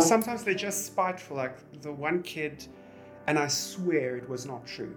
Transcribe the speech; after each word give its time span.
Sometimes 0.00 0.42
they're 0.42 0.54
just 0.54 0.86
spiteful. 0.86 1.36
Like 1.36 1.56
the 1.80 1.92
one 1.92 2.22
kid, 2.22 2.66
and 3.28 3.38
I 3.38 3.46
swear 3.46 4.16
it 4.16 4.28
was 4.28 4.44
not 4.44 4.66
true, 4.66 4.96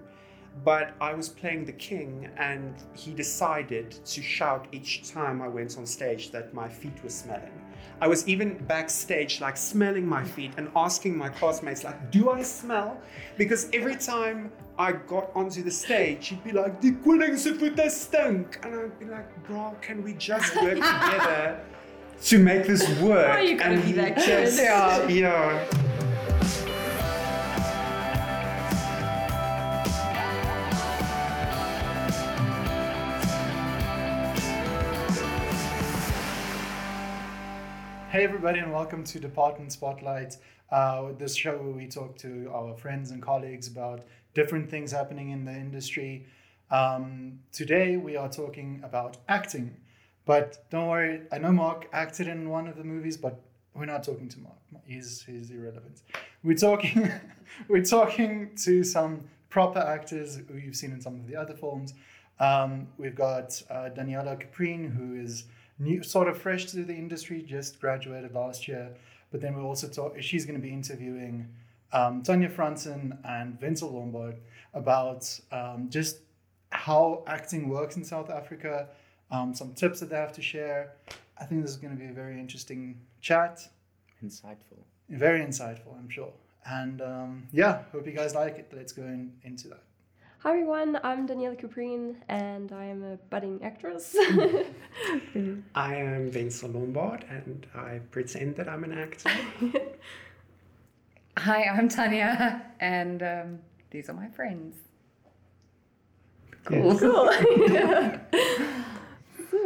but 0.65 0.95
I 0.99 1.13
was 1.13 1.29
playing 1.29 1.65
the 1.65 1.73
king, 1.73 2.27
and 2.35 2.73
he 2.95 3.13
decided 3.13 3.91
to 3.91 4.21
shout 4.23 4.67
each 4.71 5.07
time 5.07 5.39
I 5.39 5.49
went 5.49 5.77
on 5.77 5.85
stage 5.85 6.31
that 6.31 6.51
my 6.51 6.67
feet 6.67 7.03
were 7.03 7.09
smelling. 7.11 7.61
I 8.01 8.07
was 8.07 8.27
even 8.27 8.57
backstage, 8.65 9.39
like 9.39 9.55
smelling 9.55 10.07
my 10.07 10.23
feet 10.23 10.53
and 10.57 10.67
asking 10.75 11.15
my 11.15 11.29
classmates, 11.29 11.83
like, 11.83 12.09
"Do 12.09 12.31
I 12.31 12.41
smell?" 12.41 12.99
Because 13.37 13.69
every 13.73 13.97
time 13.97 14.51
I 14.79 14.93
got 14.93 15.29
onto 15.35 15.61
the 15.61 15.69
stage, 15.71 16.29
he'd 16.29 16.43
be 16.43 16.53
like, 16.53 16.81
"Die 16.81 16.97
koningse 17.05 17.51
voete 17.55 17.91
stink," 17.91 18.59
and 18.63 18.73
I'd 18.73 18.97
be 18.97 19.05
like, 19.05 19.29
"Bro, 19.45 19.75
can 19.79 20.03
we 20.03 20.13
just 20.13 20.55
work 20.55 20.73
together?" 20.93 21.59
To 22.23 22.39
make 22.39 22.65
this 22.65 22.87
work. 22.99 23.27
Why 23.27 23.41
you 23.41 23.57
gotta 23.57 23.75
and 23.75 23.83
be 23.83 23.91
that 23.93 24.15
just, 24.17 24.57
kid? 24.57 24.65
yeah. 24.65 25.07
yeah. 25.07 25.67
Hey 38.09 38.23
everybody, 38.23 38.59
and 38.59 38.71
welcome 38.73 39.03
to 39.03 39.19
Department 39.19 39.71
Spotlight. 39.71 40.37
Uh, 40.71 41.11
this 41.17 41.35
show 41.35 41.55
where 41.57 41.71
we 41.71 41.87
talk 41.87 42.17
to 42.17 42.49
our 42.51 42.73
friends 42.75 43.11
and 43.11 43.21
colleagues 43.21 43.67
about 43.67 44.05
different 44.33 44.69
things 44.69 44.91
happening 44.91 45.29
in 45.29 45.45
the 45.45 45.51
industry. 45.51 46.25
Um, 46.71 47.39
today 47.51 47.95
we 47.97 48.17
are 48.17 48.27
talking 48.27 48.81
about 48.83 49.17
acting, 49.29 49.77
but 50.27 50.69
don't 50.69 50.87
worry. 50.87 51.21
I 51.31 51.39
know 51.39 51.51
Mark 51.51 51.87
acted 51.93 52.27
in 52.27 52.49
one 52.49 52.67
of 52.67 52.75
the 52.77 52.83
movies, 52.83 53.17
but 53.17 53.41
we're 53.73 53.85
not 53.85 54.03
talking 54.03 54.29
to 54.29 54.39
Mark. 54.39 54.57
He's 54.85 55.23
he's 55.23 55.49
irrelevant. 55.49 56.01
We're 56.43 56.57
talking 56.57 57.09
we're 57.67 57.85
talking 57.85 58.51
to 58.65 58.83
some 58.83 59.23
proper 59.49 59.79
actors 59.79 60.39
who 60.47 60.57
you've 60.57 60.75
seen 60.75 60.91
in 60.91 61.01
some 61.01 61.15
of 61.15 61.27
the 61.27 61.35
other 61.35 61.55
films. 61.55 61.93
Um, 62.39 62.87
we've 62.97 63.15
got 63.15 63.59
uh, 63.69 63.89
Daniela 63.95 64.39
Caprine, 64.39 64.91
who 64.91 65.15
is 65.15 65.45
new, 65.79 66.03
sort 66.03 66.27
of 66.27 66.37
fresh 66.37 66.65
to 66.67 66.83
the 66.83 66.93
industry, 66.93 67.41
just 67.41 67.79
graduated 67.79 68.33
last 68.33 68.67
year. 68.67 68.93
But 69.31 69.41
then 69.41 69.55
we're 69.55 69.63
also 69.63 69.87
talk. 69.87 70.15
She's 70.21 70.45
going 70.45 70.59
to 70.59 70.61
be 70.61 70.73
interviewing 70.73 71.47
um, 71.93 72.21
Tanya 72.21 72.49
Franson 72.49 73.17
and 73.25 73.59
Vincent 73.59 73.93
Lombard 73.93 74.37
about 74.73 75.39
um, 75.51 75.87
just 75.89 76.19
how 76.71 77.23
acting 77.27 77.69
works 77.69 77.95
in 77.95 78.03
South 78.03 78.29
Africa, 78.29 78.89
um, 79.31 79.53
some 79.53 79.73
tips 79.73 79.99
that 79.99 80.09
they 80.09 80.15
have 80.15 80.33
to 80.33 80.41
share. 80.41 80.93
I 81.39 81.45
think 81.45 81.61
this 81.61 81.71
is 81.71 81.77
going 81.77 81.95
to 81.95 81.99
be 82.01 82.09
a 82.09 82.13
very 82.13 82.39
interesting 82.39 82.99
chat, 83.21 83.67
Insightful. 84.23 84.79
very 85.09 85.41
insightful, 85.41 85.97
I'm 85.97 86.09
sure. 86.09 86.33
And 86.65 87.01
um, 87.01 87.47
yeah, 87.51 87.83
hope 87.91 88.05
you 88.05 88.13
guys 88.13 88.35
like 88.35 88.57
it. 88.57 88.71
Let's 88.75 88.91
go 88.91 89.03
in, 89.03 89.33
into 89.43 89.67
that. 89.69 89.83
Hi 90.39 90.51
everyone, 90.51 90.99
I'm 91.03 91.27
Daniela 91.27 91.57
Caprine 91.57 92.15
and 92.29 92.71
I 92.71 92.85
am 92.85 93.03
a 93.03 93.17
budding 93.31 93.59
actress. 93.63 94.15
I 95.75 95.95
am 95.95 96.29
Vincent 96.29 96.75
Lombard, 96.75 97.25
and 97.27 97.65
I 97.75 98.01
pretend 98.11 98.55
that 98.57 98.69
I'm 98.69 98.83
an 98.83 98.97
actor. 98.97 99.31
Hi, 101.39 101.63
I'm 101.63 101.89
Tanya, 101.89 102.61
and 102.79 103.23
um, 103.23 103.59
these 103.89 104.09
are 104.09 104.13
my 104.13 104.27
friends. 104.29 104.75
Yes. 106.69 106.99
cool. 106.99 107.31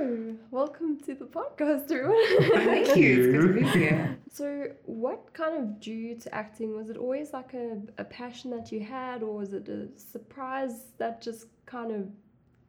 so, 0.01 0.35
welcome 0.49 0.97
to 1.01 1.13
the 1.13 1.25
podcast, 1.25 1.91
everyone. 1.91 2.15
Thank 2.65 2.87
It's 2.87 2.93
good 2.95 2.95
to 2.95 2.99
you. 2.99 3.53
be 3.53 3.63
here. 3.79 4.17
so, 4.31 4.71
what 4.85 5.31
kind 5.33 5.55
of 5.55 5.79
drew 5.79 5.93
you 5.93 6.15
to 6.15 6.33
acting? 6.33 6.75
Was 6.75 6.89
it 6.89 6.97
always 6.97 7.33
like 7.33 7.53
a, 7.53 7.77
a 7.99 8.03
passion 8.03 8.49
that 8.51 8.71
you 8.71 8.79
had, 8.79 9.21
or 9.21 9.35
was 9.37 9.53
it 9.53 9.67
a 9.69 9.87
surprise 9.99 10.85
that 10.97 11.21
just 11.21 11.45
kind 11.67 11.91
of 11.91 12.07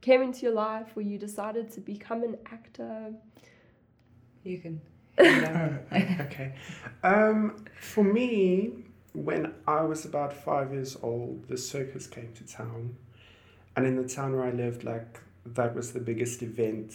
came 0.03 0.21
into 0.21 0.43
your 0.43 0.53
life 0.53 0.89
where 0.95 1.07
you 1.07 1.17
decided 1.17 1.71
to 1.73 1.81
become 1.81 2.23
an 2.23 2.37
actor? 2.53 3.15
You 4.45 4.59
can. 4.59 4.81
okay. 5.19 6.55
Um, 7.03 7.65
for 7.81 8.05
me, 8.05 8.73
when 9.15 9.55
I 9.67 9.81
was 9.83 10.05
about 10.05 10.35
five 10.35 10.73
years 10.73 10.99
old, 11.03 11.49
the 11.49 11.57
circus 11.57 12.07
came 12.07 12.33
to 12.35 12.45
town. 12.47 12.97
And 13.75 13.87
in 13.87 13.97
the 13.97 14.07
town 14.07 14.37
where 14.37 14.45
I 14.45 14.51
lived, 14.51 14.85
like, 14.85 15.19
that 15.47 15.75
was 15.75 15.93
the 15.93 16.01
biggest 16.01 16.43
event 16.43 16.93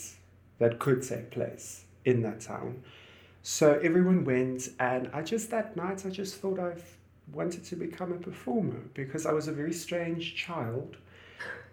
that 0.60 0.80
could 0.80 1.04
take 1.04 1.32
place 1.32 1.86
in 2.06 2.22
that 2.24 2.42
town. 2.42 2.84
So 3.44 3.80
everyone 3.84 4.26
went, 4.26 4.70
and 4.80 5.10
I 5.14 5.22
just, 5.22 5.50
that 5.52 5.76
night, 5.78 6.06
I 6.06 6.10
just 6.10 6.36
thought 6.36 6.60
I 6.60 6.74
wanted 7.32 7.64
to 7.66 7.76
become 7.76 8.12
a 8.12 8.18
performer 8.18 8.82
because 8.94 9.26
I 9.26 9.32
was 9.32 9.48
a 9.48 9.52
very 9.52 9.74
strange 9.74 10.36
child. 10.36 10.98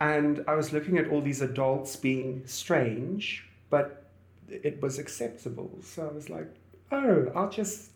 And 0.00 0.44
I 0.46 0.54
was 0.54 0.72
looking 0.72 0.98
at 0.98 1.08
all 1.08 1.20
these 1.20 1.40
adults 1.40 1.96
being 1.96 2.42
strange, 2.46 3.46
but 3.70 4.04
it 4.48 4.80
was 4.82 4.98
acceptable. 4.98 5.78
So 5.82 6.08
I 6.08 6.12
was 6.12 6.28
like, 6.28 6.48
oh, 6.92 7.32
I'll 7.34 7.50
just 7.50 7.90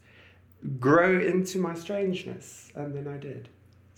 grow 0.81 1.21
into 1.21 1.59
my 1.59 1.75
strangeness. 1.75 2.71
And 2.75 2.95
then 2.95 3.07
I 3.13 3.19
did. 3.19 3.49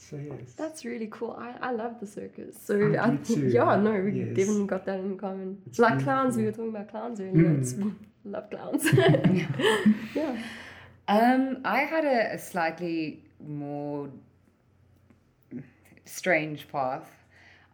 So, 0.09 0.17
yes. 0.17 0.55
That's 0.57 0.85
really 0.85 1.09
cool. 1.11 1.37
I, 1.39 1.55
I 1.69 1.73
love 1.73 2.01
the 2.01 2.07
circus. 2.07 2.57
So 2.61 2.75
I 2.75 2.79
do 2.79 2.99
I, 2.99 3.17
too. 3.17 3.49
yeah, 3.49 3.77
no, 3.77 3.93
we 3.93 4.13
Yes. 4.21 4.37
definitely 4.37 4.67
got 4.67 4.87
that 4.87 4.99
in 4.99 5.17
common. 5.19 5.59
It's 5.67 5.79
like 5.79 6.03
clowns, 6.03 6.37
we 6.37 6.45
were 6.47 6.53
talking 6.53 6.71
about 6.71 6.89
clowns 6.91 7.21
earlier. 7.21 7.51
Mm. 7.51 7.61
It's, 7.61 7.75
love 8.25 8.49
clowns. 8.51 8.85
yeah. 10.15 10.43
Um, 11.07 11.59
I 11.65 11.81
had 11.81 12.05
a, 12.05 12.35
a 12.35 12.39
slightly 12.39 13.25
more 13.47 14.09
strange 16.07 16.67
path. 16.69 17.09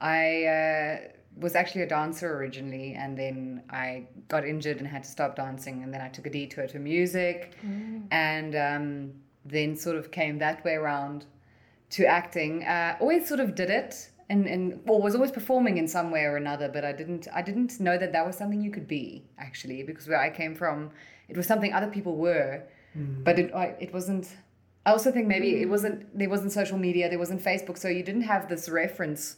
I 0.00 0.44
uh, 0.44 0.98
was 1.38 1.54
actually 1.54 1.82
a 1.82 1.88
dancer 1.88 2.37
originally, 2.37 2.94
and 2.94 3.16
then 3.16 3.62
I 3.70 4.06
got 4.28 4.44
injured 4.44 4.78
and 4.78 4.87
had 4.87 5.04
to 5.04 5.10
stop 5.10 5.37
dancing, 5.37 5.82
and 5.82 5.93
then 5.94 6.00
I 6.00 6.08
took 6.08 6.26
a 6.26 6.31
detour 6.31 6.66
to 6.69 6.78
music, 6.78 7.53
and 8.10 8.54
um, 8.56 9.12
then 9.44 9.76
sort 9.76 9.97
of 9.97 10.10
came 10.10 10.38
that 10.38 10.64
way 10.64 10.75
around 10.75 11.25
to 11.91 12.06
acting. 12.06 12.64
Uh, 12.64 12.97
always 13.00 13.28
sort 13.28 13.41
of 13.41 13.54
did 13.54 13.70
it. 13.70 14.10
And, 14.28 14.47
and 14.47 14.80
well, 14.84 15.00
was 15.00 15.14
always 15.14 15.30
performing 15.30 15.78
in 15.78 15.86
some 15.86 16.10
way 16.10 16.24
or 16.24 16.36
another, 16.36 16.69
but 16.69 16.84
I 16.84 16.91
didn't 16.91 17.28
I 17.32 17.42
didn't 17.42 17.78
know 17.78 17.97
that 17.97 18.10
that 18.12 18.26
was 18.26 18.36
something 18.36 18.60
you 18.60 18.72
could 18.72 18.88
be 18.88 19.22
actually 19.38 19.84
because 19.84 20.08
where 20.08 20.19
I 20.19 20.30
came 20.30 20.56
from, 20.56 20.91
it 21.28 21.36
was 21.36 21.46
something 21.46 21.72
other 21.72 21.86
people 21.86 22.16
were, 22.16 22.64
but 23.22 23.38
it 23.38 23.54
I, 23.54 23.76
it 23.78 23.92
wasn't. 23.92 24.36
I 24.84 24.91
also 24.91 25.12
think 25.12 25.28
maybe 25.28 25.62
it 25.62 25.69
wasn't 25.69 26.19
there 26.19 26.28
wasn't 26.28 26.50
social 26.50 26.76
media, 26.76 27.08
there 27.08 27.20
wasn't 27.20 27.41
Facebook, 27.41 27.78
so 27.78 27.86
you 27.86 28.02
didn't 28.02 28.22
have 28.22 28.48
this 28.48 28.69
reference 28.69 29.36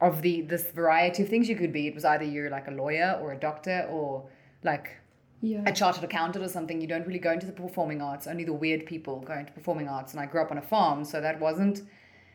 of 0.00 0.20
the 0.22 0.42
this 0.42 0.68
variety 0.72 1.22
of 1.22 1.28
things 1.28 1.48
you 1.48 1.54
could 1.54 1.72
be. 1.72 1.86
It 1.86 1.94
was 1.94 2.04
either 2.04 2.24
you're 2.24 2.50
like 2.50 2.66
a 2.66 2.72
lawyer 2.72 3.16
or 3.22 3.32
a 3.32 3.38
doctor 3.38 3.86
or 3.88 4.24
like 4.64 4.96
Yeah. 5.44 5.62
a 5.66 5.72
chartered 5.72 6.04
accountant 6.04 6.44
or 6.44 6.48
something. 6.48 6.80
You 6.80 6.86
don't 6.86 7.06
really 7.06 7.18
go 7.28 7.32
into 7.32 7.46
the 7.46 7.52
performing 7.52 8.00
arts. 8.00 8.26
Only 8.26 8.44
the 8.44 8.52
weird 8.64 8.86
people 8.86 9.20
go 9.20 9.34
into 9.34 9.52
performing 9.52 9.88
arts. 9.88 10.12
And 10.12 10.20
I 10.20 10.26
grew 10.26 10.40
up 10.40 10.50
on 10.50 10.58
a 10.58 10.62
farm, 10.62 11.04
so 11.04 11.20
that 11.20 11.38
wasn't 11.38 11.82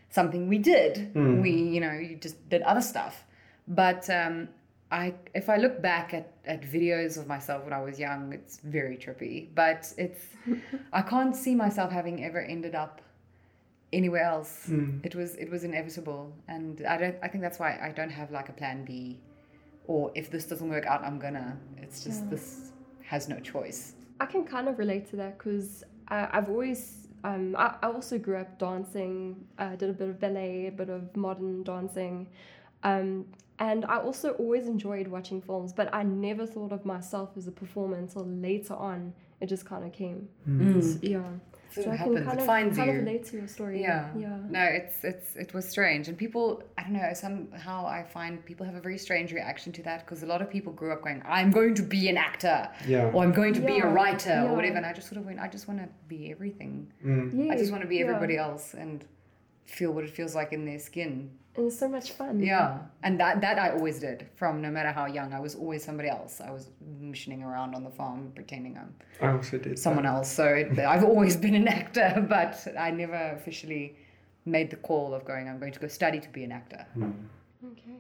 something 0.09 0.47
we 0.47 0.59
did. 0.59 1.12
We, 1.42 1.52
you 1.52 1.81
know, 1.81 1.94
you 1.94 2.16
just 2.16 2.38
did 2.50 2.62
other 2.72 2.81
stuff. 2.81 3.25
But 3.68 4.09
um, 4.09 4.50
I, 4.92 5.14
if 5.34 5.50
I 5.50 5.58
look 5.58 5.81
back 5.81 6.14
at, 6.14 6.34
at 6.46 6.62
videos 6.62 7.18
of 7.18 7.25
myself 7.28 7.64
when 7.64 7.74
I 7.74 7.81
was 7.81 8.00
young, 8.00 8.34
it's 8.34 8.58
very 8.64 8.98
trippy. 8.98 9.48
But 9.56 9.92
it's, 9.98 10.24
I 10.94 11.02
can't 11.02 11.36
see 11.36 11.56
myself 11.56 11.92
having 11.92 12.24
ever 12.24 12.42
ended 12.42 12.75
up 12.75 13.02
anywhere 13.92 14.24
else. 14.24 14.69
It 15.03 15.16
was, 15.16 15.36
it 15.36 15.50
was 15.50 15.64
inevitable, 15.64 16.31
and 16.48 16.86
I 16.88 16.98
don't. 16.98 17.16
I 17.24 17.28
think 17.28 17.42
that's 17.42 17.58
why 17.59 17.80
I 17.81 17.92
don't 17.92 18.12
have 18.12 18.30
like 18.31 18.50
a 18.50 18.53
plan 18.53 18.86
B, 18.86 19.19
or 19.88 20.12
if 20.16 20.30
this 20.30 20.46
doesn't 20.46 20.69
work 20.69 20.86
out, 20.86 21.03
I'm 21.03 21.18
gonna. 21.19 21.58
It's 21.78 22.03
just 22.03 22.30
this 22.30 22.69
has 23.09 23.28
no 23.28 23.40
choice. 23.40 23.94
I 24.20 24.25
can 24.28 24.44
kind 24.46 24.68
of 24.70 24.78
relate 24.78 25.09
to 25.09 25.16
that 25.16 25.38
because 25.40 25.84
I've 26.09 26.47
always, 26.50 27.08
um, 27.24 27.56
I, 27.58 27.75
I 27.81 27.88
also 27.88 28.19
grew 28.19 28.38
up 28.38 28.60
dancing. 28.60 29.45
I 29.57 29.75
did 29.75 29.89
a 29.89 29.94
bit 29.94 30.10
of 30.10 30.19
ballet, 30.19 30.68
a 30.68 30.72
bit 30.72 30.89
of 30.89 31.16
modern 31.16 31.63
dancing. 31.63 32.28
Um, 32.84 33.25
and 33.57 33.84
I 33.86 33.98
also 33.98 34.34
always 34.34 34.68
enjoyed 34.68 35.07
watching 35.07 35.42
films, 35.42 35.74
but 35.74 35.94
I 35.94 36.04
never 36.04 36.45
thought 36.45 36.72
of 36.72 36.86
myself 36.86 37.31
as 37.36 37.48
a 37.48 37.51
performer 37.51 37.98
until 37.98 38.25
later 38.25 38.75
on. 38.75 39.13
It 39.42 39.48
just 39.48 39.66
kind 39.66 39.84
of 39.86 39.92
came. 39.92 40.30
It's- 40.78 41.00
Yeah. 41.01 41.24
Sort 41.71 41.83
so 41.86 41.89
of 41.92 41.94
I 41.94 41.98
happens. 41.98 42.16
can 42.18 42.25
kind 42.25 42.38
It 42.39 42.42
of, 42.42 42.48
finds 42.48 42.77
kind 42.77 42.89
you. 42.92 42.98
of 43.00 43.06
relate 43.06 43.25
to 43.25 43.38
your 43.38 43.48
story. 43.48 43.81
Yeah. 43.81 44.10
Yeah. 44.18 44.38
No, 44.50 44.63
it's 44.63 45.04
it's 45.04 45.36
it 45.36 45.54
was 45.54 45.68
strange, 45.68 46.07
and 46.07 46.18
people 46.18 46.63
I 46.77 46.83
don't 46.83 46.94
know 46.94 47.10
somehow 47.13 47.86
I 47.86 48.04
find 48.04 48.44
people 48.45 48.66
have 48.66 48.75
a 48.75 48.81
very 48.81 48.98
strange 48.98 49.31
reaction 49.33 49.71
to 49.74 49.83
that 49.83 50.06
because 50.06 50.24
a 50.24 50.25
lot 50.25 50.42
of 50.42 50.50
people 50.50 50.74
grew 50.74 50.92
up 50.94 51.01
going 51.04 51.21
I'm 51.25 51.51
going 51.51 51.75
to 51.75 51.83
be 51.83 52.10
an 52.10 52.18
actor, 52.18 52.69
Yeah. 52.88 53.12
or 53.13 53.24
I'm 53.24 53.31
going 53.33 53.54
to 53.54 53.62
be 53.62 53.80
a 53.80 53.88
writer 53.88 54.30
yeah. 54.30 54.45
or 54.50 54.56
whatever, 54.56 54.77
and 54.77 54.86
I 54.86 54.94
just 54.94 55.07
sort 55.10 55.19
of 55.19 55.25
went 55.25 55.39
I 55.39 55.48
just 55.48 55.68
want 55.68 55.80
to 55.81 55.89
be 56.07 56.31
everything. 56.31 56.92
Mm. 57.06 57.45
Yeah, 57.45 57.54
I 57.54 57.57
just 57.57 57.72
want 57.72 57.83
to 57.83 57.88
be 57.89 57.98
yeah. 57.98 58.06
everybody 58.06 58.38
else, 58.38 58.74
and 58.74 59.06
feel 59.66 59.92
what 59.92 60.04
it 60.04 60.10
feels 60.12 60.36
like 60.36 60.54
in 60.54 60.66
their 60.66 60.80
skin. 60.80 61.32
And 61.56 61.68
it's 61.68 61.80
so 61.80 61.88
much 61.90 62.12
fun. 62.12 62.40
Yeah, 62.40 62.78
and 63.04 63.20
that 63.20 63.42
that 63.42 63.58
I 63.60 63.72
always 63.72 64.00
did 64.00 64.28
from 64.36 64.62
no 64.62 64.70
matter 64.70 64.92
how 64.92 65.06
young. 65.08 65.34
I 65.34 65.40
was 65.40 65.56
always 65.56 65.84
somebody 65.84 66.08
else. 66.10 66.40
I 66.42 66.52
was 66.52 66.70
missioning 67.02 67.44
around 67.44 67.76
on 67.76 67.84
the 67.84 67.90
farm, 67.90 68.32
pretending 68.36 68.78
I'm 68.78 68.94
I 69.22 69.34
also 69.36 69.58
did 69.58 69.78
someone 69.78 70.04
that. 70.06 70.14
else. 70.16 70.32
So 70.32 70.46
it, 70.46 70.78
I've 70.94 71.04
always 71.04 71.36
been 71.36 71.56
an 71.56 71.68
actor, 71.68 72.26
but 72.30 72.66
I 72.78 72.92
never 72.92 73.32
officially 73.36 73.96
made 74.46 74.70
the 74.70 74.78
call 74.78 75.14
of 75.14 75.26
going. 75.26 75.50
I'm 75.50 75.60
going 75.60 75.74
to 75.74 75.80
go 75.80 75.88
study 75.88 76.20
to 76.20 76.30
be 76.30 76.44
an 76.44 76.52
actor. 76.52 76.86
Hmm. 76.94 77.12
Okay. 77.74 77.98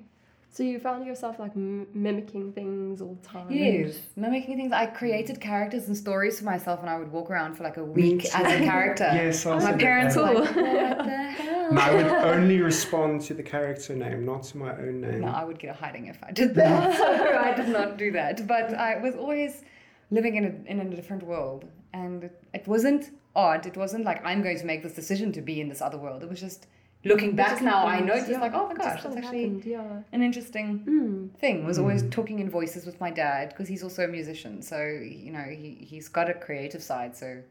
So 0.51 0.63
you 0.63 0.79
found 0.79 1.05
yourself 1.05 1.37
like 1.39 1.51
m- 1.55 1.87
mimicking 1.93 2.53
things 2.53 3.01
all 3.01 3.17
the 3.21 3.27
time. 3.27 3.47
Yes, 3.51 3.97
mimicking 4.15 4.57
things. 4.57 4.71
I 4.71 4.85
created 4.87 5.39
characters 5.39 5.87
and 5.87 5.95
stories 5.95 6.39
for 6.39 6.45
myself, 6.45 6.79
and 6.81 6.89
I 6.89 6.97
would 6.97 7.11
walk 7.11 7.29
around 7.29 7.55
for 7.55 7.63
like 7.63 7.77
a 7.77 7.83
week 7.83 8.25
as 8.33 8.45
a 8.53 8.63
character. 8.63 9.09
Yes, 9.13 9.45
I 9.45 9.51
also 9.51 9.67
My 9.67 9.73
parents 9.77 10.15
that. 10.15 10.21
were 10.33 10.39
like, 10.39 10.55
"What 10.55 11.05
the 11.05 11.13
hell?" 11.13 11.45
I 11.77 11.93
would 11.93 12.05
only 12.05 12.61
respond 12.61 13.21
to 13.23 13.33
the 13.33 13.43
character 13.43 13.95
name, 13.95 14.25
not 14.25 14.43
to 14.43 14.57
my 14.57 14.71
own 14.73 15.01
name. 15.01 15.21
No, 15.21 15.27
I 15.27 15.43
would 15.43 15.59
get 15.59 15.69
a 15.75 15.77
hiding 15.77 16.07
if 16.07 16.17
I 16.23 16.31
did 16.31 16.55
that. 16.55 16.97
so 16.97 17.37
I 17.37 17.53
did 17.53 17.69
not 17.69 17.97
do 17.97 18.11
that. 18.11 18.47
But 18.47 18.73
I 18.73 18.97
was 18.97 19.15
always 19.15 19.63
living 20.11 20.35
in 20.35 20.45
a, 20.45 20.71
in 20.71 20.79
a 20.79 20.95
different 20.95 21.23
world. 21.23 21.65
And 21.93 22.25
it, 22.25 22.43
it 22.53 22.67
wasn't 22.67 23.11
odd. 23.35 23.65
It 23.65 23.77
wasn't 23.77 24.05
like 24.05 24.25
I'm 24.25 24.41
going 24.41 24.59
to 24.59 24.65
make 24.65 24.83
this 24.83 24.93
decision 24.93 25.31
to 25.33 25.41
be 25.41 25.61
in 25.61 25.69
this 25.69 25.81
other 25.81 25.97
world. 25.97 26.23
It 26.23 26.29
was 26.29 26.39
just 26.39 26.67
looking 27.05 27.35
back 27.35 27.51
just 27.51 27.61
now, 27.63 27.85
I 27.85 27.91
happened, 27.91 28.07
noticed 28.07 28.29
yeah. 28.29 28.41
like, 28.41 28.53
oh 28.53 28.67
my 28.67 28.73
gosh, 28.75 29.01
that's 29.01 29.15
actually 29.15 29.43
happened, 29.43 29.65
yeah. 29.65 30.01
an 30.11 30.21
interesting 30.21 30.79
Mm. 30.85 31.39
thing. 31.39 31.65
Was 31.65 31.79
always 31.79 32.03
talking 32.09 32.39
in 32.39 32.49
voices 32.49 32.85
with 32.85 32.99
my 32.99 33.09
dad 33.09 33.49
because 33.49 33.67
he's 33.67 33.83
also 33.83 34.03
a 34.03 34.07
musician. 34.07 34.61
So, 34.61 34.81
you 34.85 35.31
know, 35.31 35.43
he, 35.43 35.77
he's 35.81 36.09
got 36.09 36.29
a 36.29 36.33
creative 36.33 36.83
side. 36.83 37.15
So 37.15 37.41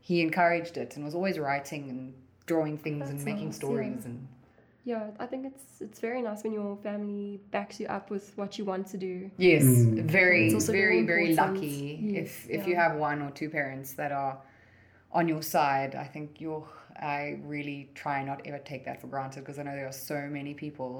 he 0.00 0.20
encouraged 0.20 0.76
it 0.76 0.96
and 0.96 1.04
was 1.04 1.14
always 1.14 1.38
writing 1.38 1.90
and 1.90 2.14
drawing 2.48 2.76
things 2.78 3.08
and 3.10 3.24
making 3.24 3.46
nice, 3.50 3.56
stories. 3.56 4.00
yeah. 4.04 4.10
And 4.10 4.28
Yeah, 4.92 5.10
I 5.24 5.26
think 5.30 5.42
it's 5.50 5.66
it's 5.86 6.00
very 6.08 6.22
nice 6.28 6.40
when 6.44 6.52
your 6.60 6.76
family 6.88 7.40
backs 7.54 7.78
you 7.80 7.86
up 7.98 8.06
with 8.14 8.26
what 8.40 8.50
you 8.58 8.64
want 8.72 8.84
to 8.94 8.96
do. 9.08 9.14
Yes, 9.36 9.64
Mm. 9.64 10.10
very, 10.18 10.46
It's 10.46 10.54
also 10.54 10.72
very, 10.72 11.02
very 11.02 11.34
very 11.34 11.34
lucky 11.42 11.78
Yes, 12.16 12.24
if 12.24 12.30
if 12.56 12.60
yeah. 12.60 12.68
you 12.70 12.74
have 12.82 12.92
one 13.10 13.18
or 13.26 13.30
two 13.40 13.50
parents 13.60 13.88
that 14.00 14.12
are 14.22 14.34
on 15.18 15.24
your 15.28 15.42
side. 15.42 15.92
I 16.04 16.06
think 16.14 16.26
you're. 16.44 16.66
I 17.16 17.22
really 17.54 17.80
try 18.02 18.18
not 18.30 18.38
ever 18.48 18.58
take 18.72 18.82
that 18.88 18.96
for 19.00 19.08
granted 19.14 19.40
because 19.42 19.58
I 19.60 19.62
know 19.66 19.76
there 19.80 19.90
are 19.94 20.00
so 20.12 20.18
many 20.38 20.52
people 20.64 20.94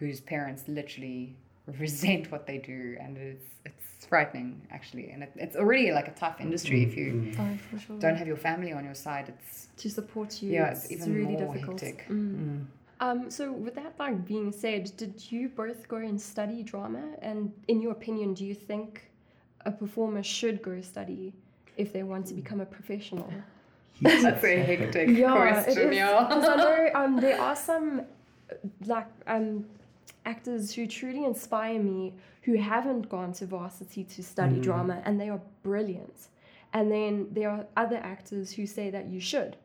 whose 0.00 0.18
parents 0.20 0.62
literally 0.68 1.34
resent 1.78 2.30
what 2.30 2.46
they 2.46 2.58
do, 2.58 2.96
and 3.00 3.16
it's 3.16 3.44
it's 3.64 4.06
frightening 4.06 4.60
actually, 4.70 5.10
and 5.10 5.22
it, 5.24 5.32
it's 5.36 5.56
already 5.56 5.90
like 5.92 6.08
a 6.08 6.12
tough 6.12 6.40
industry 6.40 6.82
if 6.84 6.96
you 6.96 7.32
Oh, 7.38 7.58
for 7.70 7.78
sure. 7.78 7.98
don't 7.98 8.16
have 8.16 8.26
your 8.28 8.36
family 8.36 8.72
on 8.72 8.84
your 8.84 8.94
side. 8.94 9.28
It's 9.28 9.68
to 9.78 9.90
support 9.90 10.42
you. 10.42 10.52
yeah, 10.52 10.70
it's 10.70 10.90
even 10.92 11.14
really 11.14 11.32
more 11.36 11.52
difficult. 11.54 11.80
hectic. 11.80 12.06
Mm. 12.08 12.36
Mm. 12.36 12.64
Um, 12.98 13.30
so 13.30 13.52
with 13.52 13.74
that 13.74 13.92
like 13.98 14.24
being 14.26 14.52
said, 14.52 14.90
did 14.96 15.30
you 15.30 15.48
both 15.50 15.86
go 15.88 15.96
and 15.96 16.18
study 16.20 16.62
drama? 16.62 17.02
And 17.20 17.52
in 17.68 17.82
your 17.82 17.92
opinion, 17.92 18.32
do 18.32 18.44
you 18.46 18.54
think 18.54 19.10
a 19.66 19.70
performer 19.70 20.22
should 20.22 20.62
go 20.62 20.80
study 20.80 21.34
if 21.76 21.92
they 21.92 22.04
want 22.04 22.26
to 22.28 22.34
become 22.34 22.60
a 22.60 22.66
professional? 22.66 23.30
That's 24.00 24.24
a 24.44 24.62
hectic 24.62 25.08
it 25.08 25.24
question, 25.30 25.88
is, 25.90 25.96
yeah. 25.96 26.26
'cause 26.28 26.44
I 26.48 26.56
know 26.56 26.90
um, 26.94 27.16
there 27.16 27.40
are 27.40 27.56
some 27.56 28.02
like 28.86 29.08
um, 29.26 29.64
actors 30.26 30.74
who 30.74 30.86
truly 30.86 31.24
inspire 31.24 31.78
me 31.78 32.14
who 32.42 32.56
haven't 32.56 33.08
gone 33.08 33.32
to 33.32 33.46
varsity 33.46 34.04
to 34.04 34.22
study 34.22 34.60
drama 34.60 35.00
and 35.04 35.20
they 35.20 35.28
are 35.28 35.40
brilliant. 35.62 36.28
And 36.72 36.90
then 36.90 37.28
there 37.30 37.48
are 37.48 37.66
other 37.76 37.96
actors 37.96 38.52
who 38.52 38.66
say 38.66 38.90
that 38.90 39.06
you 39.06 39.20
should. 39.20 39.56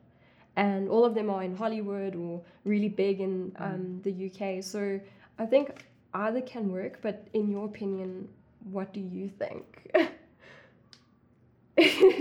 And 0.56 0.88
all 0.88 1.04
of 1.04 1.16
them 1.16 1.30
are 1.30 1.44
in 1.44 1.56
Hollywood 1.56 2.16
or 2.16 2.42
really 2.64 2.90
big 2.90 3.20
in 3.20 3.52
um, 3.58 4.02
the 4.04 4.14
UK. 4.28 4.64
So 4.64 5.00
I 5.40 5.46
think 5.46 5.86
either 6.14 6.42
can 6.42 6.72
work, 6.72 7.00
but 7.02 7.28
in 7.34 7.50
your 7.50 7.66
opinion, 7.66 8.28
what 8.72 8.94
do 8.94 9.00
you 9.00 9.30
think? 9.30 9.92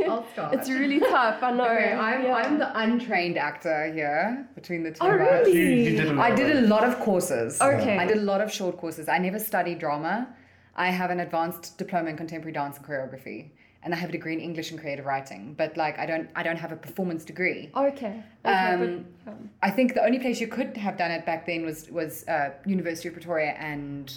I'll 0.08 0.26
start. 0.32 0.54
It's 0.54 0.68
really 0.70 1.00
tough, 1.00 1.42
I 1.42 1.50
know. 1.52 1.64
Okay, 1.64 1.92
I'm, 1.92 2.24
yeah. 2.24 2.34
I'm 2.34 2.58
the 2.58 2.78
untrained 2.78 3.36
actor 3.38 3.92
here 3.92 4.48
between 4.54 4.82
the 4.82 4.90
two 4.90 4.98
Oh, 5.02 5.10
of 5.14 5.20
us. 5.20 5.46
really? 5.46 5.52
You, 5.58 5.90
you 5.90 5.96
did 6.02 6.18
I 6.18 6.34
did 6.34 6.56
a 6.56 6.60
lot 6.62 6.84
of 6.84 6.98
courses. 7.00 7.60
Okay. 7.60 7.96
I 7.98 8.06
did 8.06 8.18
a 8.18 8.22
lot 8.32 8.40
of 8.40 8.52
short 8.52 8.76
courses. 8.76 9.08
I 9.08 9.18
never 9.18 9.38
studied 9.38 9.78
drama. 9.78 10.28
I 10.76 10.88
have 10.90 11.10
an 11.10 11.20
advanced 11.20 11.76
diploma 11.78 12.10
in 12.10 12.16
contemporary 12.16 12.52
dance 12.52 12.76
and 12.78 12.86
choreography, 12.86 13.50
and 13.82 13.92
I 13.92 13.96
have 13.96 14.08
a 14.08 14.12
degree 14.12 14.34
in 14.34 14.40
English 14.40 14.70
and 14.70 14.80
creative 14.80 15.04
writing. 15.04 15.54
But 15.58 15.76
like, 15.76 15.98
I 15.98 16.06
don't, 16.06 16.28
I 16.36 16.42
don't 16.42 16.56
have 16.58 16.72
a 16.72 16.76
performance 16.76 17.24
degree. 17.24 17.70
Okay. 17.76 18.22
okay 18.46 18.74
Um, 18.74 19.04
but, 19.24 19.32
um, 19.32 19.50
I 19.62 19.70
think 19.70 19.94
the 19.94 20.04
only 20.04 20.18
place 20.18 20.40
you 20.40 20.46
could 20.46 20.76
have 20.76 20.96
done 20.96 21.10
it 21.10 21.26
back 21.26 21.44
then 21.46 21.64
was 21.64 21.90
was 21.90 22.26
uh, 22.28 22.50
University 22.66 23.08
of 23.08 23.14
Pretoria 23.14 23.52
and 23.58 24.12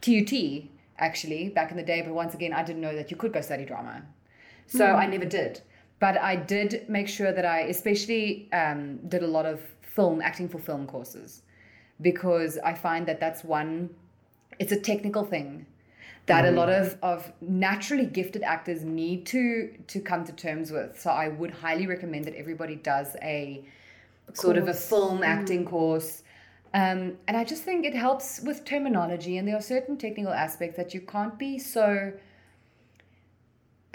TUT 0.00 0.32
actually 0.98 1.48
back 1.50 1.70
in 1.70 1.76
the 1.76 1.82
day. 1.82 2.02
But 2.02 2.12
once 2.12 2.34
again, 2.34 2.52
I 2.52 2.62
didn't 2.64 2.82
know 2.82 2.94
that 2.94 3.10
you 3.10 3.16
could 3.16 3.32
go 3.32 3.40
study 3.40 3.64
drama, 3.64 4.02
so 4.68 4.84
I 4.84 5.06
never 5.06 5.24
did. 5.24 5.60
But 6.00 6.16
I 6.16 6.36
did 6.36 6.84
make 6.88 7.08
sure 7.08 7.32
that 7.32 7.44
I, 7.44 7.60
especially, 7.62 8.48
um, 8.52 8.98
did 9.08 9.22
a 9.24 9.26
lot 9.26 9.46
of 9.46 9.60
film 9.80 10.20
acting 10.22 10.48
for 10.48 10.58
film 10.58 10.86
courses, 10.86 11.42
because 12.00 12.56
I 12.58 12.74
find 12.74 13.06
that 13.08 13.18
that's 13.18 13.42
one. 13.42 13.90
It's 14.60 14.72
a 14.72 14.80
technical 14.80 15.24
thing 15.24 15.66
that 16.26 16.44
a 16.44 16.50
lot 16.50 16.68
of, 16.68 16.96
of 17.02 17.32
naturally 17.40 18.04
gifted 18.04 18.42
actors 18.42 18.84
need 18.84 19.26
to 19.26 19.72
to 19.88 20.00
come 20.00 20.24
to 20.24 20.32
terms 20.32 20.70
with. 20.70 21.00
So 21.00 21.10
I 21.10 21.28
would 21.28 21.50
highly 21.50 21.86
recommend 21.86 22.26
that 22.26 22.36
everybody 22.36 22.76
does 22.76 23.16
a 23.22 23.64
sort 24.34 24.58
of 24.58 24.68
a 24.68 24.74
film 24.74 25.22
acting 25.22 25.64
course. 25.64 26.22
Um, 26.74 27.16
and 27.26 27.34
I 27.34 27.44
just 27.44 27.62
think 27.62 27.86
it 27.86 27.94
helps 27.94 28.40
with 28.42 28.64
terminology, 28.64 29.38
and 29.38 29.48
there 29.48 29.56
are 29.56 29.62
certain 29.62 29.96
technical 29.96 30.32
aspects 30.32 30.76
that 30.76 30.92
you 30.92 31.00
can't 31.00 31.38
be 31.38 31.58
so 31.58 32.12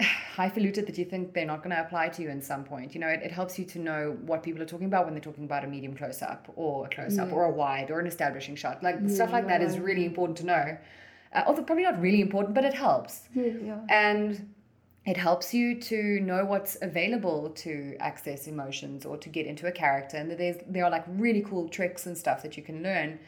highfalutin 0.00 0.84
that 0.84 0.98
you 0.98 1.04
think 1.04 1.32
they're 1.32 1.46
not 1.46 1.62
going 1.62 1.74
to 1.74 1.80
apply 1.80 2.08
to 2.08 2.22
you 2.22 2.28
in 2.30 2.40
some 2.40 2.64
point. 2.64 2.94
You 2.94 3.00
know, 3.00 3.08
it, 3.08 3.20
it 3.22 3.30
helps 3.30 3.58
you 3.58 3.64
to 3.66 3.78
know 3.78 4.16
what 4.26 4.42
people 4.42 4.62
are 4.62 4.66
talking 4.66 4.86
about 4.86 5.04
when 5.04 5.14
they're 5.14 5.22
talking 5.22 5.44
about 5.44 5.64
a 5.64 5.68
medium 5.68 5.96
close 5.96 6.22
up 6.22 6.52
or 6.56 6.86
a 6.86 6.88
close 6.88 7.18
up 7.18 7.32
or 7.32 7.44
a 7.44 7.50
wide 7.50 7.90
or 7.90 8.00
an 8.00 8.06
establishing 8.06 8.56
shot. 8.56 8.82
Like 8.82 8.96
stuff 9.08 9.32
like 9.32 9.46
that 9.46 9.62
is 9.62 9.78
really 9.78 10.04
important 10.04 10.38
to 10.38 10.46
know. 10.46 10.78
Uh, 11.32 11.42
although 11.46 11.62
probably 11.62 11.84
not 11.84 12.00
really 12.00 12.20
important, 12.20 12.54
but 12.54 12.64
it 12.64 12.74
helps 12.74 13.22
yeah, 13.34 13.52
yeah. 13.60 13.80
and 13.88 14.54
it 15.06 15.16
helps 15.18 15.52
you 15.52 15.78
to 15.78 16.20
know 16.20 16.44
what's 16.44 16.78
available 16.80 17.50
to 17.50 17.96
access 18.00 18.46
emotions 18.46 19.04
or 19.04 19.16
to 19.18 19.28
get 19.28 19.46
into 19.46 19.66
a 19.66 19.72
character 19.72 20.16
and 20.16 20.30
there's 20.30 20.56
there 20.66 20.84
are 20.84 20.90
like 20.90 21.04
really 21.08 21.42
cool 21.42 21.68
tricks 21.68 22.06
and 22.06 22.16
stuff 22.16 22.42
that 22.42 22.56
you 22.56 22.62
can 22.62 22.82
learn 22.82 23.18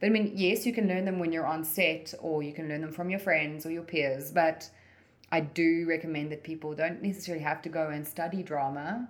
but 0.00 0.06
i 0.06 0.10
mean 0.10 0.32
yes 0.34 0.64
you 0.64 0.72
can 0.72 0.86
learn 0.86 1.04
them 1.04 1.18
when 1.18 1.32
you're 1.32 1.46
on 1.46 1.64
set 1.64 2.14
or 2.20 2.42
you 2.42 2.52
can 2.52 2.68
learn 2.68 2.80
them 2.80 2.92
from 2.92 3.10
your 3.10 3.18
friends 3.18 3.66
or 3.66 3.70
your 3.70 3.82
peers 3.82 4.30
but 4.30 4.68
i 5.32 5.40
do 5.40 5.86
recommend 5.88 6.30
that 6.32 6.42
people 6.42 6.74
don't 6.74 7.02
necessarily 7.02 7.42
have 7.42 7.62
to 7.62 7.68
go 7.68 7.88
and 7.88 8.06
study 8.06 8.42
drama 8.42 9.08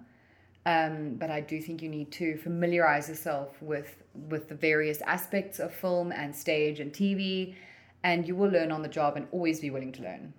um, 0.67 1.17
but 1.17 1.31
I 1.31 1.41
do 1.41 1.61
think 1.61 1.83
you 1.83 1.89
need 1.89 2.11
to 2.13 2.39
familiarize 2.39 3.09
yourself 3.09 3.61
with 3.61 4.03
with 4.31 4.49
the 4.49 4.55
various 4.55 5.03
aspects 5.03 5.59
of 5.59 5.75
film 5.75 6.13
and 6.13 6.35
stage 6.35 6.81
and 6.81 6.93
TV, 6.93 7.55
and 8.03 8.27
you 8.27 8.35
will 8.35 8.49
learn 8.51 8.73
on 8.73 8.81
the 8.81 8.89
job 8.89 9.17
and 9.17 9.27
always 9.31 9.61
be 9.61 9.71
willing 9.71 9.93
to 9.93 10.03
learn. 10.03 10.33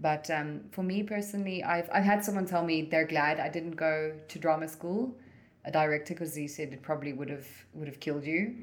But 0.00 0.30
um, 0.30 0.60
for 0.70 0.84
me 0.84 1.02
personally, 1.02 1.64
I've 1.64 1.88
I've 1.92 2.04
had 2.04 2.24
someone 2.24 2.46
tell 2.46 2.62
me 2.64 2.82
they're 2.82 3.06
glad 3.06 3.40
I 3.40 3.48
didn't 3.48 3.74
go 3.74 4.12
to 4.28 4.38
drama 4.38 4.68
school, 4.68 5.16
a 5.64 5.72
director, 5.72 6.14
because 6.14 6.36
he 6.36 6.46
said 6.46 6.72
it 6.72 6.82
probably 6.82 7.12
would 7.12 7.30
have 7.30 7.48
would 7.74 7.88
have 7.88 7.98
killed 7.98 8.24
you, 8.24 8.54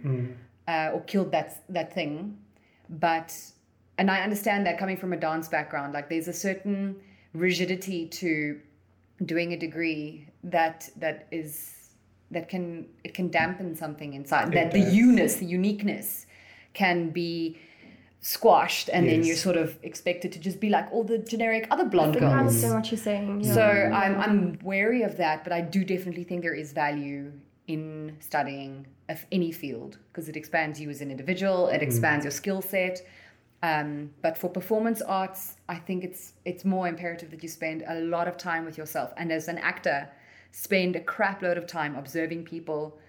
uh, 0.70 0.92
or 0.94 1.02
killed 1.02 1.32
that 1.32 1.64
that 1.68 1.94
thing. 1.94 2.38
But 2.90 3.36
and 3.98 4.10
I 4.10 4.22
understand 4.22 4.66
that 4.66 4.78
coming 4.78 4.98
from 4.98 5.14
a 5.14 5.18
dance 5.18 5.48
background, 5.48 5.94
like 5.94 6.10
there's 6.10 6.28
a 6.28 6.34
certain 6.34 6.96
rigidity 7.34 8.08
to 8.08 8.60
doing 9.26 9.54
a 9.54 9.58
degree 9.58 10.28
that 10.44 10.90
that 10.98 11.28
is 11.32 11.76
that 12.32 12.50
can 12.50 12.88
it 13.04 13.14
can 13.14 13.30
dampen 13.30 13.76
something 13.76 14.14
inside 14.14 14.50
It 14.50 14.54
that 14.56 14.72
the 14.72 14.82
does. 14.82 14.94
uniqueness 14.94 15.36
the 15.36 15.46
uniqueness 15.46 16.26
can 16.74 17.12
be 17.12 17.58
squashed 18.22 18.90
and 18.92 19.08
then 19.08 19.24
you're 19.24 19.36
sort 19.36 19.58
of 19.58 19.78
expected 19.84 20.32
to 20.32 20.40
just 20.40 20.62
be 20.62 20.70
like 20.70 20.90
all 20.94 21.04
the 21.04 21.18
generic 21.18 21.68
other 21.70 21.84
blonde 21.84 22.14
think 22.14 22.24
I 22.24 22.30
girls 22.30 22.40
understand 22.40 22.74
what 22.76 22.90
you're 22.90 22.98
saying. 22.98 23.42
Yeah. 23.42 23.54
so 23.54 23.62
I'm, 23.94 24.20
I'm 24.20 24.60
wary 24.64 25.04
of 25.04 25.18
that, 25.18 25.44
but 25.44 25.52
I 25.52 25.60
do 25.60 25.84
definitely 25.84 26.24
think 26.24 26.42
there 26.42 26.54
is 26.54 26.72
value 26.72 27.34
in 27.68 28.16
studying 28.22 28.88
any 29.32 29.52
field 29.52 29.98
because 30.08 30.30
it 30.30 30.38
expands 30.38 30.80
you 30.80 30.90
as 30.90 31.02
an 31.02 31.12
individual, 31.12 31.68
it 31.68 31.80
mm. 31.80 31.84
expands 31.84 32.24
your 32.24 32.32
skill 32.32 32.62
set. 32.62 33.06
Um, 33.64 34.12
but 34.22 34.38
for 34.38 34.50
performance 34.50 35.02
arts, 35.02 35.56
I 35.70 35.76
think 35.76 36.04
it's 36.04 36.34
it's 36.44 36.66
more 36.66 36.86
imperative 36.86 37.32
that 37.32 37.42
you 37.42 37.48
spend 37.48 37.86
a 37.88 38.02
lot 38.02 38.28
of 38.28 38.38
time 38.38 38.66
with 38.66 38.78
yourself, 38.78 39.14
and 39.16 39.32
as 39.32 39.48
an 39.48 39.58
actor, 39.58 40.10
spend 40.52 40.98
a 40.98 41.00
crap 41.00 41.42
load 41.42 41.58
of 41.58 41.66
time 41.66 41.96
observing 41.96 42.44
people, 42.44 43.00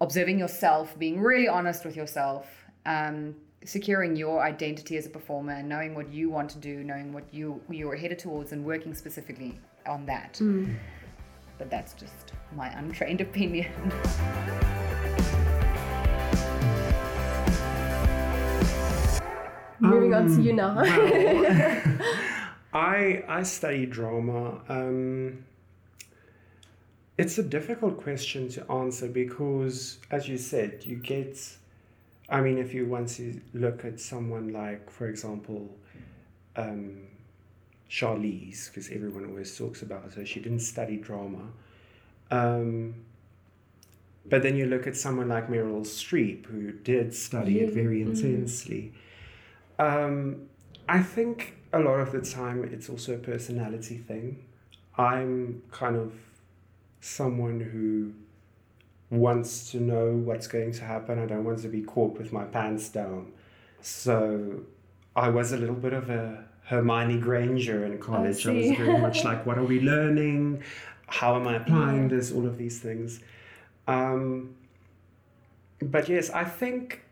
observing 0.00 0.40
yourself, 0.40 0.98
being 0.98 1.20
really 1.20 1.46
honest 1.46 1.84
with 1.84 1.94
yourself, 1.96 2.64
um, 2.84 3.36
securing 3.64 4.16
your 4.16 4.42
identity 4.42 4.96
as 4.96 5.06
a 5.06 5.10
performer, 5.10 5.52
and 5.52 5.68
knowing 5.68 5.94
what 5.94 6.10
you 6.12 6.30
want 6.30 6.50
to 6.50 6.58
do, 6.58 6.82
knowing 6.82 7.12
what 7.12 7.32
you 7.32 7.60
you're 7.70 7.94
headed 7.94 8.18
towards, 8.18 8.50
and 8.50 8.64
working 8.64 8.92
specifically 8.92 9.56
on 9.86 10.04
that. 10.06 10.36
but 11.58 11.70
that's 11.70 11.94
just 11.94 12.32
my 12.56 12.68
untrained 12.76 13.20
opinion. 13.28 13.70
Moving 19.80 20.14
on 20.14 20.26
to 20.36 20.42
you 20.42 20.52
now. 20.52 20.74
well, 20.76 21.98
I 22.72 23.24
I 23.28 23.42
study 23.42 23.86
drama. 23.86 24.60
Um, 24.68 25.44
it's 27.18 27.38
a 27.38 27.42
difficult 27.42 28.00
question 28.02 28.48
to 28.50 28.70
answer 28.70 29.08
because, 29.08 29.98
as 30.10 30.28
you 30.28 30.38
said, 30.38 30.80
you 30.84 30.96
get. 30.96 31.38
I 32.28 32.40
mean, 32.40 32.58
if 32.58 32.74
you 32.74 32.86
once 32.86 33.18
you 33.20 33.40
look 33.54 33.84
at 33.84 34.00
someone 34.00 34.52
like, 34.52 34.90
for 34.90 35.06
example, 35.08 35.70
um, 36.56 37.02
Charlize, 37.88 38.66
because 38.68 38.90
everyone 38.90 39.24
always 39.26 39.56
talks 39.56 39.82
about 39.82 40.12
her, 40.14 40.26
she 40.26 40.40
didn't 40.40 40.60
study 40.60 40.96
drama. 40.96 41.46
Um, 42.30 42.94
but 44.28 44.42
then 44.42 44.56
you 44.56 44.66
look 44.66 44.88
at 44.88 44.96
someone 44.96 45.28
like 45.28 45.46
Meryl 45.48 45.82
Streep, 45.82 46.46
who 46.46 46.72
did 46.72 47.14
study 47.14 47.60
it 47.60 47.68
Yeah. 47.68 47.74
very 47.74 48.00
Mm. 48.04 48.92
Um, 49.78 50.48
I 50.88 51.02
think 51.02 51.54
a 51.72 51.80
lot 51.80 52.00
of 52.00 52.12
the 52.12 52.20
time 52.20 52.64
it's 52.64 52.88
also 52.88 53.14
a 53.14 53.18
personality 53.18 53.98
thing. 53.98 54.44
I'm 54.96 55.62
kind 55.70 55.96
of 55.96 56.12
someone 57.00 57.60
who 57.60 58.12
wants 59.10 59.70
to 59.70 59.80
know 59.80 60.12
what's 60.12 60.46
going 60.46 60.72
to 60.72 60.84
happen. 60.84 61.18
I 61.18 61.26
don't 61.26 61.44
want 61.44 61.60
to 61.60 61.68
be 61.68 61.82
caught 61.82 62.18
with 62.18 62.32
my 62.32 62.44
pants 62.44 62.88
down. 62.88 63.32
So 63.82 64.62
I 65.14 65.28
was 65.28 65.52
a 65.52 65.56
little 65.56 65.74
bit 65.74 65.92
of 65.92 66.10
a 66.10 66.44
Hermione 66.64 67.18
Granger 67.18 67.84
in 67.84 67.98
college. 67.98 68.46
I, 68.46 68.52
was 68.52 68.70
very 68.72 68.98
much 68.98 69.22
like, 69.24 69.46
what 69.46 69.58
are 69.58 69.64
we 69.64 69.80
learning? 69.92 70.62
How 71.06 71.36
am 71.36 71.46
I 71.46 71.56
applying 71.56 72.08
this? 72.08 72.32
All 72.32 72.46
of 72.46 72.58
these 72.58 72.80
things. 72.80 73.20
Um, 73.86 74.56
but 75.80 76.08
yes, 76.08 76.30
I 76.30 76.44
think 76.44 77.02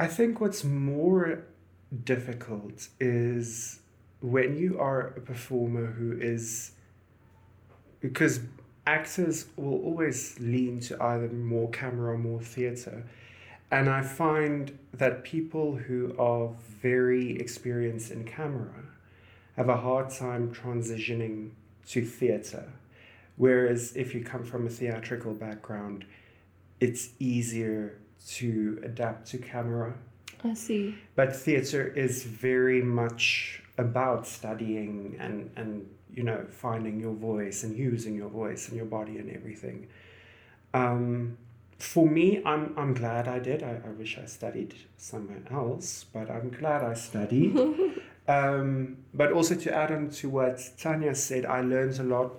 I 0.00 0.06
think 0.06 0.40
what's 0.40 0.64
more 0.64 1.44
difficult 2.04 2.88
is 2.98 3.80
when 4.22 4.56
you 4.56 4.80
are 4.80 5.08
a 5.08 5.20
performer 5.20 5.88
who 5.88 6.12
is 6.18 6.70
because 8.00 8.40
actors 8.86 9.44
will 9.56 9.78
always 9.84 10.40
lean 10.40 10.80
to 10.80 11.02
either 11.02 11.28
more 11.28 11.68
camera 11.68 12.14
or 12.14 12.16
more 12.16 12.40
theater. 12.40 13.04
And 13.70 13.90
I 13.90 14.00
find 14.00 14.78
that 14.94 15.22
people 15.22 15.76
who 15.76 16.16
are 16.18 16.48
very 16.80 17.38
experienced 17.38 18.10
in 18.10 18.24
camera 18.24 18.72
have 19.58 19.68
a 19.68 19.76
hard 19.76 20.08
time 20.08 20.54
transitioning 20.54 21.50
to 21.88 22.06
theater. 22.06 22.72
Whereas 23.36 23.94
if 23.94 24.14
you 24.14 24.24
come 24.24 24.44
from 24.44 24.66
a 24.66 24.70
theatrical 24.70 25.34
background, 25.34 26.06
it's 26.80 27.10
easier 27.18 27.98
to 28.28 28.80
adapt 28.84 29.26
to 29.28 29.38
camera. 29.38 29.94
I 30.44 30.54
see. 30.54 30.94
But 31.14 31.36
theatre 31.36 31.86
is 31.86 32.24
very 32.24 32.82
much 32.82 33.62
about 33.78 34.26
studying 34.26 35.16
and, 35.18 35.50
and 35.56 35.86
you 36.14 36.22
know 36.22 36.44
finding 36.50 37.00
your 37.00 37.14
voice 37.14 37.62
and 37.62 37.76
using 37.76 38.14
your 38.14 38.28
voice 38.28 38.68
and 38.68 38.76
your 38.76 38.86
body 38.86 39.18
and 39.18 39.30
everything. 39.30 39.88
Um, 40.74 41.38
for 41.78 42.06
me, 42.06 42.42
I'm 42.44 42.74
I'm 42.76 42.94
glad 42.94 43.26
I 43.28 43.38
did. 43.38 43.62
I, 43.62 43.80
I 43.84 43.90
wish 43.90 44.18
I 44.18 44.26
studied 44.26 44.74
somewhere 44.96 45.42
else, 45.50 46.04
but 46.12 46.30
I'm 46.30 46.50
glad 46.50 46.82
I 46.84 46.94
studied. 46.94 47.58
um, 48.28 48.98
but 49.14 49.32
also 49.32 49.54
to 49.54 49.74
add 49.74 49.90
on 49.90 50.10
to 50.10 50.28
what 50.28 50.60
Tanya 50.78 51.14
said, 51.14 51.46
I 51.46 51.62
learned 51.62 51.98
a 51.98 52.04
lot 52.04 52.32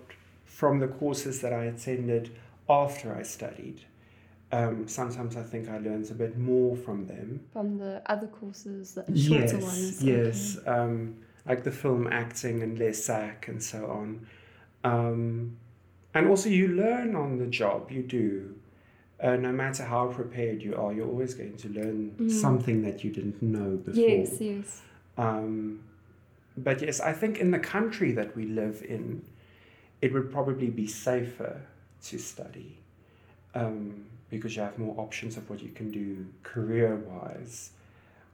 from 0.46 0.80
the 0.80 0.88
courses 0.88 1.42
that 1.42 1.54
I 1.54 1.66
attended 1.66 2.32
after 2.70 3.16
I 3.16 3.24
studied. 3.24 3.82
Um, 4.54 4.88
sometimes 4.88 5.38
I 5.38 5.44
think 5.44 5.70
I 5.70 5.78
learned 5.78 6.10
a 6.12 6.14
bit 6.14 6.38
more 6.38 6.76
from 6.76 7.08
them. 7.08 7.40
From 7.54 7.78
the 7.78 8.02
other 8.08 8.28
courses, 8.28 8.94
the 8.96 9.04
shorter 9.18 9.56
yes, 9.58 9.64
ones. 9.64 10.04
Yes, 10.04 10.58
um, 10.68 11.16
like 11.48 11.64
the 11.64 11.72
film 11.72 12.08
acting 12.12 12.62
and 12.62 12.78
Lessac 12.78 13.48
and 13.48 13.64
so 13.64 13.86
on. 13.88 14.28
Um, 14.84 15.58
and 16.14 16.28
also, 16.28 16.50
you 16.50 16.68
learn 16.68 17.16
on 17.16 17.38
the 17.38 17.48
job, 17.48 17.92
you 17.92 18.04
do. 18.04 18.56
Uh, 19.22 19.36
no 19.36 19.52
matter 19.52 19.84
how 19.84 20.08
prepared 20.08 20.62
you 20.62 20.76
are, 20.76 20.92
you're 20.92 21.08
always 21.08 21.34
going 21.36 21.56
to 21.56 21.70
learn 21.70 22.12
Mm. 22.18 22.32
something 22.32 22.82
that 22.82 23.04
you 23.04 23.12
didn't 23.12 23.42
know 23.42 23.78
before. 23.78 24.02
Yes, 24.02 24.42
yes. 24.42 24.82
Um, 25.18 25.84
but 26.58 26.82
yes, 26.82 27.00
I 27.00 27.14
think 27.14 27.38
in 27.38 27.52
the 27.52 27.60
country 27.60 28.12
that 28.14 28.36
we 28.36 28.46
live 28.46 28.84
in, 28.84 29.24
it 30.02 30.12
would 30.12 30.32
probably 30.32 30.70
be 30.70 30.88
safer 30.88 31.62
to 32.04 32.18
study 32.18 32.80
um, 33.54 34.06
because 34.32 34.56
you 34.56 34.62
have 34.64 34.80
more 34.80 34.96
options 34.98 35.38
of 35.38 35.48
what 35.50 35.62
you 35.62 35.70
can 35.70 35.92
do 35.92 36.26
career 36.42 36.96
wise. 36.96 37.72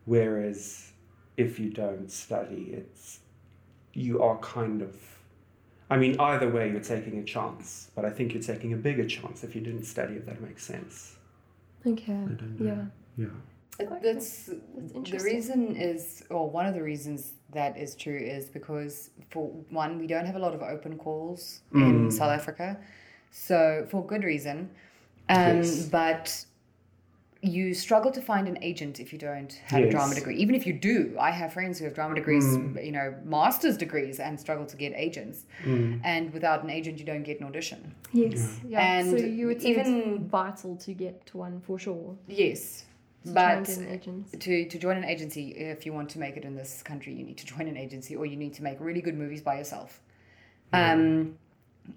Whereas 0.06 0.92
if 1.36 1.60
you 1.60 1.70
don't 1.70 2.10
study, 2.10 2.70
it's 2.74 3.20
you 3.94 4.22
are 4.24 4.38
kind 4.38 4.82
of. 4.82 4.96
I 5.90 5.98
mean, 5.98 6.20
either 6.20 6.50
way, 6.50 6.70
you're 6.70 6.80
taking 6.82 7.18
a 7.20 7.24
chance, 7.24 7.92
but 7.96 8.06
I 8.06 8.10
think 8.10 8.34
you're 8.34 8.44
taking 8.44 8.74
a 8.74 8.78
bigger 8.78 9.06
chance 9.06 9.44
if 9.44 9.56
you 9.56 9.62
didn't 9.62 9.86
study, 9.86 10.16
if 10.16 10.26
that 10.26 10.42
makes 10.42 10.64
sense. 10.66 11.16
Okay. 11.86 12.12
I 12.14 12.16
don't 12.42 12.60
know. 12.60 12.66
Yeah. 13.18 13.26
Yeah. 13.26 13.26
It- 13.26 13.34
Okay. 13.80 14.00
That's 14.02 14.48
the 14.48 15.20
reason 15.24 15.76
is, 15.76 16.24
or 16.32 16.50
one 16.50 16.66
of 16.66 16.74
the 16.74 16.82
reasons 16.82 17.34
that 17.54 17.78
is 17.78 17.94
true 17.96 18.18
is 18.18 18.50
because 18.50 19.12
for 19.30 19.50
one, 19.70 20.00
we 20.00 20.08
don't 20.08 20.26
have 20.26 20.36
a 20.36 20.40
lot 20.40 20.56
of 20.56 20.64
open 20.64 20.98
calls 20.98 21.62
in 21.76 22.08
Mm. 22.08 22.12
South 22.12 22.32
Africa, 22.32 22.76
so 23.30 23.86
for 23.90 24.04
good 24.04 24.24
reason. 24.24 24.72
Um, 25.30 25.58
Yes. 25.58 25.86
But 25.88 26.46
you 27.44 27.74
struggle 27.76 28.12
to 28.12 28.20
find 28.22 28.48
an 28.48 28.58
agent 28.64 29.00
if 29.00 29.14
you 29.14 29.20
don't 29.20 29.54
have 29.68 29.84
a 29.84 29.90
drama 29.92 30.16
degree. 30.16 30.36
Even 30.38 30.56
if 30.56 30.66
you 30.66 30.74
do, 30.74 31.16
I 31.20 31.30
have 31.32 31.54
friends 31.54 31.78
who 31.78 31.86
have 31.86 31.94
drama 31.94 32.16
degrees, 32.16 32.44
Mm. 32.44 32.84
you 32.84 32.92
know, 32.92 33.14
master's 33.24 33.78
degrees, 33.78 34.20
and 34.20 34.40
struggle 34.40 34.66
to 34.66 34.76
get 34.76 34.94
agents. 34.96 35.46
Mm. 35.64 36.02
And 36.04 36.34
without 36.34 36.64
an 36.64 36.72
agent, 36.72 36.98
you 36.98 37.06
don't 37.06 37.22
get 37.24 37.40
an 37.40 37.46
audition. 37.46 37.94
Yes. 38.12 38.60
Yeah. 38.68 39.04
so 39.04 39.16
And 39.18 39.38
you 39.38 39.48
would 39.48 39.62
say 39.62 39.72
it's 39.72 39.88
even- 39.88 40.28
vital 40.28 40.76
to 40.78 40.94
get 40.94 41.26
to 41.28 41.38
one 41.38 41.62
for 41.62 41.78
sure. 41.78 42.16
Yes, 42.28 42.86
To 43.26 43.34
try 43.34 43.60
but 43.60 43.70
an 43.78 43.88
agent. 43.88 44.42
to, 44.42 44.66
to 44.66 44.78
join 44.80 44.98
an 44.98 45.04
agency, 45.06 45.52
if 45.52 45.86
you 45.86 45.94
want 45.94 46.10
to 46.10 46.20
make 46.20 46.38
it 46.38 46.44
in 46.44 46.56
this 46.56 46.82
country, 46.82 47.14
you 47.14 47.24
need 47.24 47.38
to 47.38 47.46
join 47.46 47.68
an 47.68 47.78
agency 47.78 48.16
or 48.16 48.26
you 48.26 48.36
need 48.36 48.56
to 48.56 48.64
make 48.64 48.78
really 48.80 49.02
good 49.02 49.16
movies 49.18 49.42
by 49.42 49.58
yourself. 49.60 50.02
Um, 50.74 51.38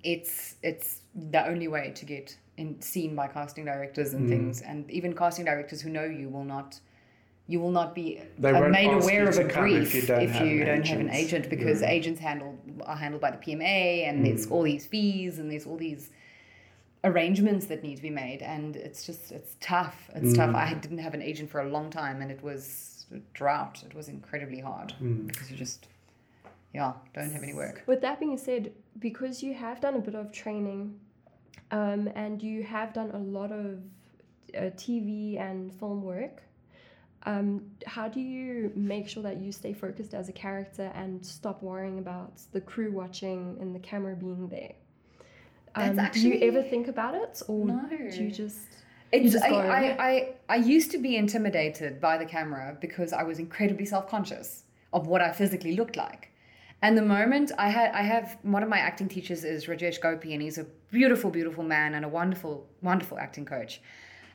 it's 0.04 0.56
it's 0.62 1.00
the 1.14 1.44
only 1.48 1.66
way 1.66 1.92
to 1.96 2.04
get 2.04 2.36
in, 2.60 2.80
seen 2.80 3.14
by 3.20 3.26
casting 3.26 3.64
directors 3.64 4.12
and 4.14 4.26
Mm. 4.26 4.32
things, 4.34 4.60
and 4.62 4.78
even 4.90 5.14
casting 5.14 5.44
directors 5.46 5.80
who 5.82 5.90
know 5.90 6.04
you 6.04 6.28
will 6.28 6.44
not. 6.44 6.78
You 7.48 7.58
will 7.58 7.72
not 7.72 7.96
be 7.96 8.20
They 8.38 8.50
uh, 8.52 8.68
made 8.68 8.92
aware 9.02 9.28
of 9.28 9.36
a 9.36 9.44
come 9.48 9.64
brief 9.64 9.88
if 9.92 9.94
you 9.94 10.06
don't 10.06 10.28
have 10.28 10.42
an 10.46 10.66
don't 10.66 10.86
have 10.86 11.00
an 11.00 11.10
agent. 11.10 11.24
agent 11.26 11.50
because 11.50 11.80
Yeah. 11.80 11.96
agents 11.96 12.20
handle 12.20 12.52
are 12.90 12.96
handled 13.04 13.22
by 13.26 13.32
the 13.32 13.38
PMA 13.38 14.04
and 14.08 14.24
there's 14.24 14.46
Mm. 14.46 14.52
all 14.52 14.62
these 14.62 14.86
fees 14.86 15.38
and 15.40 15.50
there's 15.50 15.66
all 15.66 15.76
these 15.76 16.10
arrangements 17.02 17.66
that 17.66 17.82
need 17.82 17.96
to 17.96 18.02
be 18.02 18.10
made 18.10 18.40
and 18.42 18.76
it's 18.76 19.04
just 19.08 19.32
it's 19.32 19.56
tough 19.60 20.10
it's 20.14 20.32
tough 20.34 20.50
Mm. 20.50 20.54
i 20.64 20.74
didn't 20.74 20.98
have 21.06 21.14
an 21.14 21.22
agent 21.22 21.48
for 21.50 21.60
a 21.62 21.68
long 21.76 21.88
time 21.90 22.20
and 22.22 22.30
it 22.30 22.42
was 22.42 23.06
a 23.10 23.18
drought 23.32 23.82
it 23.88 23.94
was 23.94 24.06
incredibly 24.08 24.60
hard 24.60 24.92
Mm. 25.00 25.26
because 25.26 25.50
you 25.50 25.56
just 25.56 25.88
yeah 26.74 26.92
don't 27.14 27.32
have 27.32 27.42
any 27.42 27.54
work 27.54 27.82
With 27.86 28.00
that 28.02 28.20
being 28.20 28.36
said, 28.36 28.62
because 28.98 29.42
you 29.42 29.54
have 29.54 29.80
done 29.80 29.94
a 29.94 29.98
bit 30.08 30.14
of 30.14 30.30
training, 30.30 30.82
um, 31.70 32.08
and 32.14 32.42
you 32.42 32.62
have 32.62 32.92
done 32.92 33.10
a 33.12 33.18
lot 33.18 33.52
of 33.52 33.78
uh, 34.56 34.70
TV 34.76 35.40
and 35.40 35.72
film 35.72 36.02
work, 36.02 36.42
um, 37.24 37.70
how 37.86 38.08
do 38.08 38.20
you 38.20 38.72
make 38.74 39.08
sure 39.08 39.22
that 39.22 39.36
you 39.38 39.52
stay 39.52 39.72
focused 39.72 40.14
as 40.14 40.28
a 40.28 40.32
character 40.32 40.90
and 40.94 41.24
stop 41.24 41.62
worrying 41.62 41.98
about 41.98 42.40
the 42.52 42.60
crew 42.60 42.90
watching 42.90 43.58
and 43.60 43.74
the 43.74 43.78
camera 43.78 44.16
being 44.16 44.48
there? 44.48 44.72
Um, 45.74 46.00
do 46.12 46.28
you 46.28 46.38
ever 46.42 46.62
think 46.62 46.88
about 46.88 47.14
it, 47.14 47.42
or 47.46 47.66
No. 47.66 47.88
do 47.88 48.24
you 48.24 48.30
just? 48.30 48.58
it's 49.12 49.36
I, 49.36 49.48
I. 49.48 50.06
I, 50.08 50.34
I 50.48 50.56
used 50.56 50.90
to 50.92 50.98
be 50.98 51.16
intimidated 51.16 52.00
by 52.00 52.16
the 52.18 52.24
camera 52.24 52.76
because 52.80 53.12
i 53.12 53.22
was 53.22 53.38
incredibly 53.38 53.84
self-conscious 53.84 54.64
of 54.92 55.06
what 55.06 55.20
i 55.20 55.32
physically 55.32 55.74
looked 55.74 55.96
like 55.96 56.30
and 56.82 56.96
the 56.96 57.02
moment 57.02 57.52
i 57.58 57.68
had 57.68 57.92
i 57.92 58.02
have 58.02 58.38
one 58.42 58.62
of 58.62 58.68
my 58.68 58.78
acting 58.78 59.08
teachers 59.08 59.44
is 59.44 59.66
rajesh 59.66 60.00
gopi 60.00 60.32
and 60.32 60.42
he's 60.42 60.58
a 60.58 60.66
beautiful 60.90 61.30
beautiful 61.30 61.64
man 61.64 61.94
and 61.94 62.04
a 62.04 62.08
wonderful 62.08 62.66
wonderful 62.82 63.18
acting 63.18 63.44
coach. 63.44 63.80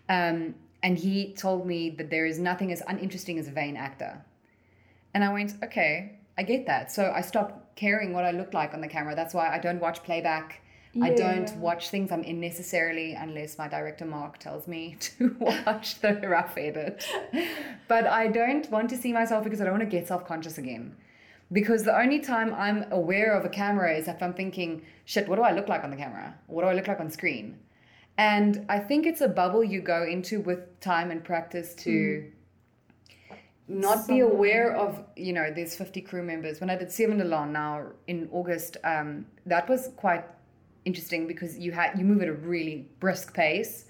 Um, 0.07 0.55
and 0.83 0.97
he 0.99 1.33
told 1.33 1.65
me 1.65 1.89
that 1.91 2.11
there 2.11 2.27
is 2.27 2.37
nothing 2.37 2.71
as 2.71 2.83
uninteresting 2.87 3.39
as 3.39 3.47
a 3.47 3.51
vain 3.51 3.75
actor. 3.75 4.23
And 5.13 5.23
i 5.23 5.31
went 5.31 5.53
okay 5.63 6.19
i 6.37 6.43
get 6.43 6.65
that. 6.67 6.91
So 6.91 7.11
i 7.15 7.21
stopped 7.21 7.75
caring 7.75 8.13
what 8.13 8.25
i 8.25 8.31
looked 8.31 8.53
like 8.53 8.73
on 8.73 8.81
the 8.81 8.87
camera. 8.87 9.15
That's 9.15 9.33
why 9.33 9.53
i 9.53 9.59
don't 9.59 9.79
watch 9.79 10.03
playback. 10.03 10.61
I 11.01 11.09
don't 11.09 11.53
watch 11.57 11.89
things 11.89 12.09
I'm 12.09 12.23
in 12.23 12.39
necessarily 12.39 13.15
unless 13.15 13.57
my 13.57 13.67
director 13.67 14.05
Mark 14.05 14.37
tells 14.37 14.65
me 14.65 14.95
to 15.01 15.35
watch 15.39 15.99
the 15.99 16.13
rough 16.13 16.57
edit. 16.57 17.05
But 17.89 18.07
I 18.07 18.27
don't 18.27 18.69
want 18.71 18.89
to 18.91 18.97
see 18.97 19.11
myself 19.11 19.43
because 19.43 19.59
I 19.59 19.65
don't 19.65 19.73
want 19.73 19.83
to 19.83 19.97
get 19.97 20.07
self 20.07 20.25
conscious 20.25 20.57
again. 20.57 20.95
Because 21.51 21.83
the 21.83 21.97
only 21.97 22.19
time 22.19 22.53
I'm 22.55 22.91
aware 22.91 23.33
of 23.33 23.45
a 23.45 23.49
camera 23.49 23.95
is 23.95 24.07
if 24.07 24.21
I'm 24.21 24.33
thinking, 24.33 24.83
shit, 25.05 25.27
what 25.27 25.35
do 25.35 25.43
I 25.43 25.51
look 25.51 25.67
like 25.67 25.83
on 25.83 25.91
the 25.91 25.97
camera? 25.97 26.35
What 26.47 26.63
do 26.63 26.67
I 26.67 26.73
look 26.73 26.87
like 26.87 26.99
on 26.99 27.11
screen? 27.11 27.59
And 28.17 28.65
I 28.69 28.79
think 28.79 29.05
it's 29.05 29.21
a 29.21 29.27
bubble 29.27 29.63
you 29.63 29.81
go 29.81 30.03
into 30.03 30.41
with 30.41 30.79
time 30.79 31.11
and 31.11 31.23
practice 31.23 31.75
to 31.75 32.31
not 33.67 34.07
be 34.07 34.19
aware 34.19 34.75
of, 34.75 35.03
you 35.15 35.33
know, 35.33 35.51
there's 35.53 35.75
50 35.75 36.01
crew 36.01 36.23
members. 36.23 36.61
When 36.61 36.69
I 36.69 36.75
did 36.77 36.89
7de 36.89 37.23
Laan 37.23 37.51
now 37.51 37.87
in 38.07 38.29
August, 38.31 38.77
um, 38.83 39.25
that 39.45 39.67
was 39.67 39.89
quite 39.97 40.23
interesting 40.85 41.27
because 41.27 41.57
you 41.57 41.71
had 41.71 41.97
you 41.97 42.05
move 42.05 42.21
at 42.21 42.27
a 42.27 42.33
really 42.33 42.87
brisk 42.99 43.33
pace 43.33 43.85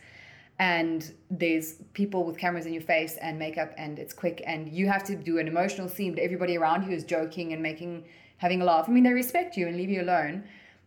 and 0.59 1.13
there's 1.29 1.74
people 1.93 2.24
with 2.24 2.38
cameras 2.38 2.65
in 2.65 2.74
your 2.74 2.81
face 2.81 3.17
and 3.21 3.38
makeup 3.38 3.74
and 3.77 4.00
it's 4.00 4.13
quick 4.13 4.41
and 4.45 4.69
you 4.69 4.88
have 4.88 5.03
to 5.03 5.15
do 5.15 5.38
an 5.38 5.47
emotional 5.47 5.89
scene 5.89 6.13
but 6.13 6.24
everybody 6.24 6.57
around 6.57 6.85
you 6.85 6.95
is 6.95 7.03
joking 7.03 7.51
and 7.53 7.62
making 7.62 8.05
having 8.38 8.62
a 8.62 8.65
laugh 8.65 8.85
i 8.88 8.91
mean 8.91 9.03
they 9.03 9.12
respect 9.13 9.57
you 9.57 9.67
and 9.67 9.75
leave 9.75 9.89
you 9.89 10.01
alone 10.01 10.43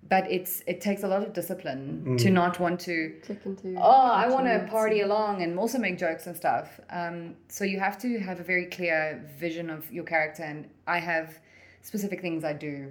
but 0.09 0.31
it's 0.31 0.63
it 0.67 0.81
takes 0.81 1.03
a 1.03 1.09
lot 1.09 1.23
of 1.23 1.33
discipline 1.35 2.17
to 2.17 2.31
not 2.31 2.59
want 2.59 2.81
to 2.81 3.15
Click 3.23 3.45
into. 3.45 3.75
oh 3.79 4.11
i 4.11 4.27
want 4.27 4.47
to 4.47 4.53
cartoons. 4.53 4.71
party 4.71 5.01
along 5.03 5.43
and 5.43 5.59
also 5.59 5.79
make 5.79 5.99
jokes 5.99 6.27
and 6.27 6.37
stuff 6.37 6.81
um, 6.91 7.35
so 7.49 7.65
you 7.65 7.79
have 7.79 7.99
to 8.01 8.19
have 8.19 8.41
a 8.41 8.45
very 8.45 8.67
clear 8.67 9.23
vision 9.39 9.69
of 9.69 9.91
your 9.93 10.05
character 10.05 10.45
and 10.45 10.69
i 10.87 10.99
have 10.99 11.39
specific 11.83 12.23
things 12.23 12.43
i 12.43 12.55
do 12.55 12.91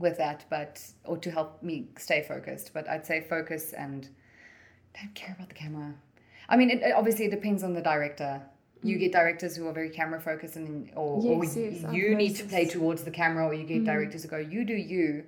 with 0.00 0.16
that 0.16 0.44
but 0.50 0.82
or 1.04 1.16
to 1.18 1.30
help 1.30 1.62
me 1.62 1.88
stay 1.98 2.24
focused 2.26 2.72
but 2.74 2.88
i'd 2.88 3.06
say 3.06 3.20
focus 3.20 3.72
and 3.74 4.08
don't 4.98 5.14
care 5.14 5.34
about 5.36 5.48
the 5.48 5.54
camera. 5.54 5.94
I 6.48 6.56
mean, 6.56 6.70
it, 6.70 6.82
it- 6.82 6.94
obviously 6.94 7.26
it 7.26 7.30
depends 7.30 7.62
on 7.62 7.74
the 7.74 7.80
director. 7.82 8.40
You 8.82 8.96
get 8.98 9.12
directors 9.12 9.54
who 9.56 9.66
are 9.68 9.72
very 9.74 9.90
camera 9.90 10.18
focused, 10.20 10.56
and 10.56 10.90
or, 10.96 11.20
or 11.22 11.44
Yes, 11.44 11.54
yes, 11.56 11.84
I've 11.84 11.92
you 11.94 12.14
need 12.14 12.34
to 12.36 12.44
play 12.44 12.64
towards 12.64 13.04
the 13.04 13.10
camera, 13.10 13.46
or 13.46 13.52
you 13.52 13.64
get 13.64 13.82
mm. 13.82 13.84
directors 13.84 14.22
who 14.22 14.28
go, 14.30 14.38
"You 14.38 14.64
do 14.64 14.72
you," 14.74 15.24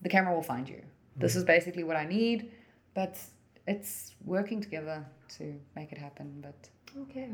the 0.00 0.08
camera 0.08 0.34
will 0.34 0.42
find 0.42 0.66
you. 0.66 0.80
This 1.16 1.36
is 1.36 1.44
basically 1.44 1.84
what 1.84 1.96
I 1.96 2.06
need, 2.06 2.50
but 2.94 3.18
it's 3.66 4.14
working 4.24 4.62
together 4.62 5.04
to 5.36 5.54
make 5.76 5.92
it 5.92 5.98
happen. 5.98 6.40
But 6.40 6.70
Okay. 7.02 7.28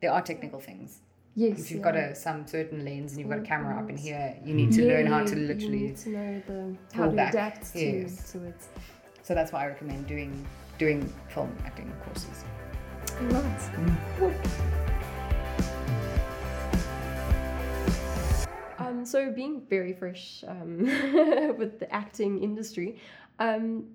there 0.00 0.10
are 0.10 0.22
technical 0.22 0.58
things. 0.58 1.00
Yes. 1.34 1.58
If 1.58 1.70
you've 1.70 1.80
yeah. 1.80 1.84
got 1.92 1.96
a 1.96 2.14
some 2.14 2.46
certain 2.46 2.82
lens 2.84 3.12
and 3.12 3.20
you've 3.20 3.28
got 3.28 3.40
a 3.40 3.42
camera 3.42 3.76
up 3.78 3.90
in 3.90 3.98
here, 3.98 4.34
you 4.42 4.54
need 4.54 4.72
to 4.72 4.82
Yeah, 4.86 4.92
learn 4.94 5.06
how 5.06 5.24
to 5.24 5.36
you 5.38 5.46
literally. 5.48 5.80
need 5.88 5.96
to 5.98 6.08
know 6.10 6.42
the 6.46 6.76
how 6.96 7.06
to 7.10 7.12
back. 7.16 7.34
adapt 7.34 7.72
to, 7.74 7.78
Yes. 7.78 8.32
to 8.32 8.42
it. 8.46 8.56
So 9.22 9.34
that's 9.34 9.52
why 9.52 9.64
I 9.64 9.66
recommend 9.66 10.06
doing 10.06 10.46
doing 10.84 11.10
film 11.28 11.50
acting 11.64 11.90
courses. 12.04 12.44
Right. 13.22 13.70
Um, 18.78 19.06
so 19.06 19.32
being 19.32 19.62
very 19.62 19.94
fresh 19.94 20.44
um, 20.46 20.80
with 21.58 21.80
the 21.80 21.88
acting 21.90 22.42
industry, 22.42 22.98
um, 23.38 23.86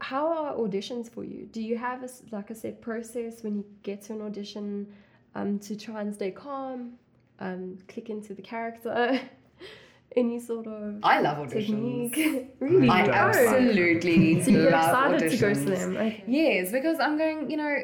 how 0.00 0.28
are 0.28 0.54
auditions 0.56 1.10
for 1.10 1.24
you? 1.24 1.46
Do 1.46 1.62
you 1.62 1.78
have 1.78 2.02
a, 2.02 2.10
like 2.30 2.50
I 2.50 2.54
said 2.54 2.82
process 2.82 3.42
when 3.42 3.56
you 3.56 3.64
get 3.82 4.02
to 4.02 4.12
an 4.12 4.20
audition 4.20 4.92
um, 5.34 5.58
to 5.60 5.74
try 5.76 6.02
and 6.02 6.12
stay 6.12 6.30
calm, 6.30 6.98
um, 7.40 7.78
click 7.88 8.10
into 8.10 8.34
the 8.34 8.42
character? 8.42 9.18
Any 10.16 10.38
sort 10.40 10.66
of 10.66 11.00
I 11.02 11.20
love 11.20 11.38
auditions. 11.38 12.14
technique? 12.14 12.54
really? 12.60 12.88
I 12.88 13.00
absolutely 13.08 14.42
So 14.44 14.50
you're 14.50 14.70
love 14.70 15.12
excited 15.12 15.22
auditions. 15.22 15.30
to 15.30 15.36
go 15.38 15.54
to 15.54 15.78
them? 15.78 15.96
Okay. 15.96 16.24
Yes, 16.26 16.70
because 16.70 16.98
I'm 17.00 17.18
going, 17.18 17.50
you 17.50 17.56
know, 17.56 17.76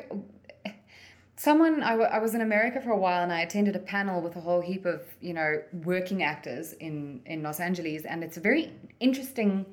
someone, 1.37 1.83
I, 1.83 1.91
w- 1.91 2.09
I 2.09 2.19
was 2.19 2.35
in 2.35 2.41
America 2.41 2.81
for 2.81 2.91
a 2.91 2.99
while 2.99 3.23
and 3.23 3.33
I 3.33 3.41
attended 3.41 3.75
a 3.75 3.81
panel 3.81 4.21
with 4.21 4.37
a 4.37 4.41
whole 4.41 4.61
heap 4.61 4.87
of, 4.87 5.03
you 5.21 5.35
know, 5.35 5.61
working 5.85 6.23
actors 6.23 6.73
in, 6.75 7.21
in 7.27 7.43
Los 7.43 7.59
Angeles. 7.61 8.05
And 8.05 8.23
it's 8.23 8.37
a 8.37 8.41
very 8.41 8.73
interesting 9.01 9.67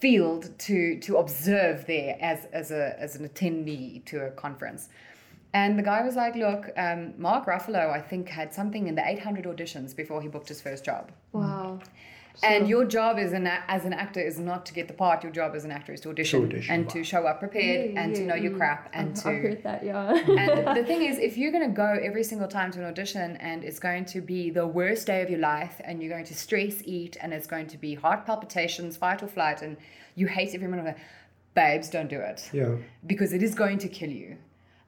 field 0.00 0.56
to 0.58 1.00
to 1.00 1.16
observe 1.16 1.84
there 1.86 2.16
as, 2.20 2.46
as, 2.52 2.70
a, 2.70 2.94
as 3.00 3.16
an 3.16 3.28
attendee 3.28 4.04
to 4.06 4.26
a 4.26 4.30
conference. 4.30 4.88
And 5.54 5.78
the 5.78 5.82
guy 5.82 6.02
was 6.02 6.14
like, 6.14 6.36
look, 6.36 6.70
um, 6.76 7.14
Mark 7.16 7.46
Ruffalo, 7.46 7.90
I 7.90 8.00
think, 8.00 8.28
had 8.28 8.52
something 8.52 8.86
in 8.86 8.94
the 8.94 9.06
800 9.06 9.44
auditions 9.44 9.96
before 9.96 10.20
he 10.20 10.28
booked 10.28 10.48
his 10.48 10.60
first 10.60 10.84
job. 10.84 11.10
Wow. 11.32 11.80
And 12.42 12.68
your 12.68 12.84
job 12.84 13.18
as 13.18 13.32
an 13.32 13.46
as 13.46 13.84
an 13.84 13.92
actor 13.92 14.20
is 14.20 14.38
not 14.38 14.64
to 14.66 14.74
get 14.74 14.86
the 14.86 14.94
part. 14.94 15.24
Your 15.24 15.32
job 15.32 15.56
as 15.56 15.64
an 15.64 15.72
actor 15.72 15.92
is 15.92 16.00
to 16.02 16.10
audition, 16.10 16.44
audition, 16.44 16.72
and 16.72 16.84
wow. 16.84 16.92
to 16.92 17.02
show 17.02 17.26
up 17.26 17.40
prepared 17.40 17.94
Yeah, 17.94 18.00
and 18.00 18.14
to 18.14 18.22
know 18.22 18.36
your 18.36 18.52
mm. 18.52 18.58
crap 18.58 18.90
and 18.92 19.10
I've, 19.10 19.22
to. 19.22 19.28
I've 19.28 19.42
heard 19.42 19.62
that, 19.64 19.84
yeah. 19.84 20.14
and 20.14 20.76
the 20.76 20.84
thing 20.84 21.02
is, 21.02 21.18
if 21.18 21.36
you're 21.36 21.50
going 21.50 21.68
to 21.68 21.74
go 21.74 21.98
every 22.00 22.22
single 22.22 22.46
time 22.46 22.70
to 22.72 22.78
an 22.78 22.84
audition 22.84 23.36
and 23.38 23.64
it's 23.64 23.80
going 23.80 24.04
to 24.06 24.20
be 24.20 24.50
the 24.50 24.66
worst 24.66 25.06
day 25.06 25.20
of 25.22 25.30
your 25.30 25.40
life 25.40 25.80
and 25.84 26.00
you're 26.00 26.12
going 26.12 26.26
to 26.26 26.34
stress 26.34 26.80
eat 26.84 27.16
and 27.20 27.34
it's 27.34 27.48
going 27.48 27.66
to 27.66 27.76
be 27.76 27.94
heart 27.94 28.24
palpitations, 28.24 28.96
fight 28.96 29.20
or 29.22 29.26
flight, 29.26 29.62
and 29.62 29.76
you 30.14 30.28
hate 30.28 30.54
every 30.54 30.68
minute 30.68 30.82
of 30.82 30.94
it, 30.94 30.98
babes, 31.54 31.90
don't 31.90 32.08
do 32.08 32.20
it 32.20 32.48
Yeah. 32.52 32.76
because 33.06 33.32
it 33.32 33.42
is 33.42 33.54
going 33.56 33.78
to 33.78 33.88
kill 33.88 34.10
you 34.10 34.36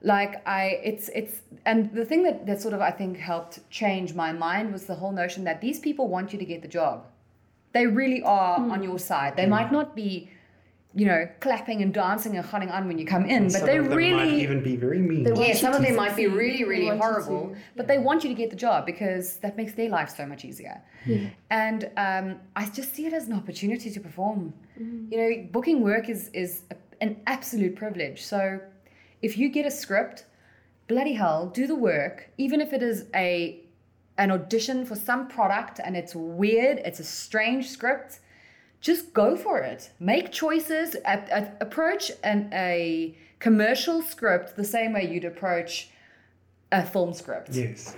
like 0.03 0.45
i 0.47 0.79
it's 0.83 1.09
it's 1.13 1.41
and 1.65 1.93
the 1.93 2.03
thing 2.03 2.23
that 2.23 2.45
that 2.45 2.61
sort 2.61 2.73
of 2.73 2.81
i 2.81 2.89
think 2.89 3.17
helped 3.17 3.59
change 3.69 4.13
my 4.13 4.31
mind 4.31 4.71
was 4.71 4.85
the 4.85 4.95
whole 4.95 5.11
notion 5.11 5.43
that 5.43 5.61
these 5.61 5.79
people 5.79 6.07
want 6.07 6.33
you 6.33 6.39
to 6.39 6.45
get 6.45 6.61
the 6.61 6.67
job. 6.67 7.05
They 7.73 7.87
really 7.87 8.21
are 8.23 8.57
on 8.57 8.83
your 8.83 8.99
side. 8.99 9.37
They 9.37 9.45
hmm. 9.45 9.51
might 9.51 9.71
not 9.71 9.95
be 9.95 10.29
you 10.93 11.05
know 11.05 11.25
clapping 11.39 11.81
and 11.81 11.93
dancing 11.93 12.35
and 12.35 12.45
hunting 12.45 12.69
on 12.69 12.85
when 12.85 12.97
you 12.97 13.05
come 13.05 13.25
in 13.25 13.43
but 13.43 13.59
Some 13.59 13.65
they 13.65 13.77
of 13.77 13.85
them 13.85 13.97
really 13.97 14.31
might 14.31 14.33
even 14.45 14.61
be 14.61 14.75
very 14.75 14.99
mean. 14.99 15.23
They 15.23 15.47
yeah, 15.47 15.55
some 15.55 15.73
of 15.73 15.81
them 15.81 15.95
might 15.95 16.15
be 16.17 16.27
really, 16.27 16.65
really 16.65 16.97
horrible, 16.97 17.49
to- 17.49 17.55
but 17.77 17.87
they 17.87 17.97
want 17.97 18.23
you 18.23 18.29
to 18.29 18.35
get 18.35 18.49
the 18.49 18.57
job 18.57 18.85
because 18.85 19.37
that 19.37 19.55
makes 19.55 19.73
their 19.73 19.89
life 19.89 20.09
so 20.09 20.25
much 20.25 20.43
easier. 20.43 20.81
And 21.49 21.89
um, 21.95 22.39
I 22.55 22.65
just 22.69 22.93
see 22.93 23.05
it 23.05 23.13
as 23.13 23.27
an 23.27 23.33
opportunity 23.33 23.89
to 23.89 23.99
perform. 23.99 24.53
You 25.11 25.17
know, 25.17 25.47
booking 25.51 25.81
work 25.81 26.09
is 26.09 26.29
is 26.33 26.63
a, 26.71 26.75
an 26.99 27.21
absolute 27.25 27.75
privilege. 27.75 28.23
So 28.23 28.59
if 29.21 29.37
you 29.37 29.49
get 29.49 29.65
a 29.65 29.71
script, 29.71 30.25
bloody 30.87 31.13
hell, 31.13 31.47
do 31.47 31.67
the 31.67 31.75
work, 31.75 32.29
even 32.37 32.61
if 32.61 32.73
it 32.73 32.83
is 32.83 33.05
a 33.15 33.63
an 34.17 34.29
audition 34.29 34.85
for 34.85 34.95
some 34.95 35.27
product 35.27 35.79
and 35.83 35.95
it's 35.95 36.13
weird, 36.13 36.79
it's 36.79 36.99
a 36.99 37.03
strange 37.03 37.69
script 37.69 38.19
just 38.81 39.13
go 39.13 39.37
for 39.37 39.59
it. 39.59 39.91
Make 39.99 40.31
choices. 40.31 40.95
A, 41.05 41.23
a- 41.31 41.53
approach 41.61 42.11
an, 42.23 42.49
a 42.51 43.15
commercial 43.39 44.01
script 44.01 44.55
the 44.55 44.63
same 44.63 44.93
way 44.93 45.07
you'd 45.11 45.23
approach 45.23 45.89
a 46.71 46.83
film 46.83 47.13
script. 47.13 47.51
Yes. 47.51 47.95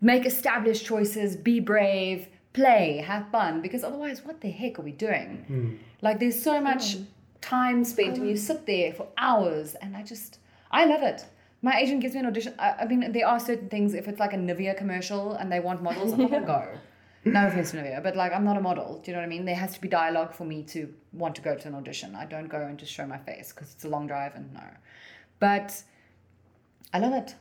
Make 0.00 0.24
established 0.24 0.86
choices. 0.86 1.36
Be 1.36 1.58
brave. 1.58 2.28
Play. 2.52 3.04
Have 3.04 3.28
fun. 3.30 3.60
Because 3.60 3.82
otherwise, 3.82 4.24
what 4.24 4.40
the 4.40 4.50
heck 4.50 4.78
are 4.78 4.82
we 4.82 4.92
doing? 4.92 5.44
Hmm. 5.46 5.74
Like, 6.00 6.20
there's 6.20 6.40
so 6.40 6.60
much 6.60 6.94
hmm. 6.94 7.02
time 7.40 7.84
spent, 7.84 8.16
and 8.16 8.26
you 8.26 8.34
hmm. 8.34 8.38
sit 8.38 8.66
there 8.66 8.92
for 8.92 9.08
hours, 9.18 9.74
and 9.74 9.96
I 9.96 10.02
just, 10.02 10.38
I 10.70 10.84
love 10.84 11.02
it. 11.02 11.24
My 11.62 11.78
agent 11.78 12.00
gives 12.00 12.14
me 12.14 12.20
an 12.20 12.26
audition. 12.26 12.54
I, 12.58 12.70
I 12.80 12.86
mean, 12.86 13.12
there 13.12 13.26
are 13.26 13.38
certain 13.38 13.68
things. 13.68 13.94
If 13.94 14.08
it's 14.08 14.18
like 14.18 14.32
a 14.32 14.36
Nivea 14.36 14.76
commercial 14.76 15.34
and 15.34 15.52
they 15.52 15.60
want 15.60 15.82
models, 15.82 16.12
I'm 16.12 16.20
not 16.20 16.30
gonna 16.30 16.46
go. 16.58 16.68
No 17.24 17.46
offense 17.46 17.72
to 17.72 17.76
Nivea, 17.76 18.02
but 18.02 18.16
like 18.16 18.32
I'm 18.32 18.44
not 18.44 18.56
a 18.56 18.60
model. 18.60 19.00
Do 19.04 19.10
you 19.10 19.14
know 19.14 19.20
what 19.20 19.26
I 19.26 19.28
mean? 19.28 19.44
There 19.44 19.54
has 19.54 19.74
to 19.74 19.80
be 19.80 19.88
dialogue 19.88 20.32
for 20.32 20.44
me 20.44 20.62
to 20.64 20.92
want 21.12 21.34
to 21.34 21.42
go 21.42 21.54
to 21.54 21.68
an 21.68 21.74
audition. 21.74 22.14
I 22.14 22.24
don't 22.24 22.48
go 22.48 22.62
and 22.62 22.78
just 22.78 22.92
show 22.92 23.06
my 23.06 23.18
face 23.18 23.52
because 23.52 23.74
it's 23.74 23.84
a 23.84 23.88
long 23.88 24.06
drive 24.06 24.34
and 24.34 24.52
no. 24.54 24.62
But 25.38 25.82
I 26.94 26.98
love 26.98 27.12
it. 27.12 27.34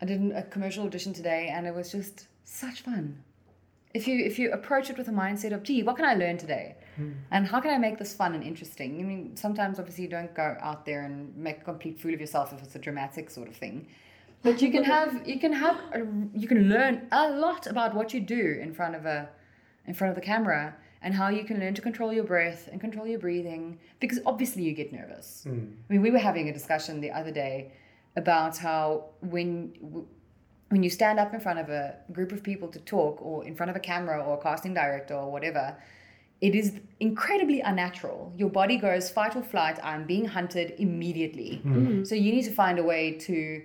I 0.00 0.06
did 0.06 0.32
a 0.32 0.42
commercial 0.42 0.84
audition 0.84 1.12
today 1.12 1.48
and 1.52 1.66
it 1.66 1.74
was 1.74 1.92
just 1.92 2.28
such 2.44 2.80
fun. 2.80 3.22
If 3.92 4.08
you 4.08 4.24
if 4.24 4.38
you 4.38 4.52
approach 4.52 4.88
it 4.88 4.96
with 4.96 5.08
a 5.08 5.12
mindset 5.12 5.52
of, 5.52 5.62
gee, 5.62 5.82
what 5.82 5.96
can 5.96 6.06
I 6.06 6.14
learn 6.14 6.38
today? 6.38 6.76
Hmm. 6.96 7.12
And 7.30 7.46
how 7.46 7.60
can 7.60 7.70
I 7.72 7.78
make 7.78 7.98
this 7.98 8.14
fun 8.14 8.34
and 8.34 8.42
interesting? 8.42 8.98
I 9.00 9.02
mean, 9.02 9.36
sometimes 9.36 9.78
obviously 9.78 10.04
you 10.04 10.10
don't 10.10 10.34
go 10.34 10.56
out 10.60 10.84
there 10.84 11.02
and 11.02 11.36
make 11.36 11.58
a 11.58 11.64
complete 11.64 12.00
fool 12.00 12.14
of 12.14 12.20
yourself 12.20 12.52
if 12.52 12.62
it's 12.62 12.74
a 12.74 12.78
dramatic 12.78 13.30
sort 13.30 13.48
of 13.48 13.56
thing. 13.56 13.86
But 14.42 14.62
you 14.62 14.70
can 14.70 14.84
have 14.94 15.26
you 15.26 15.38
can 15.38 15.52
have 15.52 15.76
a, 15.92 16.06
you 16.34 16.48
can 16.48 16.68
learn 16.68 17.06
a 17.12 17.30
lot 17.30 17.66
about 17.66 17.94
what 17.94 18.14
you 18.14 18.20
do 18.20 18.58
in 18.60 18.74
front 18.74 18.94
of 18.94 19.06
a 19.06 19.28
in 19.86 19.94
front 19.94 20.10
of 20.10 20.16
the 20.16 20.26
camera 20.26 20.74
and 21.02 21.14
how 21.14 21.28
you 21.28 21.44
can 21.44 21.60
learn 21.60 21.74
to 21.74 21.82
control 21.82 22.12
your 22.12 22.24
breath 22.24 22.68
and 22.72 22.80
control 22.80 23.06
your 23.06 23.18
breathing 23.18 23.78
because 24.00 24.18
obviously 24.26 24.62
you 24.62 24.72
get 24.72 24.92
nervous. 24.92 25.42
Hmm. 25.44 25.66
I 25.88 25.92
mean, 25.92 26.02
we 26.02 26.10
were 26.10 26.18
having 26.18 26.48
a 26.48 26.52
discussion 26.52 27.00
the 27.00 27.12
other 27.12 27.30
day 27.30 27.72
about 28.16 28.56
how 28.56 29.10
when 29.20 29.72
when 30.70 30.82
you 30.82 30.90
stand 30.90 31.20
up 31.20 31.32
in 31.32 31.40
front 31.40 31.58
of 31.58 31.68
a 31.68 31.96
group 32.12 32.32
of 32.32 32.42
people 32.42 32.68
to 32.68 32.80
talk 32.80 33.22
or 33.22 33.44
in 33.44 33.54
front 33.54 33.70
of 33.70 33.76
a 33.76 33.80
camera 33.80 34.20
or 34.24 34.34
a 34.38 34.42
casting 34.42 34.74
director 34.74 35.14
or 35.14 35.30
whatever 35.30 35.76
it 36.40 36.54
is 36.54 36.80
incredibly 37.00 37.60
unnatural. 37.60 38.32
Your 38.36 38.50
body 38.50 38.76
goes 38.76 39.10
fight 39.10 39.36
or 39.36 39.42
flight. 39.42 39.78
I'm 39.82 40.04
being 40.04 40.24
hunted 40.24 40.74
immediately. 40.78 41.62
Mm-hmm. 41.64 41.74
Mm-hmm. 41.74 42.04
So 42.04 42.14
you 42.14 42.32
need 42.32 42.44
to 42.44 42.52
find 42.52 42.78
a 42.78 42.84
way 42.84 43.12
to 43.12 43.62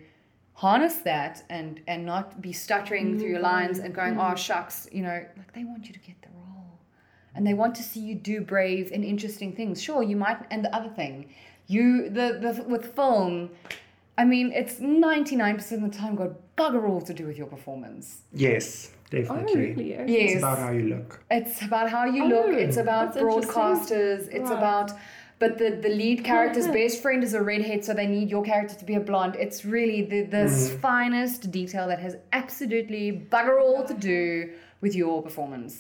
harness 0.54 0.96
that 0.98 1.44
and 1.50 1.82
and 1.88 2.06
not 2.06 2.42
be 2.42 2.54
stuttering 2.54 3.18
through 3.18 3.30
your 3.30 3.38
mm-hmm. 3.38 3.46
lines 3.46 3.80
and 3.80 3.96
going 3.96 4.20
oh 4.20 4.36
shucks 4.36 4.88
you 4.92 5.02
know 5.02 5.26
like 5.38 5.52
they 5.54 5.64
want 5.64 5.88
you 5.88 5.94
to 5.94 6.00
get 6.00 6.22
the 6.22 6.28
role. 6.30 6.80
And 7.34 7.48
they 7.48 7.54
want 7.54 7.74
to 7.76 7.84
see 7.84 8.02
you 8.02 8.16
do 8.16 8.42
brave 8.42 8.92
and 8.92 9.04
interesting 9.04 9.54
things. 9.54 9.82
Sure 9.82 10.04
you 10.04 10.16
might 10.16 10.38
and 10.52 10.64
the 10.64 10.74
other 10.76 10.90
thing 10.90 11.34
you 11.68 12.10
the, 12.10 12.38
the 12.42 12.64
with 12.68 12.94
film 12.96 13.50
i 14.18 14.26
mean 14.26 14.52
it's 14.52 14.76
99% 14.76 15.72
of 15.72 15.82
the 15.92 15.98
time 15.98 16.16
got 16.16 16.32
bugger 16.58 16.88
all 16.88 17.02
to 17.02 17.14
do 17.14 17.26
with 17.26 17.38
your 17.38 17.48
performance. 17.48 18.22
Yes. 18.34 18.92
Definitely. 19.12 19.54
Oh, 19.54 19.58
really? 19.60 19.98
Okay. 19.98 20.26
It's 20.26 20.38
about 20.44 20.58
how 20.60 20.72
you 20.72 20.86
look. 20.96 21.10
It's 21.30 21.62
about 21.62 21.88
how 21.96 22.06
you 22.06 22.24
Oh, 22.24 22.28
look. 22.36 22.54
It's 22.66 22.78
about 22.78 23.14
broadcasters. 23.16 24.22
It's 24.38 24.50
Right. 24.50 24.58
about, 24.58 24.92
but 25.40 25.52
the 25.62 25.70
the 25.86 25.90
lead 26.02 26.20
character's 26.32 26.68
Mhm. 26.68 26.74
best 26.80 26.96
friend 27.04 27.22
is 27.28 27.34
a 27.42 27.44
redhead, 27.52 27.80
so 27.86 27.94
they 27.94 28.08
need 28.18 28.28
your 28.36 28.44
character 28.52 28.76
to 28.82 28.86
be 28.92 28.96
a 28.96 29.00
blonde. 29.10 29.36
It's 29.46 29.60
really 29.76 30.02
the 30.14 30.22
this 30.38 30.56
Mm. 30.72 30.80
finest 30.90 31.40
detail 31.60 31.86
that 31.92 32.00
has 32.08 32.14
absolutely 32.42 33.06
bugger 33.34 33.58
all 33.66 33.84
to 33.92 33.94
do 34.14 34.24
with 34.84 34.94
your 35.02 35.22
performance. 35.28 35.76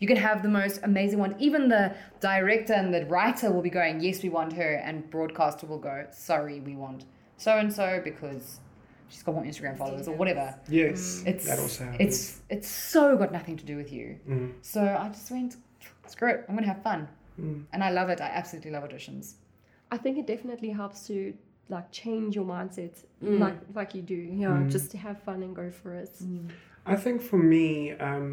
You 0.00 0.08
can 0.12 0.16
have 0.28 0.38
the 0.42 0.48
most 0.60 0.76
amazing 0.90 1.18
one. 1.26 1.34
Even 1.38 1.68
the 1.68 1.84
director 2.20 2.74
and 2.80 2.92
the 2.96 3.02
writer 3.06 3.50
will 3.52 3.62
be 3.70 3.74
going, 3.80 4.00
"Yes, 4.00 4.22
we 4.22 4.28
want 4.38 4.52
her," 4.60 4.72
and 4.86 4.94
broadcaster 5.14 5.66
will 5.70 5.78
go, 5.92 5.96
"Sorry, 6.10 6.60
we 6.60 6.74
want 6.84 7.00
so 7.36 7.52
and 7.62 7.72
so 7.72 8.00
because 8.10 8.60
she's 9.14 9.22
got 9.22 9.34
more 9.34 9.44
Instagram 9.44 9.76
followers 9.78 10.06
or 10.08 10.14
whatever." 10.16 10.46
Yes, 10.68 11.22
It's 11.26 11.46
that 11.46 11.58
also 11.58 11.84
happens. 11.84 12.00
it's 12.06 12.40
it's 12.50 12.68
so 12.68 13.16
got 13.16 13.30
nothing 13.32 13.56
to 13.56 13.64
do 13.64 13.76
with 13.76 13.90
you. 13.92 14.06
Mm. 14.28 14.52
So 14.62 14.80
I 14.82 15.08
just 15.08 15.30
went, 15.30 15.56
screw 16.06 16.30
it, 16.30 16.44
I'm 16.48 16.54
gonna 16.56 16.66
have 16.74 16.82
fun. 16.82 17.08
Mm. 17.40 17.64
And 17.72 17.82
I 17.82 17.90
love 17.90 18.08
it. 18.14 18.20
I 18.20 18.26
absolutely 18.40 18.70
love 18.72 18.84
auditions. 18.88 19.34
I 19.90 19.96
think 20.02 20.18
it 20.18 20.26
definitely 20.26 20.70
helps 20.70 21.06
to 21.08 21.34
like 21.68 21.90
change 21.92 22.34
your 22.38 22.44
mindset, 22.44 22.94
Mm. 23.22 23.38
like 23.38 23.58
like 23.74 23.94
you 23.94 24.02
do. 24.02 24.14
Yeah, 24.42 24.48
Mm. 24.58 24.70
just 24.70 24.90
to 24.92 24.98
have 24.98 25.16
fun 25.22 25.42
and 25.42 25.54
go 25.54 25.70
for 25.70 25.94
it. 25.94 26.10
I 26.86 26.96
think 26.96 27.22
for 27.22 27.38
me, 27.38 27.92
um, 27.92 28.28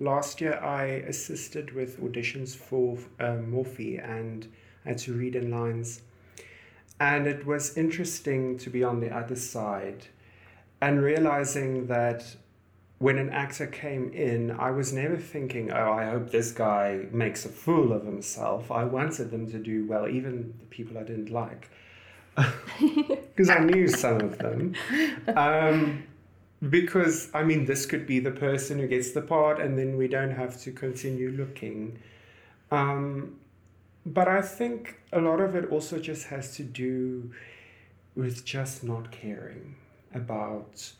last 0.00 0.40
year 0.40 0.54
I 0.58 0.84
assisted 1.12 1.66
with 1.78 2.00
auditions 2.00 2.50
for 2.56 2.98
um, 3.26 3.52
Morphe 3.52 4.02
and 4.18 4.40
I 4.84 4.88
had 4.90 4.98
to 5.06 5.12
read 5.12 5.36
in 5.36 5.50
lines. 5.50 6.02
And 6.98 7.26
it 7.26 7.46
was 7.46 7.76
interesting 7.76 8.58
to 8.58 8.68
be 8.70 8.82
on 8.84 9.00
the 9.00 9.10
other 9.20 9.36
side 9.36 10.06
and 10.82 11.00
realizing 11.00 11.86
that 11.86 12.34
when 12.98 13.16
an 13.16 13.30
actor 13.30 13.68
came 13.68 14.12
in, 14.12 14.50
I 14.50 14.72
was 14.72 14.92
never 14.92 15.16
thinking, 15.16 15.70
oh, 15.70 15.92
I 15.92 16.06
hope 16.06 16.30
this 16.30 16.50
guy 16.50 17.06
makes 17.12 17.44
a 17.44 17.48
fool 17.48 17.92
of 17.92 18.04
himself. 18.04 18.70
I 18.70 18.82
wanted 18.84 19.30
them 19.30 19.48
to 19.52 19.58
do 19.58 19.86
well, 19.86 20.08
even 20.08 20.54
the 20.58 20.66
people 20.66 20.98
I 20.98 21.04
didn't 21.04 21.30
like, 21.30 21.70
because 22.36 23.48
I 23.48 23.60
knew 23.60 23.86
some 23.86 24.20
of 24.20 24.38
them. 24.38 24.74
Um, 25.28 26.02
because 26.68 27.30
I 27.32 27.44
mean, 27.44 27.64
this 27.64 27.86
could 27.86 28.04
be 28.04 28.18
the 28.18 28.32
person 28.32 28.80
who 28.80 28.88
gets 28.88 29.12
the 29.12 29.22
part, 29.22 29.60
and 29.60 29.78
then 29.78 29.96
we 29.96 30.08
don't 30.08 30.32
have 30.32 30.60
to 30.62 30.72
continue 30.72 31.30
looking. 31.30 32.00
Um, 32.72 33.36
but 34.04 34.26
I 34.26 34.42
think 34.42 35.00
a 35.12 35.20
lot 35.20 35.40
of 35.40 35.54
it 35.54 35.70
also 35.70 36.00
just 36.00 36.26
has 36.26 36.56
to 36.56 36.64
do 36.64 37.30
with 38.16 38.44
just 38.44 38.82
not 38.82 39.12
caring 39.12 39.76
about 40.14 40.92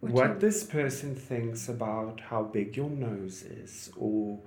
What 0.00 0.12
what, 0.12 0.40
this 0.40 0.64
person 0.64 1.14
thinks 1.14 1.68
about 1.68 2.20
how 2.30 2.42
big 2.44 2.76
your 2.76 2.90
nose 2.90 3.42
is 3.42 3.90
or 3.96 4.38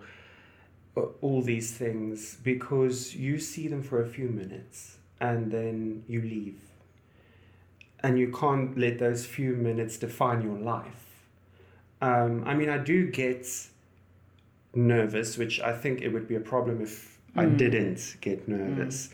uh, 0.98 1.02
all 1.21 1.41
these 1.41 1.71
things 1.74 2.38
because 2.43 3.15
you 3.15 3.39
see 3.39 3.67
them 3.67 3.82
for 3.84 4.02
a 4.02 4.08
few 4.08 4.28
minutes 4.30 4.98
and 5.19 5.52
then 5.52 6.04
you 6.08 6.21
leave. 6.21 6.60
And 8.04 8.19
you 8.19 8.32
can't 8.32 8.78
let 8.78 9.00
those 9.00 9.26
few 9.26 9.54
minutes 9.56 9.98
define 9.98 10.41
your 10.41 10.58
life. 10.58 11.02
Um, 12.02 12.43
i 12.45 12.54
mean 12.54 12.69
i 12.69 12.78
do 12.78 13.08
get 13.10 13.48
nervous 14.74 15.38
which 15.38 15.60
i 15.62 15.71
think 15.71 16.02
it 16.02 16.10
would 16.10 16.28
be 16.28 16.36
a 16.36 16.39
problem 16.41 16.82
if 16.82 17.17
i 17.38 17.45
Mm. 17.45 17.58
didn't 17.58 18.17
get 18.21 18.48
nervous. 18.48 19.10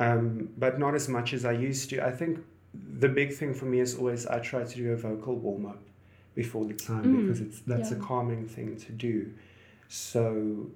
Um, 0.00 0.50
but 0.58 0.78
not 0.78 0.94
as 0.94 1.08
much 1.08 1.32
as 1.32 1.44
i 1.44 1.52
used 1.52 1.90
to. 1.90 2.04
I 2.06 2.10
think 2.10 2.38
the 2.74 3.08
big 3.08 3.32
thing 3.34 3.54
for 3.54 3.64
me 3.66 3.80
is 3.80 3.96
always 3.96 4.26
i 4.26 4.38
try 4.38 4.62
to 4.64 4.76
do 4.76 4.92
a 4.92 4.96
vocal 4.96 5.34
warm-up 5.34 5.82
before 6.34 6.64
the 6.64 6.74
time 6.74 7.04
Mm, 7.04 7.22
because 7.22 7.40
it's 7.40 7.60
that's 7.60 7.90
a 7.90 7.96
calming 7.96 8.46
thing 8.46 8.76
to 8.76 8.92
do 8.92 9.32
so 9.88 10.66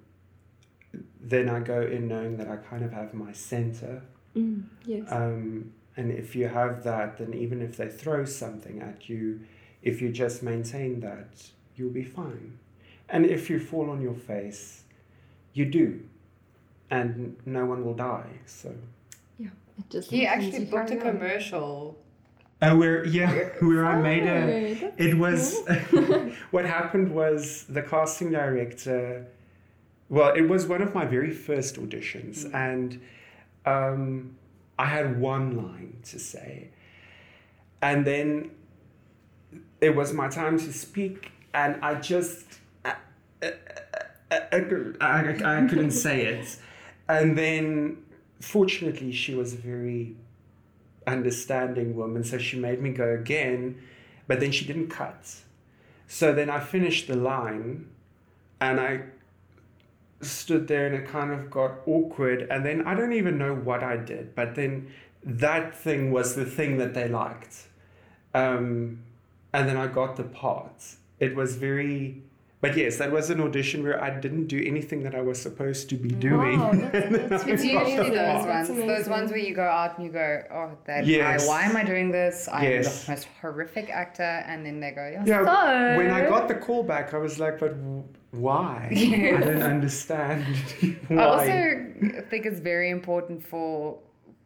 then 1.21 1.49
i 1.49 1.61
go 1.61 1.81
in 1.83 2.09
knowing 2.09 2.37
that 2.39 2.49
i 2.49 2.57
kind 2.57 2.85
of 2.85 2.93
have 2.93 3.15
my 3.15 3.33
center 3.33 4.03
Mm, 4.35 4.63
yes. 4.87 5.07
um, 5.11 5.73
and 5.95 6.11
if 6.11 6.35
you 6.35 6.49
have 6.49 6.85
that, 6.85 7.19
then 7.19 7.35
even 7.35 7.61
if 7.61 7.77
they 7.77 7.89
throw 7.89 8.25
something 8.25 8.81
at 8.81 9.11
you, 9.11 9.41
if 9.83 10.01
you 10.01 10.11
just 10.11 10.43
maintain 10.43 11.01
that, 11.01 11.29
you'll 11.77 11.91
be 11.91 12.03
fine. 12.03 12.59
And 13.11 13.27
if 13.27 13.51
you 13.51 13.59
fall 13.61 13.91
on 13.91 14.01
your 14.01 14.15
face, 14.15 14.85
you 15.53 15.67
do. 15.67 16.01
And 16.91 17.37
no 17.45 17.67
one 17.67 17.85
will 17.85 17.93
die. 17.93 18.31
So. 18.47 18.75
It 19.79 19.91
just 19.91 20.11
He 20.11 20.27
actually 20.27 20.65
booked 20.67 20.91
a 20.91 20.97
carry 20.97 21.09
on. 21.11 21.17
commercial. 21.19 21.99
Oh, 22.61 22.77
where 22.77 23.05
yeah, 23.05 23.49
where 23.61 23.85
I 23.93 24.01
made 24.01 24.23
a. 24.25 24.85
Oh, 24.87 24.93
It 24.97 25.19
was 25.19 25.61
what 26.51 26.65
happened 26.65 27.13
was 27.13 27.65
the 27.69 27.83
casting 27.83 28.31
director. 28.31 29.27
Well, 30.09 30.35
it 30.35 30.43
was 30.43 30.67
one 30.67 30.83
of 30.83 30.95
my 30.95 31.07
very 31.07 31.33
first 31.33 31.77
auditions, 31.77 32.53
and 32.55 33.01
um, 33.67 34.37
I 34.79 34.87
had 34.87 35.19
one 35.21 35.57
line 35.57 35.97
to 36.05 36.19
say, 36.19 36.69
and 37.81 38.05
then 38.07 38.51
it 39.81 39.97
was 39.97 40.13
my 40.13 40.29
time 40.29 40.59
to 40.59 40.73
speak, 40.73 41.33
and 41.55 41.77
I 41.83 41.95
just 41.97 42.45
I, 42.85 42.95
I, 43.43 43.53
I, 44.31 44.37
I, 45.01 45.63
I 45.65 45.67
couldn't 45.67 45.93
say 45.93 46.27
it, 46.27 46.59
and 47.09 47.37
then 47.37 47.99
fortunately 48.43 49.13
she 49.13 49.35
was 49.35 49.55
a 49.55 49.57
very 49.57 50.17
understanding 51.07 51.97
woman, 51.97 52.25
so 52.25 52.39
she 52.39 52.59
made 52.59 52.81
me 52.81 52.91
go 52.91 53.11
again, 53.11 53.81
but 54.27 54.41
then 54.41 54.53
she 54.53 54.65
didn't 54.65 54.89
cut. 54.89 55.37
So 56.07 56.35
then 56.35 56.51
I 56.51 56.61
finished 56.61 57.09
the 57.09 57.17
line 57.17 57.89
and 58.61 58.81
I 58.81 59.03
stood 60.21 60.69
there 60.69 60.87
and 60.87 60.95
it 60.95 61.09
kind 61.09 61.33
of 61.33 61.51
got 61.51 61.79
awkward. 61.87 62.47
And 62.51 62.65
then 62.65 62.87
I 62.87 62.95
don't 62.95 63.13
even 63.13 63.39
know 63.39 63.55
what 63.55 63.83
I 63.83 63.97
did, 63.97 64.35
but 64.35 64.55
then 64.55 64.93
that 65.25 65.77
thing 65.77 66.11
was 66.11 66.35
the 66.35 66.45
thing 66.45 66.79
that 66.79 66.95
they 66.95 67.09
liked. 67.09 67.69
Um, 68.35 69.01
and 69.53 69.69
then 69.69 69.77
I 69.77 69.87
got 69.87 70.17
the 70.17 70.25
part. 70.25 70.85
It 71.19 71.35
was 71.35 71.57
very. 71.57 72.23
But 72.63 72.77
yes, 72.77 72.97
that 72.99 73.11
was 73.11 73.29
an 73.29 73.41
audition 73.41 73.83
where 73.83 73.99
I 74.03 74.11
didn't 74.25 74.47
do 74.47 74.63
anything 74.65 75.03
that 75.03 75.17
I 75.17 75.21
was 75.21 75.39
supposed 75.43 75.89
to 75.91 75.97
be 75.97 76.11
doing. 76.11 76.61
Wow, 76.61 76.71
that's- 76.73 77.29
that's 77.31 77.45
It's 77.53 77.63
really 77.65 77.91
usually 77.95 78.11
those 78.11 78.47
ones. 78.47 78.69
Those 78.69 79.09
ones 79.09 79.31
where 79.33 79.41
you 79.49 79.53
go 79.53 79.65
out 79.65 79.99
and 79.99 80.07
you 80.07 80.13
go, 80.13 80.43
oh, 80.59 80.71
that 80.87 81.05
Yes. 81.05 81.45
I, 81.45 81.49
why 81.51 81.63
am 81.65 81.77
I 81.77 81.83
doing 81.83 82.13
this? 82.13 82.49
I'm 82.53 82.63
Yes. 82.63 83.05
the 83.05 83.13
most 83.13 83.27
horrific 83.41 83.91
actor. 83.91 84.23
And 84.47 84.65
then 84.65 84.79
they 84.79 84.93
go, 84.93 85.05
yeah. 85.13 85.25
Yeah, 85.27 85.45
so 85.45 85.97
when 85.99 86.11
I 86.13 86.21
got 86.29 86.47
the 86.47 86.55
call 86.55 86.85
back, 86.85 87.15
I 87.15 87.19
was 87.19 87.41
like, 87.41 87.59
but 87.59 87.73
w- 87.77 88.05
why? 88.31 88.89
I 88.93 89.41
don't 89.45 89.63
understand 89.77 90.45
why. 91.09 91.17
I 91.17 91.25
also 91.27 92.23
think 92.31 92.47
it's 92.47 92.61
very 92.61 92.91
important 92.91 93.45
for 93.45 93.99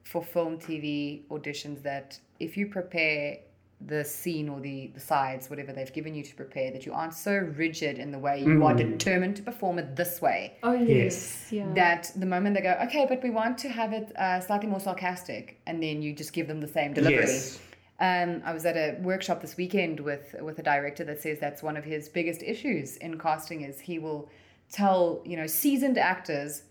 for 0.05 0.23
film 0.23 0.57
TV 0.57 1.23
auditions 1.29 1.83
that 1.83 2.19
if 2.41 2.57
you 2.57 2.67
prepare 2.69 3.39
the 3.81 4.03
scene 4.05 4.49
or 4.49 4.59
the, 4.61 4.91
the 4.95 5.01
sides, 5.01 5.51
whatever 5.51 5.71
they've 5.73 5.93
given 5.93 6.15
you 6.15 6.23
to 6.23 6.35
prepare, 6.35 6.71
that 6.73 6.87
you 6.87 6.93
aren't 6.95 7.13
so 7.13 7.35
rigid 7.35 7.99
in 7.99 8.11
the 8.11 8.19
way 8.19 8.41
you 8.43 8.65
are 8.65 8.73
Mm. 8.75 8.99
determined 8.99 9.37
to 9.37 9.43
perform 9.43 9.79
it 9.79 9.95
this 9.95 10.23
way. 10.23 10.57
Oh 10.63 10.73
yes, 10.73 11.49
yeah. 11.53 11.71
That 11.75 12.11
the 12.17 12.25
moment 12.27 12.57
they 12.57 12.63
go, 12.63 12.77
okay, 12.85 13.05
but 13.09 13.23
we 13.23 13.31
want 13.31 13.59
to 13.59 13.69
have 13.69 13.93
it 13.93 14.17
uh, 14.17 14.41
slightly 14.41 14.69
more 14.69 14.81
sarcastic, 14.81 15.61
and 15.67 15.83
then 15.83 16.01
you 16.01 16.15
just 16.15 16.33
give 16.33 16.49
them 16.49 16.61
the 16.61 16.69
same 16.69 16.95
delivery. 16.95 17.27
Yes. 17.27 17.59
Um, 17.99 18.43
I 18.45 18.53
was 18.53 18.67
at 18.67 18.77
a 18.77 18.97
workshop 19.03 19.41
this 19.41 19.57
weekend 19.57 20.01
with 20.01 20.35
with 20.41 20.59
a 20.59 20.63
director 20.63 21.05
that 21.05 21.21
says 21.21 21.39
that's 21.39 21.63
one 21.63 21.77
of 21.77 21.85
his 21.85 22.09
biggest 22.09 22.43
issues 22.43 22.97
in 22.99 23.19
casting 23.19 23.63
is 23.63 23.81
he 23.81 23.99
will 23.99 24.29
tell 24.71 25.23
you 25.25 25.37
know 25.37 25.47
seasoned 25.47 25.97
actors, 25.99 26.63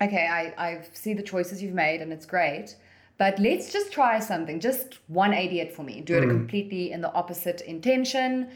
okay, 0.00 0.26
I 0.28 0.54
I 0.58 0.80
see 0.92 1.14
the 1.14 1.22
choices 1.22 1.62
you've 1.62 1.74
made 1.74 2.00
and 2.02 2.12
it's 2.12 2.26
great, 2.26 2.76
but 3.22 3.38
let's 3.38 3.72
just 3.72 3.92
try 3.92 4.18
something, 4.18 4.58
just 4.58 4.98
188 5.06 5.72
for 5.72 5.84
me, 5.84 6.00
do 6.00 6.16
it 6.18 6.24
mm. 6.24 6.30
completely 6.30 6.90
in 6.90 7.00
the 7.00 7.12
opposite 7.12 7.60
intention. 7.60 8.48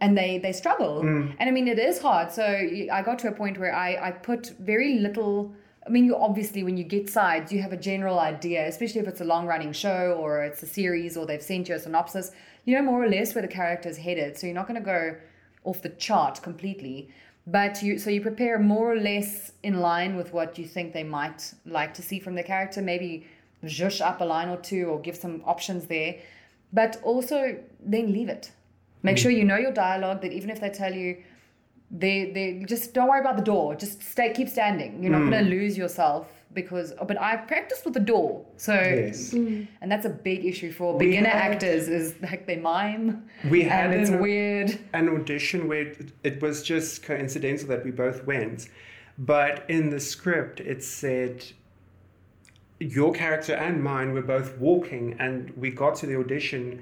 And 0.00 0.16
they, 0.16 0.38
they 0.38 0.52
struggle. 0.52 1.02
Mm. 1.02 1.36
And 1.38 1.46
I 1.50 1.52
mean, 1.52 1.68
it 1.68 1.78
is 1.78 2.00
hard. 2.00 2.32
So 2.32 2.42
I 2.42 3.02
got 3.02 3.18
to 3.18 3.28
a 3.28 3.32
point 3.32 3.58
where 3.58 3.74
I, 3.74 4.08
I 4.08 4.10
put 4.12 4.54
very 4.60 5.00
little 5.00 5.52
I 5.86 5.90
mean, 5.90 6.06
you 6.06 6.16
obviously, 6.16 6.62
when 6.64 6.78
you 6.78 6.84
get 6.84 7.10
sides, 7.10 7.52
you 7.52 7.60
have 7.60 7.72
a 7.72 7.76
general 7.76 8.18
idea, 8.18 8.66
especially 8.66 9.02
if 9.02 9.08
it's 9.08 9.20
a 9.20 9.24
long 9.24 9.46
running 9.46 9.72
show 9.72 10.18
or 10.18 10.42
it's 10.42 10.62
a 10.62 10.66
series 10.66 11.14
or 11.16 11.26
they've 11.26 11.42
sent 11.42 11.68
you 11.68 11.74
a 11.74 11.78
synopsis. 11.78 12.30
You 12.64 12.76
know 12.76 12.82
more 12.82 13.02
or 13.04 13.08
less 13.08 13.34
where 13.34 13.42
the 13.42 13.48
character's 13.48 13.98
headed. 13.98 14.38
So 14.38 14.46
you're 14.46 14.54
not 14.54 14.68
going 14.68 14.80
to 14.82 14.86
go 14.86 15.16
off 15.64 15.82
the 15.82 15.90
chart 15.90 16.42
completely. 16.42 17.10
But 17.46 17.82
you, 17.82 17.98
so 17.98 18.08
you 18.08 18.22
prepare 18.22 18.58
more 18.58 18.92
or 18.92 19.00
less 19.00 19.52
in 19.62 19.80
line 19.80 20.16
with 20.16 20.32
what 20.32 20.58
you 20.58 20.66
think 20.66 20.94
they 20.94 21.04
might 21.04 21.52
like 21.66 21.92
to 21.94 22.02
see 22.02 22.20
from 22.20 22.34
the 22.34 22.42
character. 22.42 22.80
Maybe 22.80 23.26
zhush 23.64 24.00
up 24.00 24.20
a 24.20 24.24
line 24.24 24.48
or 24.48 24.56
two 24.58 24.84
or 24.86 25.00
give 25.00 25.16
some 25.16 25.42
options 25.44 25.86
there. 25.86 26.16
But 26.72 27.00
also 27.02 27.58
then 27.80 28.12
leave 28.12 28.28
it. 28.28 28.52
Make 29.02 29.16
sure 29.16 29.30
you 29.30 29.44
know 29.44 29.56
your 29.56 29.72
dialogue, 29.72 30.20
that 30.22 30.32
even 30.32 30.50
if 30.50 30.60
they 30.60 30.70
tell 30.70 30.92
you, 30.94 31.22
they 31.90 32.30
they 32.32 32.64
just 32.66 32.92
don't 32.92 33.08
worry 33.08 33.20
about 33.20 33.36
the 33.36 33.42
door. 33.44 33.74
Just 33.74 34.02
stay, 34.02 34.32
keep 34.32 34.48
standing. 34.48 35.02
You're 35.02 35.12
not 35.12 35.30
going 35.30 35.44
to 35.44 35.48
lose 35.50 35.78
yourself 35.78 36.26
because, 36.52 36.92
oh, 36.98 37.04
but 37.04 37.18
I 37.20 37.36
practiced 37.36 37.84
with 37.84 37.94
the 37.94 38.00
door. 38.00 38.44
So, 38.56 38.72
Yes. 38.74 39.32
Mm. 39.32 39.68
and 39.80 39.90
that's 39.92 40.04
a 40.06 40.10
big 40.10 40.44
issue 40.44 40.72
for 40.72 40.94
We 40.96 41.06
beginner 41.06 41.28
had- 41.28 41.52
actors 41.52 41.88
is 41.88 42.14
like 42.22 42.46
they 42.46 42.56
mime 42.56 43.24
We 43.50 43.62
had 43.62 43.90
and 43.90 44.00
it's 44.00 44.10
an- 44.10 44.20
weird. 44.20 44.78
an 44.94 45.08
audition 45.10 45.68
where 45.68 45.82
it, 45.88 46.12
it 46.24 46.42
was 46.42 46.62
just 46.62 47.02
coincidental 47.02 47.68
that 47.68 47.84
we 47.84 47.90
both 47.90 48.26
went, 48.26 48.68
but 49.18 49.64
in 49.68 49.90
the 49.90 50.00
script 50.00 50.60
it 50.60 50.82
said 50.82 51.44
your 52.80 53.12
character 53.12 53.54
and 53.54 53.82
mine 53.82 54.12
were 54.12 54.22
both 54.22 54.56
walking, 54.58 55.16
and 55.18 55.50
we 55.56 55.70
got 55.70 55.96
to 55.96 56.06
the 56.06 56.16
audition, 56.18 56.80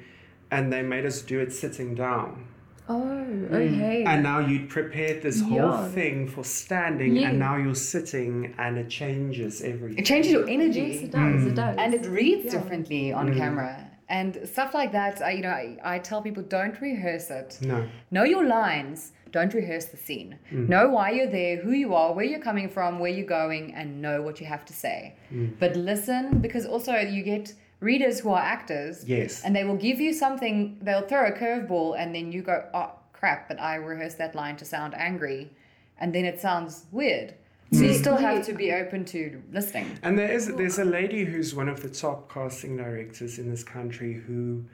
and 0.51 0.73
they 0.73 0.83
made 0.83 1.07
us 1.07 1.23
do 1.23 1.41
it 1.41 1.53
sitting 1.53 1.95
down. 1.95 2.47
Oh, 2.89 3.27
okay. 3.51 4.05
And 4.07 4.23
now 4.23 4.39
you'd 4.39 4.69
prepared 4.69 5.21
this 5.23 5.41
whole 5.41 5.57
Yeah. 5.57 5.89
thing 5.89 6.29
for 6.29 6.45
standing, 6.45 7.17
Yeah. 7.17 7.31
and 7.31 7.39
now 7.39 7.57
you're 7.57 7.75
sitting, 7.75 8.55
and 8.59 8.79
it 8.79 8.89
changes 8.89 9.61
everything. 9.63 9.99
It 9.99 10.05
changes 10.07 10.31
your 10.31 10.49
energy. 10.49 10.81
yes, 10.93 11.03
it 11.03 11.11
does. 11.11 11.43
Mm. 11.43 11.47
It 11.49 11.55
does. 11.57 11.77
and 11.79 11.95
it 11.95 12.07
reads 12.07 12.45
Yeah. 12.45 12.51
differently 12.61 13.13
on 13.13 13.31
Mm. 13.33 13.37
camera 13.37 13.91
and 14.09 14.39
stuff 14.45 14.73
like 14.73 14.93
that 14.93 15.21
I, 15.21 15.33
you 15.33 15.43
know 15.43 15.49
I, 15.51 15.77
I 15.83 15.99
tell 15.99 16.23
people 16.23 16.45
don't 16.45 16.81
rehearse 16.81 17.29
it 17.29 17.59
No. 17.61 17.89
know 18.13 18.23
your 18.23 18.45
lines 18.45 19.11
don't 19.33 19.53
rehearse 19.55 19.87
the 19.87 19.97
scene. 19.97 20.39
Mm. 20.53 20.69
Know 20.69 20.89
why 20.89 21.11
you're 21.11 21.31
there 21.31 21.57
who 21.57 21.73
you 21.73 21.95
are 21.95 22.13
where 22.13 22.25
you're 22.25 22.41
coming 22.41 22.69
from 22.69 22.99
where 22.99 23.11
you're 23.11 23.27
going 23.27 23.75
and 23.75 24.01
know 24.01 24.23
what 24.23 24.41
you 24.41 24.47
have 24.47 24.65
to 24.67 24.73
say. 24.73 25.15
Mm. 25.33 25.59
But 25.59 25.77
listen 25.77 26.39
because 26.39 26.67
also 26.67 26.95
you 26.97 27.23
get 27.23 27.55
readers 27.81 28.21
who 28.21 28.31
are 28.31 28.41
actors 28.41 29.05
Yes. 29.07 29.43
and 29.45 29.55
they 29.55 29.65
will 29.65 29.77
give 29.77 30.01
you 30.01 30.13
something 30.13 30.79
they'll 30.81 31.07
throw 31.07 31.27
a 31.27 31.33
curveball 31.33 31.99
and 31.99 32.15
then 32.15 32.33
you 32.33 32.41
go 32.41 32.65
oh 32.73 32.93
crap 33.13 33.49
but 33.49 33.61
i 33.61 33.75
rehearsed 33.75 34.17
that 34.17 34.35
line 34.35 34.57
to 34.57 34.65
sound 34.65 34.95
angry 34.95 35.51
and 35.99 36.15
then 36.15 36.25
it 36.25 36.41
sounds 36.41 36.87
weird. 36.93 37.35
So 37.73 37.81
you 37.81 37.91
mm. 37.91 37.99
still 37.99 38.17
have 38.17 38.47
to 38.47 38.53
be 38.53 38.73
open 38.73 39.05
to 39.07 39.43
listening. 39.53 39.99
And 40.03 40.17
there 40.17 40.31
is 40.31 40.47
there's 40.55 40.79
a 40.79 40.85
lady 40.85 41.25
who's 41.25 41.55
one 41.55 41.69
of 41.69 41.83
the 41.83 41.89
top 41.89 42.33
casting 42.33 42.77
directors 42.77 43.39
in 43.39 43.51
this 43.51 43.65
country 43.65 44.13
who 44.13 44.65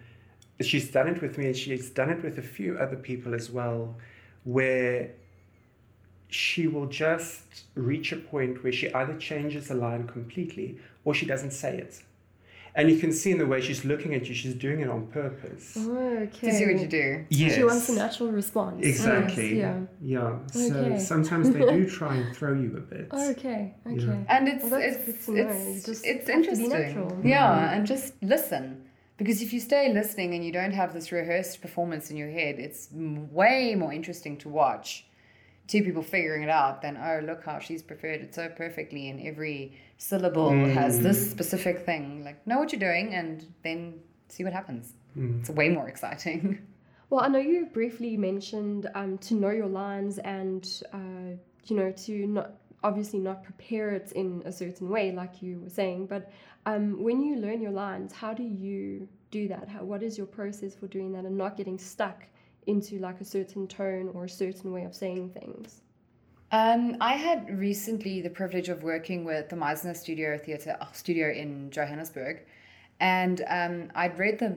she's 0.61 0.91
done 0.91 1.09
it 1.09 1.23
with 1.23 1.39
me 1.39 1.47
and 1.47 1.57
she's 1.57 1.91
done 1.91 2.11
it 2.11 2.23
with 2.23 2.39
a 2.39 2.43
few 2.43 2.77
other 2.77 2.97
people 2.97 3.35
as 3.35 3.51
well 3.51 3.97
where 4.45 5.11
she 6.29 6.67
will 6.67 6.87
just 6.87 7.65
reach 7.75 8.13
a 8.13 8.17
point 8.17 8.63
where 8.63 8.73
she 8.73 8.93
either 8.95 9.17
changes 9.19 9.69
the 9.69 9.75
line 9.75 10.07
completely 10.07 10.79
or 11.05 11.15
she 11.15 11.27
doesn't 11.27 11.51
say 11.53 11.77
it. 11.79 12.03
And 12.75 12.89
you 12.91 12.99
can 12.99 13.13
see 13.13 13.31
in 13.33 13.37
the 13.39 13.45
way 13.45 13.61
she's 13.61 13.85
looking 13.85 14.15
at 14.15 14.27
you, 14.27 14.35
she's 14.35 14.55
doing 14.55 14.81
it 14.81 14.89
on 14.89 15.07
purpose. 15.09 15.75
Oh, 15.79 15.95
okay. 15.95 16.49
to 16.51 16.57
see 16.57 16.65
what 16.67 16.81
you 16.81 16.87
do 16.87 17.27
Yes. 17.29 17.55
She 17.55 17.65
wants 17.65 17.87
a 17.91 17.95
natural 17.97 18.31
response. 18.33 18.83
Exactly. 18.83 19.59
Yes, 19.59 19.83
Yeah. 20.01 20.39
So 20.51 20.75
Okay. 20.77 20.99
sometimes 20.99 21.51
they 21.51 21.61
do 21.61 21.87
try 21.99 22.15
and 22.17 22.35
throw 22.35 22.55
you 22.55 22.75
a 22.79 22.81
bit. 22.81 23.09
yeah. 23.13 23.29
Okay. 23.33 23.75
Okay. 23.87 23.97
Yeah. 24.07 24.25
and 24.35 24.49
it's 24.49 24.63
Well, 24.63 24.71
that's 24.81 24.97
it's 24.97 25.05
good 25.05 25.21
to 25.27 25.31
know. 25.33 25.53
You 25.53 25.75
it's, 25.75 25.85
just 25.85 26.07
it's 26.07 26.27
have 26.31 26.43
to 26.45 26.57
be 26.57 26.65
interesting 26.65 26.71
natural. 26.71 27.21
yeah 27.23 27.51
mm-hmm. 27.51 27.75
and 27.75 27.87
just 27.87 28.15
listen 28.23 28.83
because 29.23 29.43
if 29.43 29.53
you 29.53 29.61
stay 29.61 29.93
listening 29.93 30.35
and 30.35 30.45
you 30.45 30.53
don't 30.53 30.73
have 30.73 30.93
this 30.93 31.13
rehearsed 31.13 31.61
performance 31.61 32.11
in 32.11 32.17
your 32.17 32.31
head 32.31 32.59
it's 32.59 32.89
way 32.93 33.75
more 33.75 33.93
interesting 33.93 34.37
to 34.37 34.49
watch 34.49 35.07
two 35.69 35.83
people 35.83 36.03
figuring 36.03 36.43
it 36.43 36.51
out 36.51 36.83
than 36.83 36.97
oh 36.97 37.21
look 37.25 37.45
how 37.45 37.59
she's 37.59 37.83
prepared 37.83 38.21
it 38.21 38.35
so 38.35 38.49
perfectly 38.49 39.09
and 39.09 39.21
every 39.27 39.75
syllable 40.03 40.51
has 40.51 41.01
this 41.01 41.31
specific 41.31 41.87
thing. 41.87 42.25
Like 42.25 42.45
know 42.47 42.59
what 42.59 42.73
you're 42.73 42.81
doing 42.81 43.15
and 43.15 43.47
then 43.63 44.01
see 44.29 44.43
what 44.43 44.53
happens. 44.53 44.95
It's 45.41 45.51
way 45.51 45.69
more 45.69 45.89
exciting. 45.89 46.59
Well, 47.11 47.23
I 47.23 47.29
know 47.29 47.41
you 47.41 47.67
briefly 47.67 48.17
mentioned 48.17 48.89
um, 48.95 49.19
to 49.19 49.35
know 49.35 49.51
your 49.51 49.67
lines 49.67 50.17
and 50.17 50.67
uh, 50.95 51.37
you 51.67 51.77
know 51.77 51.93
to 51.93 52.27
not 52.27 52.53
obviously 52.83 53.19
not 53.19 53.45
prepare 53.45 53.91
it 53.91 54.13
in 54.13 54.43
a 54.47 54.51
certain 54.51 54.89
way, 54.89 55.13
like 55.13 55.43
you 55.43 55.61
were 55.61 55.69
saying. 55.69 56.07
But 56.07 56.33
um, 56.67 57.03
when 57.03 57.23
you 57.23 57.37
learn 57.37 57.61
your 57.61 57.73
lines, 57.73 58.13
how 58.13 58.33
do 58.33 58.43
you 58.43 59.09
do 59.31 59.49
that? 59.49 59.69
How, 59.69 59.85
what 59.85 60.03
is 60.03 60.17
your 60.17 60.27
process 60.27 60.75
for 60.75 60.87
doing 60.87 61.13
that 61.13 61.25
and 61.25 61.37
not 61.37 61.57
getting 61.57 61.79
stuck 61.79 62.25
into 62.67 62.99
like 62.99 63.21
a 63.21 63.25
certain 63.25 63.67
tone 63.67 64.11
or 64.15 64.25
a 64.25 64.29
certain 64.29 64.73
way 64.73 64.85
of 64.85 64.95
saying 64.95 65.31
things? 65.31 65.83
Um, 66.53 66.99
I 67.01 67.15
had 67.15 67.59
recently 67.59 68.21
the 68.21 68.31
privilege 68.31 68.69
of 68.69 68.83
working 68.83 69.25
with 69.25 69.49
the 69.49 69.57
Meisner 69.57 69.97
Studio 69.97 70.37
Theatre 70.37 70.77
uh, 70.81 70.93
Studio 70.93 71.31
in 71.33 71.71
Johannesburg, 71.71 72.43
and 73.01 73.43
um, 73.49 73.91
I'd 73.95 74.19
read 74.19 74.39
the 74.39 74.51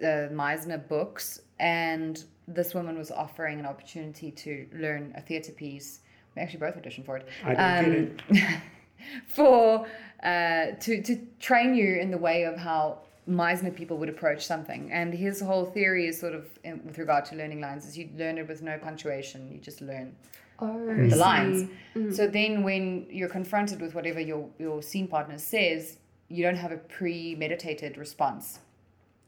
uh, 0.00 0.32
Meisner 0.32 0.86
books, 0.88 1.40
and 1.58 2.24
this 2.46 2.72
woman 2.72 2.96
was 2.96 3.10
offering 3.10 3.58
an 3.58 3.66
opportunity 3.66 4.30
to 4.30 4.66
learn 4.72 5.12
a 5.16 5.20
theatre 5.20 5.52
piece. 5.52 6.00
We 6.36 6.42
actually 6.42 6.60
both 6.60 6.76
auditioned 6.76 7.04
for 7.04 7.16
it. 7.16 7.26
I 7.44 7.54
don't 7.54 8.16
get 8.28 8.40
Um, 8.40 8.62
for 9.26 9.86
uh, 10.22 10.72
to 10.80 11.02
to 11.02 11.26
train 11.38 11.74
you 11.74 11.96
in 11.96 12.10
the 12.10 12.18
way 12.18 12.44
of 12.44 12.56
how 12.56 12.98
Meisner 13.28 13.74
people 13.74 13.96
would 13.98 14.08
approach 14.08 14.46
something. 14.46 14.90
And 14.90 15.14
his 15.14 15.40
whole 15.40 15.64
theory 15.64 16.06
is 16.08 16.18
sort 16.18 16.34
of 16.34 16.46
in, 16.64 16.80
with 16.84 16.98
regard 16.98 17.24
to 17.26 17.36
learning 17.36 17.60
lines 17.60 17.86
is 17.86 17.96
you 17.96 18.08
learn 18.16 18.38
it 18.38 18.48
with 18.48 18.62
no 18.62 18.78
punctuation. 18.78 19.50
You 19.52 19.58
just 19.58 19.80
learn 19.80 20.16
Oh, 20.62 21.08
the 21.08 21.16
lines. 21.16 21.70
So 22.14 22.26
then 22.26 22.62
when 22.62 23.06
you're 23.08 23.30
confronted 23.30 23.80
with 23.80 23.94
whatever 23.94 24.20
your, 24.20 24.48
your 24.58 24.82
scene 24.82 25.08
partner 25.08 25.38
says, 25.38 25.96
you 26.28 26.42
don't 26.42 26.56
have 26.56 26.70
a 26.70 26.76
premeditated 26.76 27.96
response. 27.96 28.60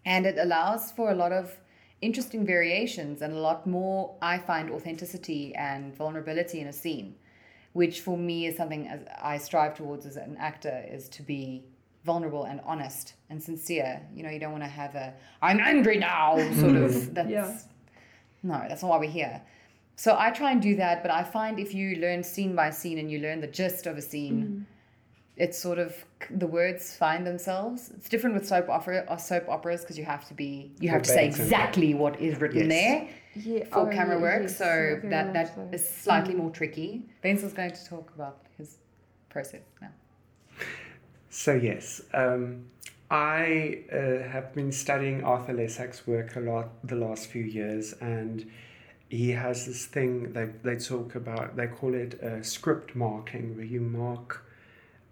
And 0.05 0.27
it 0.27 0.37
allows 0.39 0.93
for 0.93 1.11
a 1.11 1.15
lot 1.15 1.33
of 1.33 1.57
interesting 2.03 2.45
variations 2.45 3.23
and 3.23 3.33
a 3.33 3.39
lot 3.39 3.67
more, 3.67 4.15
I 4.21 4.39
find, 4.39 4.71
authenticity 4.71 5.55
and 5.55 5.97
vulnerability 5.97 6.61
in 6.61 6.67
a 6.67 6.73
scene, 6.73 7.15
which 7.73 8.01
for 8.01 8.17
me 8.17 8.47
is 8.47 8.57
something 8.57 8.89
as 8.89 9.01
I 9.21 9.39
strive 9.39 9.75
towards 9.75 10.07
as 10.07 10.17
an 10.17 10.37
actor 10.39 10.85
is 10.89 11.09
to 11.11 11.23
be 11.23 11.65
vulnerable 12.05 12.45
and 12.45 12.61
honest 12.65 13.15
and 13.31 13.43
sincere. 13.43 14.01
You 14.15 14.23
know, 14.23 14.31
you 14.31 14.39
don't 14.39 14.53
want 14.53 14.65
to 14.65 14.71
have 14.71 14.95
a 14.95 15.15
I'm 15.41 15.61
angry 15.61 15.99
now 15.99 16.39
hmm. 16.39 16.61
sort 16.61 16.77
of 16.77 17.15
that's 17.15 17.31
Yeah. 17.31 17.59
no, 18.43 18.65
that's 18.69 18.83
not 18.83 18.91
why 18.91 18.99
we're 18.99 19.11
here. 19.11 19.41
So 19.97 20.17
I 20.19 20.31
try 20.31 20.53
and 20.53 20.61
do 20.61 20.77
that, 20.77 21.03
but 21.03 21.11
I 21.11 21.23
find 21.23 21.59
if 21.59 21.75
you 21.75 21.97
learn 21.97 22.23
scene 22.23 22.57
by 22.57 22.71
scene 22.71 22.99
and 22.99 23.11
you 23.11 23.21
learn 23.21 23.41
the 23.41 23.47
gist 23.47 23.87
of 23.87 23.97
a 23.97 24.03
scene, 24.03 24.43
hmm. 24.43 24.63
It's 25.37 25.59
sort 25.59 25.79
of 25.79 25.95
the 26.31 26.47
words 26.47 26.95
find 26.95 27.27
themselves. 27.27 27.91
It's 27.97 28.09
different 28.09 28.35
with 28.37 28.47
soap 28.47 28.69
opera 28.69 29.07
or 29.09 29.19
soap 29.19 29.49
operas 29.49 29.81
because 29.81 29.97
you 29.99 30.05
have 30.05 30.27
to 30.29 30.35
be 30.35 30.73
you 30.79 30.91
have 30.91 31.03
to 31.03 31.09
say 31.09 31.27
Verbatim. 31.31 31.45
exactly 31.45 31.95
what 31.95 32.21
is 32.21 32.39
written 32.41 32.69
Yes. 32.71 32.81
there 32.81 33.09
Yeah, 33.35 33.65
for 33.65 33.89
oh, 33.89 33.91
camera 33.91 34.17
yeah, 34.17 34.23
work. 34.23 34.43
yes, 34.43 34.59
so 34.59 35.01
yeah, 35.03 35.11
that 35.11 35.27
much 35.29 35.35
that 35.35 35.55
so. 35.55 35.69
is 35.73 35.89
slightly 35.89 36.35
more 36.35 36.51
tricky. 36.51 37.03
Vince 37.23 37.43
going 37.55 37.71
to 37.73 37.85
talk 37.87 38.13
about 38.15 38.39
his 38.59 38.77
process 39.31 39.63
now. 39.81 39.89
So 41.31 41.55
yes, 41.55 42.03
um, 42.13 42.67
I 43.11 43.81
uh, 43.91 44.29
have 44.29 44.55
been 44.55 44.71
studying 44.71 45.25
Arthur 45.25 45.55
Lessac's 45.55 46.07
work 46.07 46.37
a 46.37 46.41
lot 46.41 46.69
the 46.85 46.97
last 46.97 47.29
few 47.29 47.43
years, 47.43 47.95
and 48.03 48.45
he 49.09 49.31
has 49.31 49.65
this 49.67 49.87
thing 49.87 50.33
that 50.35 50.63
they 50.63 50.77
talk 50.77 51.15
about. 51.15 51.57
They 51.57 51.69
call 51.69 51.95
it 51.95 52.23
uh, 52.23 52.43
script 52.43 52.95
marking, 52.95 53.57
where 53.57 53.65
you 53.65 53.81
mark 53.81 54.45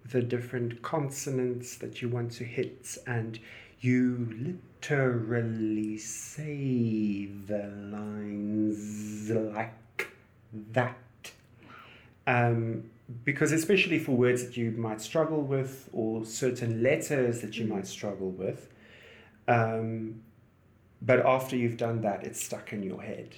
the 0.05 0.21
different 0.21 0.81
consonants 0.81 1.75
that 1.77 2.01
you 2.01 2.09
want 2.09 2.31
to 2.33 2.43
hit, 2.43 2.97
and 3.07 3.39
you 3.79 4.57
literally 4.81 5.97
say 5.97 7.25
the 7.47 7.67
lines 7.91 9.29
like 9.29 10.07
that. 10.71 10.97
Um, 12.27 12.89
because 13.25 13.51
especially 13.51 13.99
for 13.99 14.13
words 14.13 14.45
that 14.45 14.55
you 14.55 14.71
might 14.71 15.01
struggle 15.01 15.41
with 15.41 15.89
or 15.91 16.25
certain 16.25 16.81
letters 16.81 17.41
that 17.41 17.57
you 17.57 17.65
might 17.65 17.87
struggle 17.87 18.29
with 18.29 18.69
um, 19.47 20.21
but 21.01 21.25
after 21.25 21.55
you've 21.55 21.77
done 21.77 22.01
that 22.01 22.23
it's 22.23 22.41
stuck 22.43 22.73
in 22.73 22.83
your 22.83 23.01
head. 23.01 23.29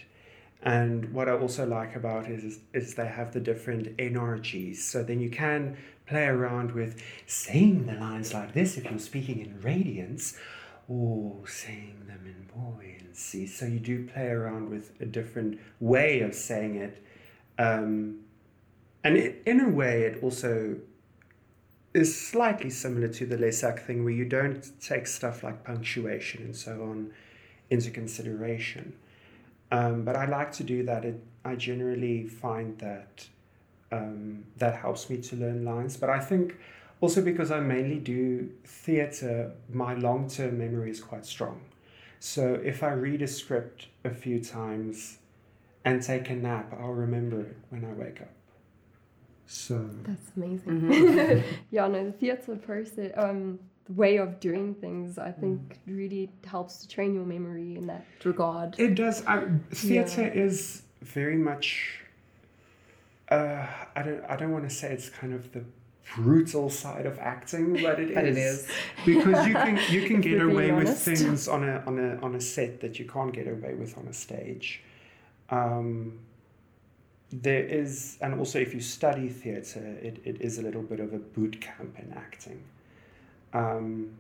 And 0.61 1.13
what 1.13 1.27
i 1.27 1.33
also 1.33 1.65
like 1.65 1.95
about 1.95 2.27
it 2.27 2.43
is, 2.43 2.59
is 2.73 2.95
they 2.95 3.07
have 3.07 3.33
the 3.33 3.39
different 3.39 3.93
energies. 3.99 4.83
So 4.83 5.03
then 5.03 5.19
you 5.19 5.29
can 5.29 5.77
play 6.05 6.25
around 6.25 6.71
with 6.71 7.01
saying 7.25 7.85
the 7.85 7.93
lines 7.93 8.33
like 8.33 8.53
this 8.53 8.77
if 8.77 8.85
you're 8.85 8.99
speaking 8.99 9.39
in 9.39 9.59
radiance 9.61 10.37
or 10.87 11.47
saying 11.47 12.03
them 12.07 12.21
in 12.25 12.47
buoyancy 12.53 13.47
so 13.47 13.65
you 13.65 13.79
do 13.79 14.05
play 14.07 14.27
around 14.27 14.69
with 14.69 14.91
a 14.99 15.05
different 15.05 15.59
way 15.79 16.21
of 16.21 16.33
saying 16.33 16.75
it 16.75 17.03
um, 17.57 18.19
and 19.03 19.17
it, 19.17 19.41
in 19.45 19.59
a 19.59 19.69
way, 19.69 20.03
it 20.03 20.23
also 20.23 20.77
is 21.93 22.17
slightly 22.19 22.69
similar 22.69 23.07
to 23.07 23.25
the 23.25 23.37
Lessac 23.37 23.79
thing, 23.79 24.03
where 24.03 24.13
you 24.13 24.25
don't 24.25 24.71
take 24.81 25.05
stuff 25.05 25.43
like 25.43 25.63
punctuation 25.63 26.43
and 26.43 26.55
so 26.55 26.83
on 26.83 27.11
into 27.69 27.91
consideration. 27.91 28.93
Um, 29.71 30.03
but 30.03 30.15
I 30.15 30.25
like 30.25 30.51
to 30.53 30.63
do 30.63 30.83
that. 30.85 31.05
It, 31.05 31.21
I 31.45 31.55
generally 31.55 32.25
find 32.25 32.79
that 32.79 33.27
um, 33.93 34.43
that 34.57 34.75
helps 34.75 35.09
me 35.09 35.17
to 35.29 35.35
learn 35.35 35.63
lines. 35.65 35.97
But 35.97 36.09
I 36.09 36.19
think 36.19 36.55
also 37.01 37.21
because 37.21 37.49
I 37.51 37.59
mainly 37.59 37.99
do 37.99 38.49
theatre, 38.65 39.51
my 39.83 39.93
long 40.07 40.29
term 40.29 40.57
memory 40.57 40.91
is 40.91 40.99
quite 41.01 41.25
strong. 41.25 41.57
So 42.19 42.43
if 42.71 42.83
I 42.83 42.91
read 43.07 43.21
a 43.21 43.27
script 43.27 43.87
a 44.05 44.09
few 44.23 44.37
times 44.59 45.17
and 45.85 46.01
take 46.01 46.29
a 46.29 46.35
nap, 46.35 46.73
I'll 46.79 46.97
remember 47.07 47.41
it 47.41 47.57
when 47.69 47.83
I 47.85 47.93
wake 48.03 48.21
up. 48.21 48.29
So 49.45 49.89
That's 50.03 50.31
amazing. 50.37 50.81
Mm-hmm. 50.81 51.39
yeah, 51.71 51.87
no, 51.87 52.05
the 52.05 52.11
theatre 52.13 52.55
process, 52.55 53.11
um, 53.17 53.59
the 53.85 53.93
way 53.93 54.17
of 54.17 54.39
doing 54.39 54.73
things, 54.75 55.17
I 55.17 55.31
think 55.31 55.59
Mm. 55.85 55.97
really 55.97 56.29
helps 56.45 56.77
to 56.81 56.87
train 56.87 57.13
your 57.13 57.25
memory 57.25 57.75
in 57.75 57.85
that 57.87 58.05
regard. 58.23 58.79
it 58.79 58.95
does. 58.95 59.25
I, 59.25 59.43
theater 59.71 60.25
is 60.27 60.83
very 61.01 61.35
much. 61.37 61.99
Uh, 63.33 63.67
I 63.95 64.03
don't. 64.03 64.23
I 64.29 64.35
don't 64.35 64.51
want 64.51 64.69
to 64.69 64.75
say 64.75 64.91
it's 64.91 65.09
kind 65.09 65.33
of 65.33 65.51
the 65.51 65.63
brutal 66.15 66.69
side 66.69 67.05
of 67.05 67.17
acting, 67.19 67.81
but 67.81 67.99
it 67.99 68.11
is. 68.11 68.15
But 68.15 68.25
it 68.25 68.37
is. 68.37 68.67
because 69.05 69.47
you 69.47 69.53
can 69.53 69.79
you 69.89 70.01
can 70.09 70.21
get 70.21 70.41
away 70.41 70.71
with 70.71 70.97
things 70.97 71.47
on 71.47 71.67
a 71.67 71.83
on 71.87 71.97
a 71.97 72.17
on 72.21 72.35
a 72.35 72.41
set 72.41 72.81
that 72.81 72.99
you 72.99 73.05
can't 73.05 73.33
get 73.33 73.47
away 73.47 73.73
with 73.73 73.97
on 73.97 74.07
a 74.07 74.13
stage. 74.13 74.83
Um, 75.49 76.19
there 77.31 77.65
is, 77.65 78.17
and 78.21 78.35
also 78.35 78.59
if 78.59 78.75
you 78.75 78.81
study 78.81 79.27
theatre, 79.27 79.97
it, 80.03 80.21
it 80.23 80.39
is 80.41 80.59
a 80.59 80.61
little 80.61 80.83
bit 80.83 80.99
of 80.99 81.13
a 81.13 81.17
boot 81.17 81.59
camp 81.59 81.97
in 81.97 82.13
acting. 82.13 82.61
Um, 83.53 84.11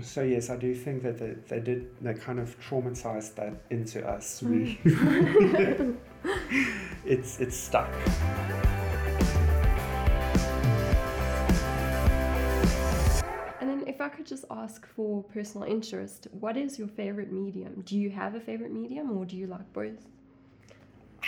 so 0.00 0.22
yes, 0.22 0.48
I 0.48 0.56
do 0.56 0.74
think 0.74 1.02
that 1.02 1.18
they, 1.18 1.34
they 1.48 1.60
did 1.60 1.90
they 2.00 2.14
kind 2.14 2.38
of 2.38 2.58
traumatized 2.60 3.34
that 3.34 3.54
into 3.68 4.06
us. 4.08 4.42
We 4.42 4.80
it's 7.04 7.40
it's 7.40 7.56
stuck. 7.56 7.90
And 13.60 13.68
then, 13.68 13.84
if 13.86 14.00
I 14.00 14.08
could 14.08 14.26
just 14.26 14.44
ask 14.50 14.86
for 14.86 15.22
personal 15.24 15.66
interest, 15.68 16.28
what 16.32 16.56
is 16.56 16.78
your 16.78 16.88
favorite 16.88 17.30
medium? 17.30 17.82
Do 17.84 17.98
you 17.98 18.10
have 18.10 18.34
a 18.34 18.40
favorite 18.40 18.72
medium, 18.72 19.16
or 19.16 19.24
do 19.26 19.36
you 19.36 19.46
like 19.46 19.70
both? 19.72 20.06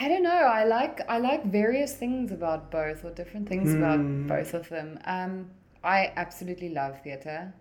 I 0.01 0.09
don't 0.09 0.23
know. 0.23 0.31
I 0.31 0.65
like 0.65 1.01
I 1.09 1.19
like 1.19 1.45
various 1.45 1.95
things 1.95 2.33
about 2.33 2.71
both 2.71 3.05
or 3.05 3.11
different 3.11 3.47
things 3.49 3.73
Hmm. 3.73 3.83
about 3.83 4.29
both 4.29 4.55
of 4.55 4.69
them. 4.71 4.99
Um, 5.05 5.51
I 5.85 6.13
absolutely 6.17 6.71
love 6.71 7.03
theatre. 7.03 7.53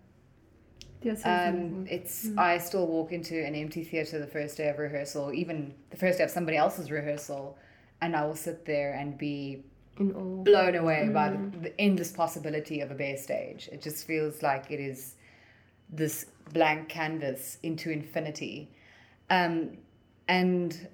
Yes, 1.01 1.21
Um, 1.25 1.85
it's 1.89 2.29
I 2.37 2.57
still 2.59 2.87
walk 2.87 3.11
into 3.11 3.43
an 3.43 3.53
empty 3.55 3.83
theatre 3.83 4.19
the 4.19 4.27
first 4.27 4.55
day 4.55 4.69
of 4.69 4.77
rehearsal, 4.79 5.33
even 5.33 5.73
the 5.89 5.97
first 5.97 6.19
day 6.19 6.23
of 6.23 6.29
somebody 6.29 6.55
else's 6.57 6.89
rehearsal, 6.89 7.57
and 8.01 8.15
I 8.15 8.25
will 8.25 8.35
sit 8.35 8.65
there 8.65 8.93
and 8.93 9.17
be 9.17 9.63
blown 9.97 10.75
away 10.75 11.09
by 11.13 11.29
the, 11.29 11.57
the 11.59 11.81
endless 11.81 12.11
possibility 12.11 12.81
of 12.81 12.91
a 12.91 12.95
bare 12.95 13.17
stage. 13.17 13.69
It 13.71 13.81
just 13.81 14.07
feels 14.07 14.41
like 14.41 14.71
it 14.71 14.79
is 14.79 15.15
this 15.89 16.25
blank 16.53 16.89
canvas 16.89 17.57
into 17.61 17.91
infinity. 17.91 18.71
Um, 19.29 19.77
and 20.27 20.87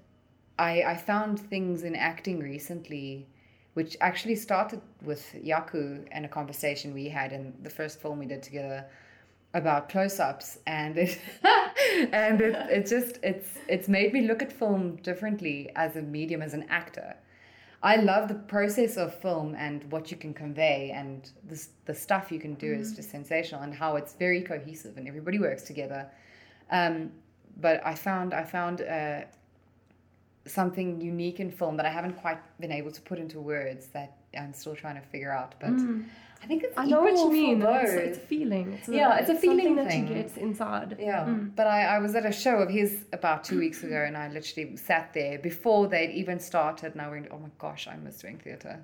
I, 0.60 0.82
I 0.82 0.98
found 0.98 1.40
things 1.40 1.84
in 1.84 1.96
acting 1.96 2.40
recently, 2.40 3.28
which 3.76 3.96
actually 4.02 4.36
started 4.36 4.82
with 5.04 5.34
Yaku 5.36 6.06
and 6.12 6.26
a 6.26 6.30
conversation 6.30 6.94
we 6.94 7.08
had 7.08 7.32
in 7.32 7.54
the 7.62 7.70
first 7.70 8.02
film 8.02 8.20
we 8.20 8.26
did 8.26 8.44
together 8.44 8.86
about 9.54 9.90
close-ups 9.90 10.60
and 10.68 10.98
it 10.98 11.20
and 12.12 12.42
it, 12.42 12.56
it 12.70 12.86
just 12.86 13.18
it's 13.24 13.58
it's 13.68 13.88
made 13.88 14.14
me 14.14 14.28
look 14.28 14.42
at 14.42 14.52
film 14.52 14.98
differently 14.98 15.70
as 15.76 15.96
a 15.96 16.02
medium 16.02 16.42
as 16.42 16.54
an 16.54 16.66
actor 16.70 17.16
I 17.84 17.98
love 17.98 18.28
the 18.28 18.36
process 18.36 18.98
of 18.98 19.14
film 19.22 19.56
and 19.56 19.84
what 19.92 20.10
you 20.10 20.18
can 20.18 20.34
convey, 20.34 20.92
and 20.96 21.30
this, 21.44 21.70
the 21.86 21.94
stuff 21.94 22.32
you 22.32 22.40
can 22.40 22.56
do 22.56 22.74
is 22.74 22.96
just 22.96 23.12
sensational, 23.12 23.62
and 23.62 23.74
how 23.74 23.98
it's 23.98 24.14
very 24.14 24.42
cohesive 24.42 24.98
and 24.98 25.08
everybody 25.08 25.38
works 25.38 25.64
together. 25.64 26.10
Um, 26.72 27.12
but 27.62 27.86
I 27.86 27.94
found 27.94 28.34
I 28.34 28.44
found 28.44 28.82
uh, 28.82 29.22
something 30.46 31.02
unique 31.02 31.40
in 31.40 31.52
film 31.52 31.78
that 31.78 31.86
I 31.86 31.92
haven't 31.92 32.14
quite 32.14 32.40
been 32.60 32.72
able 32.72 32.92
to 32.92 33.02
put 33.02 33.20
into 33.20 33.40
words 33.40 33.88
that 33.88 34.18
I'm 34.38 34.54
still 34.54 34.76
trying 34.76 34.96
to 34.96 35.08
figure 35.08 35.32
out. 35.32 35.56
But 35.60 35.70
I 36.44 36.46
think 36.48 36.64
it's 36.64 36.78
I 36.78 36.86
know 36.86 37.02
what 37.02 37.14
you 37.18 37.32
mean. 37.32 37.62
It's, 37.62 37.92
it's 37.94 38.18
a 38.18 38.22
feeling. 38.22 38.74
It's 38.74 38.88
Yeah, 38.88 39.18
it's 39.18 39.30
a 39.30 39.34
something 39.34 39.58
feeling 39.58 39.76
that 39.78 39.94
you 39.96 40.06
get 40.06 40.38
inside. 40.38 40.96
Yeah, 41.00 41.26
but 41.56 41.68
I, 41.68 41.96
I 41.96 42.00
was 42.00 42.16
at 42.16 42.26
a 42.26 42.32
show 42.32 42.58
of 42.58 42.70
his 42.70 43.06
about 43.12 43.44
two 43.44 43.60
weeks 43.60 43.84
ago, 43.84 44.04
and 44.08 44.16
I 44.16 44.30
literally 44.30 44.76
sat 44.78 45.14
there 45.14 45.40
before 45.40 45.88
they'd 45.88 46.12
even 46.12 46.40
started, 46.40 46.94
and 46.94 47.02
I 47.02 47.10
went, 47.10 47.28
"Oh 47.32 47.40
my 47.40 47.50
gosh, 47.60 47.88
I 47.88 47.96
miss 47.98 48.18
doing 48.20 48.38
theatre." 48.38 48.80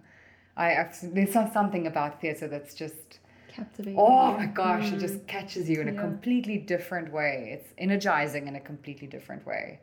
I 0.57 0.75
I've, 0.75 0.95
there's 1.15 1.31
something 1.31 1.87
about 1.87 2.19
theatre 2.21 2.47
that's 2.47 2.73
just 2.73 3.19
Captivating. 3.49 3.99
oh 3.99 4.35
my 4.37 4.47
gosh, 4.47 4.91
it 4.91 4.99
just 4.99 5.25
catches 5.27 5.69
you 5.69 5.79
in 5.81 5.89
a 5.89 5.91
Mm. 5.91 5.99
Completely 5.99 6.57
different 6.57 7.11
way. 7.13 7.51
It's 7.55 7.69
energizing 7.77 8.47
in 8.47 8.55
a 8.55 8.59
completely 8.59 9.07
different 9.07 9.45
way 9.45 9.79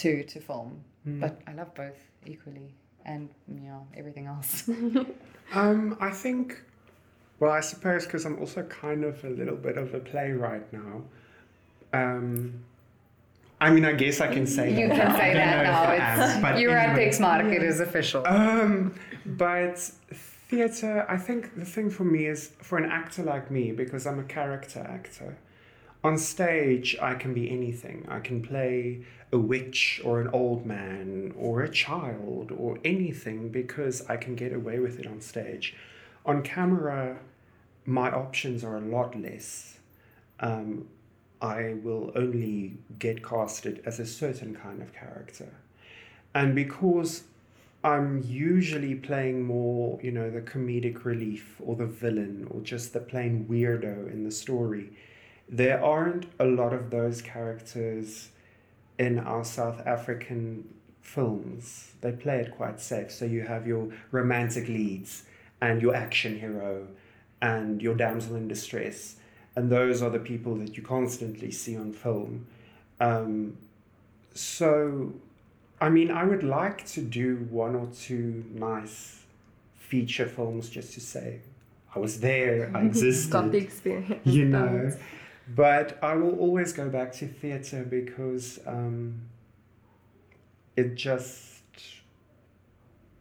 to 0.00 0.22
to 0.24 0.40
film. 0.40 0.82
But 1.06 1.40
I 1.46 1.52
love 1.52 1.74
both 1.74 1.98
equally, 2.24 2.72
and 3.04 3.28
you 3.48 3.60
know 3.68 3.86
everything 3.96 4.26
else. 4.26 4.70
Um, 5.52 5.96
I 6.00 6.10
think, 6.10 6.58
well, 7.40 7.50
I 7.50 7.60
suppose 7.60 8.04
because 8.06 8.24
I'm 8.24 8.38
also 8.38 8.62
kind 8.64 9.04
of 9.04 9.22
a 9.24 9.30
little 9.30 9.56
bit 9.56 9.76
of 9.76 9.94
a 9.94 10.00
playwright 10.00 10.72
now. 10.72 11.02
Um, 11.92 12.64
I 13.60 13.70
mean, 13.70 13.84
I 13.84 13.92
guess 13.92 14.20
I 14.20 14.32
can 14.32 14.46
say 14.46 14.70
you 14.70 14.88
that. 14.88 14.96
can. 14.96 15.16
Say 15.16 15.34
that 15.34 15.64
now. 15.64 15.92
It's 15.92 16.34
am, 16.34 16.42
but 16.42 16.58
you're 16.58 16.76
at 16.76 16.90
anyway. 16.90 17.10
Pixmark. 17.10 17.52
It 17.52 17.62
is 17.62 17.80
official. 17.80 18.26
Um, 18.26 18.94
but 19.24 19.78
theatre, 20.48 21.06
I 21.08 21.16
think 21.16 21.54
the 21.56 21.64
thing 21.64 21.90
for 21.90 22.04
me 22.04 22.26
is 22.26 22.52
for 22.60 22.78
an 22.78 22.90
actor 22.90 23.22
like 23.22 23.50
me, 23.50 23.72
because 23.72 24.06
I'm 24.06 24.18
a 24.18 24.24
character 24.24 24.80
actor, 24.80 25.38
on 26.02 26.18
stage 26.18 26.96
I 27.00 27.14
can 27.14 27.32
be 27.32 27.50
anything. 27.50 28.06
I 28.08 28.20
can 28.20 28.42
play 28.42 29.04
a 29.32 29.38
witch 29.38 30.00
or 30.04 30.20
an 30.20 30.28
old 30.28 30.66
man 30.66 31.32
or 31.36 31.62
a 31.62 31.70
child 31.70 32.52
or 32.56 32.78
anything 32.84 33.48
because 33.48 34.04
I 34.08 34.16
can 34.16 34.34
get 34.36 34.52
away 34.52 34.78
with 34.78 35.00
it 35.00 35.06
on 35.06 35.20
stage. 35.20 35.74
On 36.26 36.42
camera, 36.42 37.18
my 37.84 38.10
options 38.10 38.64
are 38.64 38.76
a 38.76 38.80
lot 38.80 39.18
less. 39.20 39.78
Um, 40.40 40.88
I 41.42 41.74
will 41.82 42.12
only 42.16 42.78
get 42.98 43.22
casted 43.22 43.82
as 43.84 44.00
a 44.00 44.06
certain 44.06 44.54
kind 44.54 44.80
of 44.80 44.94
character. 44.94 45.52
And 46.34 46.54
because 46.54 47.24
I'm 47.82 48.22
usually 48.26 48.94
playing 48.94 49.42
more, 49.42 50.00
you 50.02 50.10
know, 50.10 50.30
the 50.30 50.40
comedic 50.40 51.04
relief 51.04 51.60
or 51.60 51.76
the 51.76 51.86
villain 51.86 52.48
or 52.50 52.62
just 52.62 52.94
the 52.94 53.00
plain 53.00 53.46
weirdo 53.48 54.10
in 54.10 54.24
the 54.24 54.30
story, 54.30 54.96
there 55.46 55.84
aren't 55.84 56.26
a 56.40 56.46
lot 56.46 56.72
of 56.72 56.90
those 56.90 57.20
characters 57.20 58.30
in 58.98 59.18
our 59.18 59.44
South 59.44 59.86
African 59.86 60.66
films. 61.02 61.92
They 62.00 62.12
play 62.12 62.40
it 62.40 62.56
quite 62.56 62.80
safe. 62.80 63.12
So 63.12 63.26
you 63.26 63.42
have 63.42 63.66
your 63.66 63.92
romantic 64.10 64.68
leads 64.68 65.24
and 65.64 65.80
your 65.80 65.94
action 65.94 66.38
hero 66.38 66.86
and 67.40 67.80
your 67.80 67.94
damsel 67.94 68.36
in 68.36 68.46
distress. 68.48 69.16
And 69.56 69.70
those 69.70 70.02
are 70.02 70.10
the 70.10 70.18
people 70.18 70.54
that 70.56 70.76
you 70.76 70.82
constantly 70.82 71.50
see 71.50 71.76
on 71.76 71.92
film. 71.92 72.46
Um, 73.00 73.56
so, 74.34 75.14
I 75.80 75.88
mean, 75.88 76.10
I 76.10 76.24
would 76.24 76.42
like 76.42 76.84
to 76.88 77.00
do 77.00 77.46
one 77.50 77.74
or 77.74 77.86
two 77.86 78.44
nice 78.52 79.22
feature 79.78 80.26
films 80.26 80.68
just 80.68 80.92
to 80.94 81.00
say 81.00 81.40
I 81.94 81.98
was 81.98 82.20
there, 82.20 82.70
I 82.74 82.82
existed 82.82 83.32
Got 83.38 83.52
the 83.52 83.58
experience. 83.58 84.26
you 84.26 84.44
know. 84.44 84.92
But 85.48 85.98
I 86.02 86.14
will 86.14 86.36
always 86.38 86.72
go 86.72 86.88
back 86.88 87.12
to 87.14 87.26
theatre 87.26 87.84
because 87.84 88.58
um, 88.66 89.20
it 90.76 90.94
just 90.94 91.62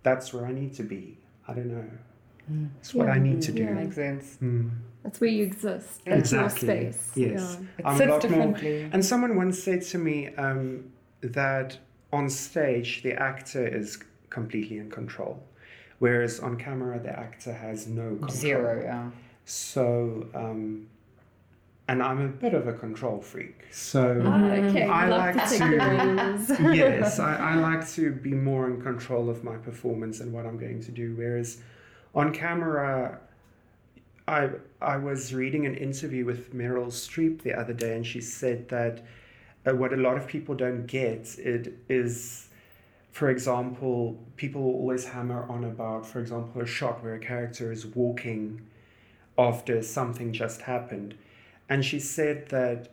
that's 0.01 0.33
where 0.33 0.45
I 0.45 0.51
need 0.51 0.73
to 0.75 0.83
be. 0.83 1.17
I 1.47 1.53
don't 1.53 1.67
know. 1.67 1.89
It's 2.79 2.93
what 2.93 3.09
I 3.09 3.19
need 3.19 3.41
to 3.43 3.51
do. 3.51 3.63
Yeah. 3.63 3.73
Makes 3.73 3.95
sense. 3.95 4.37
Mm. 4.41 4.71
That's 5.03 5.19
where 5.19 5.29
you 5.29 5.43
exist. 5.43 6.01
That's 6.05 6.31
Exactly. 6.31 6.67
your 6.67 6.91
space. 6.93 7.11
Yes. 7.15 7.57
Yeah. 7.59 7.65
It 7.79 7.85
I'm 7.85 7.95
a 7.95 7.97
sits 7.97 8.09
lot 8.11 8.29
more- 8.31 8.57
And 8.93 9.03
someone 9.05 9.35
once 9.35 9.61
said 9.61 9.81
to 9.83 9.97
me 9.97 10.33
um, 10.35 10.85
that 11.21 11.77
on 12.11 12.29
stage 12.29 13.03
the 13.03 13.13
actor 13.13 13.65
is 13.65 13.97
completely 14.29 14.77
in 14.77 14.89
control, 14.89 15.43
whereas 15.99 16.39
on 16.39 16.57
camera 16.57 16.99
the 16.99 17.17
actor 17.17 17.53
has 17.53 17.87
no 17.87 18.09
control. 18.09 18.29
Zero. 18.29 18.81
Yeah. 18.83 19.09
So, 19.45 20.27
um, 20.33 20.87
and 21.89 22.01
I'm 22.01 22.21
a 22.21 22.27
bit 22.29 22.53
of 22.53 22.67
a 22.67 22.73
control 22.73 23.19
freak. 23.21 23.65
So, 23.71 24.21
Ah, 24.25 24.51
okay. 24.51 24.83
I 24.85 25.07
love 25.09 25.35
like 25.35 25.43
to 25.49 25.49
take 25.49 25.59
to- 25.59 25.69
the 25.69 26.57
reins. 26.59 26.75
yes, 26.77 27.19
I, 27.29 27.35
I 27.35 27.55
like 27.55 27.87
to 27.91 28.11
be 28.11 28.33
more 28.33 28.67
in 28.69 28.81
control 28.81 29.29
of 29.29 29.43
my 29.43 29.57
performance 29.57 30.21
and 30.21 30.31
what 30.31 30.45
I'm 30.45 30.57
going 30.57 30.81
to 30.83 30.91
do. 30.91 31.13
Whereas 31.17 31.61
on 32.13 32.33
camera, 32.33 33.19
I 34.27 34.49
I 34.81 34.97
was 34.97 35.33
reading 35.33 35.65
an 35.65 35.75
interview 35.75 36.25
with 36.25 36.53
Meryl 36.53 36.87
Streep 36.87 37.41
the 37.41 37.53
other 37.53 37.73
day, 37.73 37.95
and 37.95 38.05
she 38.05 38.21
said 38.21 38.69
that 38.69 39.03
uh, 39.65 39.73
what 39.73 39.93
a 39.93 39.97
lot 39.97 40.17
of 40.17 40.27
people 40.27 40.55
don't 40.55 40.85
get 40.85 41.37
it 41.39 41.73
is, 41.89 42.49
for 43.11 43.29
example, 43.29 44.17
people 44.35 44.61
always 44.61 45.05
hammer 45.05 45.49
on 45.49 45.63
about, 45.63 46.05
for 46.05 46.19
example, 46.19 46.61
a 46.61 46.65
shot 46.65 47.03
where 47.03 47.15
a 47.15 47.19
character 47.19 47.71
is 47.71 47.85
walking 47.85 48.61
after 49.37 49.81
something 49.81 50.31
just 50.31 50.61
happened, 50.61 51.15
and 51.69 51.83
she 51.83 51.99
said 51.99 52.49
that 52.49 52.89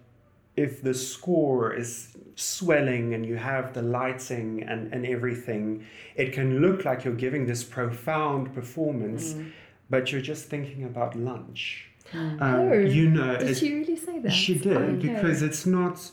if 0.57 0.82
the 0.82 0.92
score 0.94 1.72
is 1.72 2.16
swelling 2.34 3.14
and 3.14 3.24
you 3.24 3.36
have 3.36 3.72
the 3.72 3.82
lighting 3.82 4.62
and, 4.64 4.92
and 4.92 5.07
everything, 5.07 5.84
it 6.16 6.32
can 6.32 6.61
look 6.61 6.84
like 6.84 7.05
you're 7.05 7.14
giving 7.14 7.46
this 7.46 7.62
profound 7.64 8.53
performance, 8.55 9.34
Mm. 9.34 9.53
but 9.88 10.11
you're 10.12 10.20
just 10.20 10.48
thinking 10.48 10.84
about 10.84 11.14
lunch. 11.16 11.86
Um, 12.12 12.38
Oh, 12.40 12.72
you 12.72 13.09
know, 13.11 13.36
Did 13.38 13.51
it- 13.51 13.59
she 13.59 13.72
really 13.74 13.96
say 13.96 14.18
that? 14.18 14.32
she 14.32 14.55
did 14.59 14.76
Okay. 14.76 15.09
because 15.09 15.42
it's 15.42 15.64
not. 15.66 16.11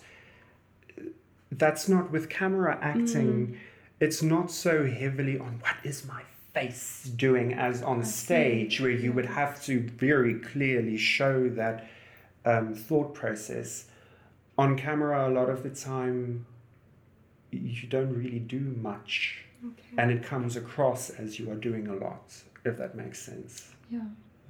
That's 1.52 1.88
not 1.90 2.12
with 2.12 2.30
camera 2.30 2.78
acting. 2.82 3.48
Mm. 3.48 3.58
It's 4.00 4.22
not 4.22 4.52
so 4.52 4.86
heavily 4.86 5.40
on 5.40 5.60
what 5.62 5.76
is 5.84 6.06
my 6.06 6.22
face 6.54 7.10
doing 7.16 7.54
as 7.54 7.82
on 7.82 8.04
see. 8.04 8.12
stage, 8.26 8.82
where 8.82 8.92
you 8.92 9.12
would 9.14 9.26
have 9.26 9.64
to 9.66 9.80
very 9.98 10.36
clearly 10.36 10.98
show 10.98 11.50
that 11.50 11.88
um, 12.46 12.74
thought 12.76 13.14
process. 13.16 13.86
On 14.58 14.76
camera, 14.78 15.28
a 15.28 15.32
lot 15.32 15.50
of 15.50 15.64
the 15.64 15.70
time, 15.70 16.46
you 17.52 17.88
don't 17.88 18.14
really 18.14 18.40
do 18.40 18.60
much, 18.60 19.44
Okay. 19.66 19.96
and 19.98 20.12
it 20.12 20.24
comes 20.24 20.56
across 20.56 21.10
as 21.12 21.40
you 21.40 21.52
are 21.52 21.56
doing 21.56 21.88
a 21.88 21.96
lot. 21.96 22.34
If 22.66 22.78
that 22.78 22.96
makes 22.96 23.20
sense. 23.20 23.72
Yeah. 23.90 24.02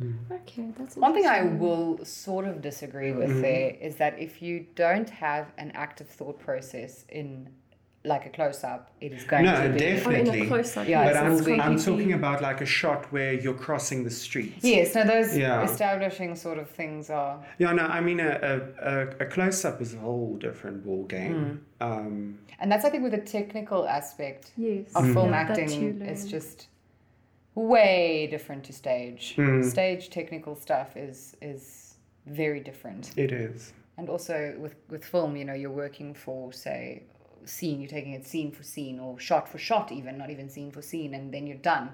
Mm. 0.01 0.17
Okay, 0.31 0.67
that's 0.77 0.95
One 0.95 1.13
thing 1.13 1.25
I 1.25 1.43
will 1.43 2.03
sort 2.05 2.45
of 2.45 2.61
disagree 2.61 3.11
with 3.11 3.29
Mhm. 3.29 3.41
there 3.41 3.71
is 3.81 3.95
that 3.97 4.17
if 4.19 4.41
you 4.41 4.65
don't 4.75 5.09
have 5.09 5.51
an 5.57 5.71
active 5.71 6.07
thought 6.07 6.39
process 6.39 7.05
in 7.09 7.49
like 8.07 8.25
a 8.25 8.29
close 8.29 8.63
up, 8.63 8.89
it 9.01 9.11
is 9.13 9.23
going 9.25 9.45
No, 9.45 9.51
to 9.55 9.57
be 9.61 9.65
Oh, 9.67 9.87
in 9.89 9.95
definitely. 9.95 10.41
a 10.41 10.47
close 10.47 10.75
up. 10.77 10.87
Yeah, 10.87 11.03
But 11.03 11.09
it's 11.11 11.19
I'm, 11.19 11.33
will 11.35 11.43
be- 11.45 11.59
I'm 11.61 11.77
talking 11.77 12.13
about 12.13 12.41
like 12.41 12.61
a 12.61 12.65
shot 12.65 13.11
where 13.11 13.33
you're 13.33 13.53
crossing 13.53 14.03
the 14.03 14.09
street. 14.09 14.53
Yes, 14.61 14.95
no, 14.95 15.03
those 15.03 15.37
Yeah. 15.37 15.63
establishing 15.63 16.35
sort 16.35 16.57
of 16.57 16.69
things 16.69 17.09
are 17.09 17.39
Yeah, 17.59 17.73
no, 17.73 17.83
I 17.85 18.01
mean, 18.01 18.19
a, 18.19 18.29
a, 18.51 18.91
a, 18.91 19.07
a 19.19 19.25
close 19.25 19.63
up 19.65 19.81
is 19.81 19.93
a 19.93 19.97
whole 19.97 20.35
different 20.37 20.83
ball 20.85 21.03
game. 21.03 21.61
Hmm. 21.79 21.87
Um, 21.87 22.39
and 22.59 22.71
that's 22.71 22.85
I 22.85 22.89
think 22.89 23.03
with 23.03 23.11
the 23.11 23.19
technical 23.39 23.87
aspect 23.87 24.51
Yes. 24.57 24.87
of 24.95 25.03
Mm. 25.05 25.13
film 25.13 25.29
Yeah, 25.29 25.37
acting 25.41 26.01
it's 26.01 26.25
just 26.25 26.67
way 27.55 28.27
different 28.31 28.63
to 28.65 28.73
stage. 28.73 29.35
Mm. 29.37 29.63
Stage 29.63 30.09
technical 30.09 30.55
stuff 30.55 30.95
is 30.97 31.35
is 31.41 31.95
very 32.25 32.59
different. 32.59 33.11
it 33.17 33.31
is. 33.31 33.73
And 33.97 34.09
also 34.09 34.55
with 34.59 34.75
with 34.89 35.03
film, 35.05 35.35
you 35.35 35.45
know, 35.45 35.53
you're 35.53 35.71
working 35.85 36.13
for 36.13 36.53
say 36.53 37.03
scene, 37.47 37.79
you're 37.79 37.89
taking 37.89 38.13
it 38.13 38.25
scene 38.25 38.51
for 38.51 38.63
scene 38.63 38.99
or 38.99 39.19
shot 39.19 39.47
for 39.47 39.57
shot 39.57 39.91
even, 39.91 40.17
not 40.17 40.29
even 40.29 40.49
scene 40.49 40.71
for 40.71 40.81
scene, 40.81 41.13
and 41.13 41.33
then 41.33 41.47
you're 41.47 41.57
done. 41.57 41.91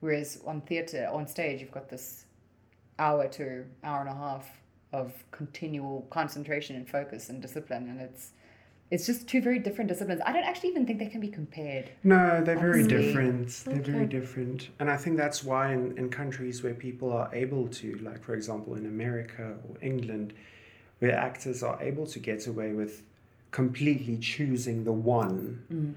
Whereas 0.00 0.40
on 0.46 0.60
theatre, 0.62 1.08
on 1.12 1.26
stage, 1.26 1.60
you've 1.60 1.72
got 1.72 1.88
this 1.88 2.24
hour 2.98 3.26
to 3.28 3.64
hour 3.82 4.00
and 4.00 4.08
a 4.08 4.14
half 4.14 4.48
of 4.92 5.12
continual 5.30 6.06
concentration 6.10 6.76
and 6.76 6.88
focus 6.88 7.28
and 7.28 7.42
discipline, 7.42 7.88
and 7.88 8.00
it's 8.00 8.30
it's 8.90 9.06
just 9.06 9.26
two 9.26 9.40
very 9.40 9.58
different 9.58 9.88
disciplines. 9.88 10.20
I 10.24 10.32
don't 10.32 10.44
actually 10.44 10.68
even 10.68 10.86
think 10.86 10.98
they 10.98 11.06
can 11.06 11.20
be 11.20 11.28
compared. 11.28 11.90
No, 12.04 12.42
they're 12.44 12.58
very 12.58 12.82
Honestly. 12.82 13.06
different. 13.06 13.62
They're 13.64 13.94
very 13.94 14.06
different. 14.06 14.68
And 14.78 14.90
I 14.90 14.96
think 14.96 15.16
that's 15.16 15.42
why 15.42 15.72
in, 15.72 15.96
in 15.96 16.10
countries 16.10 16.62
where 16.62 16.74
people 16.74 17.10
are 17.10 17.28
able 17.34 17.66
to, 17.68 17.96
like 17.96 18.22
for 18.22 18.34
example 18.34 18.74
in 18.74 18.86
America 18.86 19.56
or 19.68 19.76
England, 19.82 20.34
where 20.98 21.16
actors 21.16 21.62
are 21.62 21.82
able 21.82 22.06
to 22.06 22.18
get 22.18 22.46
away 22.46 22.72
with 22.72 23.02
completely 23.54 24.16
choosing 24.18 24.82
the 24.82 24.92
one, 24.92 25.94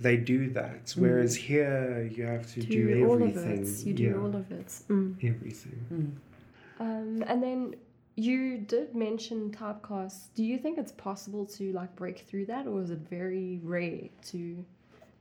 they 0.00 0.16
do 0.16 0.50
that. 0.50 0.94
Whereas 0.96 1.34
here 1.34 2.08
you 2.14 2.22
have 2.24 2.46
to 2.54 2.60
do, 2.62 2.94
do 2.94 3.08
all 3.08 3.16
of 3.16 3.36
everything. 3.36 3.64
it. 3.66 3.86
You 3.86 3.92
do 3.92 4.02
Yeah, 4.04 4.16
all 4.22 4.36
of 4.42 4.50
it. 4.52 4.68
Mm. 4.88 5.16
everything. 5.32 6.16
Um, 6.78 7.24
and 7.26 7.42
then 7.42 7.74
you 8.14 8.58
did 8.58 8.94
mention 8.94 9.50
typecast. 9.50 10.18
Do 10.36 10.44
you 10.44 10.58
think 10.58 10.78
it's 10.78 10.92
possible 10.92 11.44
to 11.56 11.72
like 11.72 11.94
break 11.96 12.20
through 12.20 12.46
that, 12.46 12.68
or 12.68 12.80
is 12.80 12.90
it 12.90 13.00
very 13.10 13.58
rare 13.64 14.08
to 14.30 14.64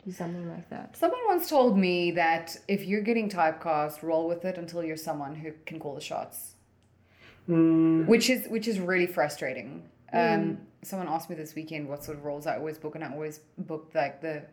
do 0.06 0.12
something 0.12 0.48
like 0.56 0.70
that? 0.70 0.96
Someone 0.96 1.22
once 1.28 1.50
told 1.50 1.80
me 1.80 2.12
that 2.12 2.56
if 2.68 2.86
you're 2.86 3.02
getting 3.10 3.28
typecast, 3.28 4.04
roll 4.04 4.28
with 4.28 4.46
it 4.46 4.56
until 4.60 4.84
you're 4.84 4.98
someone 5.10 5.34
who 5.34 5.52
can 5.66 5.80
call 5.80 5.96
the 5.96 6.02
shots. 6.12 6.54
Mm, 7.50 8.06
which 8.06 8.30
is 8.30 8.48
which 8.50 8.68
is 8.68 8.80
really 8.80 9.08
frustrating. 9.08 9.90
Um, 10.14 10.60
someone 10.84 11.08
asked 11.08 11.30
me 11.30 11.36
this 11.36 11.54
weekend 11.56 11.88
what 11.88 12.04
sort 12.04 12.18
of 12.18 12.24
roles 12.26 12.48
I 12.48 12.58
always 12.58 12.78
book, 12.78 12.96
and 12.96 13.04
I 13.04 13.12
always 13.12 13.40
book 13.58 13.92
like 13.94 14.22
the 14.22 14.44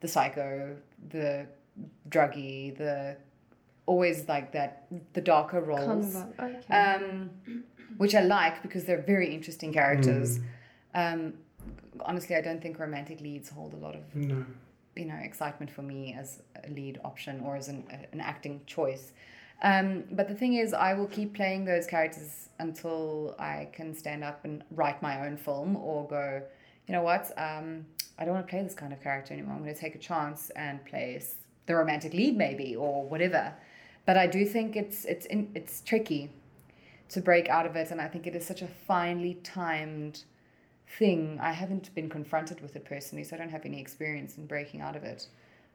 the 0.00 0.08
psycho, 0.08 0.76
the 1.10 1.46
druggy, 2.08 2.76
the 2.76 3.16
always 3.86 4.28
like 4.28 4.52
that 4.52 4.86
the 5.12 5.20
darker 5.20 5.58
Kind 5.60 5.68
roles, 5.68 6.14
of 6.16 6.32
a- 6.38 6.42
okay. 6.58 6.74
um, 6.76 7.30
which 7.96 8.14
I 8.14 8.22
like 8.22 8.62
because 8.62 8.84
they're 8.84 9.02
very 9.02 9.34
interesting 9.34 9.72
characters. 9.72 10.40
Um, 10.94 11.34
honestly, 12.00 12.36
I 12.36 12.40
don't 12.40 12.60
think 12.62 12.78
romantic 12.78 13.20
leads 13.20 13.48
hold 13.48 13.72
a 13.74 13.76
lot 13.76 13.94
of 13.94 14.02
no. 14.14 14.44
you 14.96 15.04
know 15.04 15.14
excitement 15.16 15.70
for 15.70 15.82
me 15.82 16.14
as 16.18 16.42
a 16.64 16.70
lead 16.70 17.00
option 17.04 17.40
or 17.40 17.56
as 17.56 17.68
an, 17.68 17.84
an 18.12 18.20
acting 18.20 18.60
choice 18.66 19.12
um, 19.62 20.04
but 20.12 20.28
the 20.28 20.34
thing 20.34 20.54
is 20.54 20.72
i 20.74 20.92
will 20.94 21.06
keep 21.06 21.34
playing 21.34 21.64
those 21.64 21.86
characters 21.86 22.48
until 22.58 23.34
i 23.38 23.68
can 23.72 23.94
stand 23.94 24.22
up 24.24 24.44
and 24.44 24.62
write 24.72 25.00
my 25.02 25.26
own 25.26 25.36
film 25.36 25.76
or 25.76 26.06
go 26.08 26.42
you 26.86 26.92
know 26.92 27.02
what 27.02 27.32
um, 27.38 27.84
i 28.18 28.24
don't 28.24 28.34
want 28.34 28.46
to 28.46 28.50
play 28.50 28.62
this 28.62 28.74
kind 28.74 28.92
of 28.92 29.02
character 29.02 29.32
anymore 29.34 29.54
i'm 29.54 29.62
going 29.62 29.74
to 29.74 29.80
take 29.80 29.94
a 29.94 29.98
chance 29.98 30.50
and 30.50 30.84
play 30.84 31.20
the 31.66 31.74
romantic 31.74 32.12
lead 32.14 32.36
maybe 32.36 32.76
or 32.76 33.04
whatever 33.08 33.52
but 34.04 34.16
i 34.16 34.26
do 34.26 34.44
think 34.44 34.76
it's 34.76 35.04
it's 35.04 35.26
in, 35.26 35.50
it's 35.54 35.80
tricky 35.82 36.30
to 37.08 37.20
break 37.20 37.48
out 37.48 37.66
of 37.66 37.76
it 37.76 37.90
and 37.90 38.00
i 38.00 38.06
think 38.08 38.26
it 38.26 38.34
is 38.36 38.44
such 38.46 38.62
a 38.62 38.68
finely 38.68 39.34
timed 39.42 40.24
thing. 40.98 41.36
I 41.42 41.50
haven't 41.50 41.92
been 41.96 42.08
confronted 42.08 42.60
with 42.60 42.76
it 42.76 42.84
personally, 42.84 43.24
so 43.24 43.34
I 43.34 43.40
don't 43.40 43.48
have 43.50 43.64
any 43.64 43.80
experience 43.80 44.38
in 44.38 44.46
breaking 44.46 44.82
out 44.82 44.94
of 44.94 45.02
it. 45.02 45.26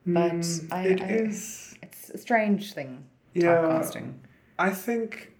But 0.06 0.32
Mm, 0.36 0.72
I, 0.72 0.88
it 0.88 1.02
I- 1.02 1.06
is- 1.08 1.76
it's 1.84 2.10
a 2.12 2.18
strange 2.18 2.74
thing. 2.74 3.04
Yeah. 3.34 3.56
Typecasting. 3.56 4.14
I 4.60 4.70
think 4.70 5.32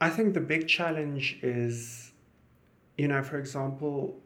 I 0.00 0.10
think 0.10 0.34
the 0.34 0.40
big 0.40 0.68
challenge 0.68 1.38
is 1.42 2.12
you 2.98 3.08
know 3.08 3.22
for 3.22 3.38
example 3.38 4.18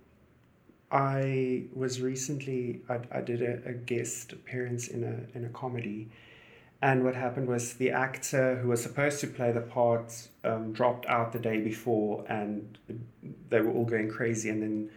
I 0.91 1.65
was 1.75 2.01
recently 2.01 2.81
I, 2.89 3.01
I 3.13 3.21
did 3.21 3.43
a, 3.43 3.69
a 3.69 3.73
guest 3.73 4.33
appearance 4.33 4.89
in 4.89 5.05
a 5.05 5.37
in 5.37 5.45
a 5.45 5.49
comedy 5.51 6.09
and 6.83 7.05
what 7.05 7.15
happened 7.15 7.49
was 7.49 7.75
the 7.75 7.91
actor 7.91 8.57
who 8.57 8.69
was 8.69 8.83
supposed 8.83 9.21
to 9.21 9.27
play 9.27 9.51
the 9.51 9.61
part 9.61 10.29
um, 10.45 10.73
dropped 10.73 11.07
out 11.07 11.33
the 11.33 11.39
day 11.39 11.61
before 11.61 12.25
and 12.29 12.79
they 13.49 13.61
were 13.61 13.73
all 13.73 13.85
going 13.85 14.11
crazy 14.11 14.51
and 14.51 14.63
then 14.63 14.91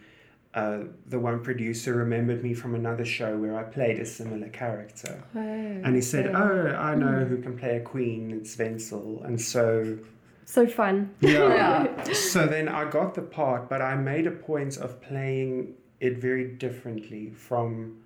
uh, 0.54 0.80
the 1.06 1.18
one 1.18 1.40
producer 1.42 1.94
remembered 1.94 2.42
me 2.42 2.54
from 2.54 2.74
another 2.74 3.04
show 3.04 3.36
where 3.38 3.56
I 3.56 3.62
played 3.62 4.00
a 4.00 4.04
similar 4.04 4.48
character 4.48 5.22
Oh, 5.34 5.38
and 5.38 5.94
he 5.94 6.00
said, 6.02 6.26
okay. 6.26 6.36
"Oh, 6.36 6.74
I 6.76 6.94
know 6.96 7.24
who 7.24 7.40
can 7.40 7.56
play 7.56 7.76
a 7.76 7.80
queen. 7.80 8.32
It's 8.32 8.58
Wenzel." 8.58 9.22
And 9.24 9.40
so, 9.40 9.98
so 10.44 10.66
fun. 10.66 11.14
yeah. 11.20 12.02
so 12.12 12.46
then 12.46 12.68
I 12.68 12.90
got 12.90 13.14
the 13.14 13.22
part, 13.22 13.68
but 13.68 13.80
I 13.80 13.94
made 13.94 14.26
a 14.26 14.32
point 14.32 14.76
of 14.76 15.00
playing 15.00 15.74
it 16.00 16.18
very 16.18 16.46
differently 16.56 17.30
from 17.30 17.98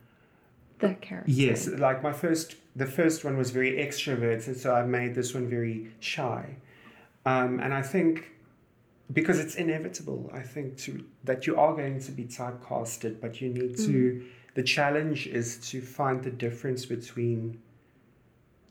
The 0.81 0.95
character. 0.95 1.31
yes, 1.31 1.67
like 1.69 2.03
my 2.03 2.13
first, 2.13 2.57
the 2.77 2.87
first 2.87 3.25
one 3.25 3.39
was 3.39 3.53
very 3.53 3.73
extroverted, 3.79 4.57
so 4.57 4.75
I 4.75 4.83
made 4.85 5.15
this 5.15 5.33
one 5.33 5.49
very 5.49 5.93
shy, 6.01 6.57
um, 7.25 7.59
and 7.61 7.73
I 7.73 7.81
think 7.81 8.33
because 9.13 9.39
it's 9.39 9.55
inevitable, 9.57 10.31
I 10.33 10.41
think 10.41 10.79
to 10.79 11.05
that 11.25 11.47
you 11.47 11.57
are 11.57 11.75
going 11.75 12.01
to 12.01 12.13
be 12.13 12.25
typecasted, 12.25 13.21
but 13.21 13.41
you 13.41 13.51
need 13.51 13.77
to. 13.79 14.23
Mm. 14.23 14.27
The 14.55 14.63
challenge 14.63 15.27
is 15.27 15.59
to 15.71 15.81
find 15.81 16.23
the 16.23 16.31
difference 16.31 16.87
between 16.87 17.61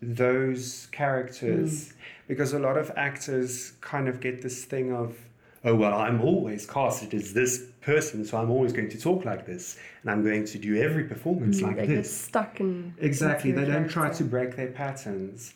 those 0.01 0.87
characters. 0.91 1.89
Mm. 1.89 1.93
Because 2.27 2.53
a 2.53 2.59
lot 2.59 2.77
of 2.77 2.91
actors 2.95 3.73
kind 3.81 4.07
of 4.07 4.21
get 4.21 4.41
this 4.41 4.65
thing 4.65 4.93
of 4.93 5.17
oh 5.65 5.75
well 5.75 5.93
i'm 5.93 6.21
always 6.21 6.65
casted 6.65 7.13
as 7.13 7.33
this 7.33 7.65
person 7.81 8.25
so 8.25 8.37
i'm 8.37 8.49
always 8.49 8.73
going 8.73 8.89
to 8.89 8.99
talk 8.99 9.23
like 9.25 9.45
this 9.45 9.77
and 10.01 10.11
i'm 10.11 10.23
going 10.23 10.45
to 10.45 10.57
do 10.57 10.81
every 10.81 11.05
performance 11.05 11.61
mm. 11.61 11.67
like 11.67 11.77
they 11.77 11.87
get 11.87 11.95
this. 11.95 12.21
stuck 12.23 12.59
in. 12.59 12.93
exactly. 12.99 13.51
they 13.51 13.65
don't 13.65 13.89
try 13.89 14.09
to 14.09 14.23
break 14.23 14.55
their 14.55 14.71
patterns. 14.71 15.53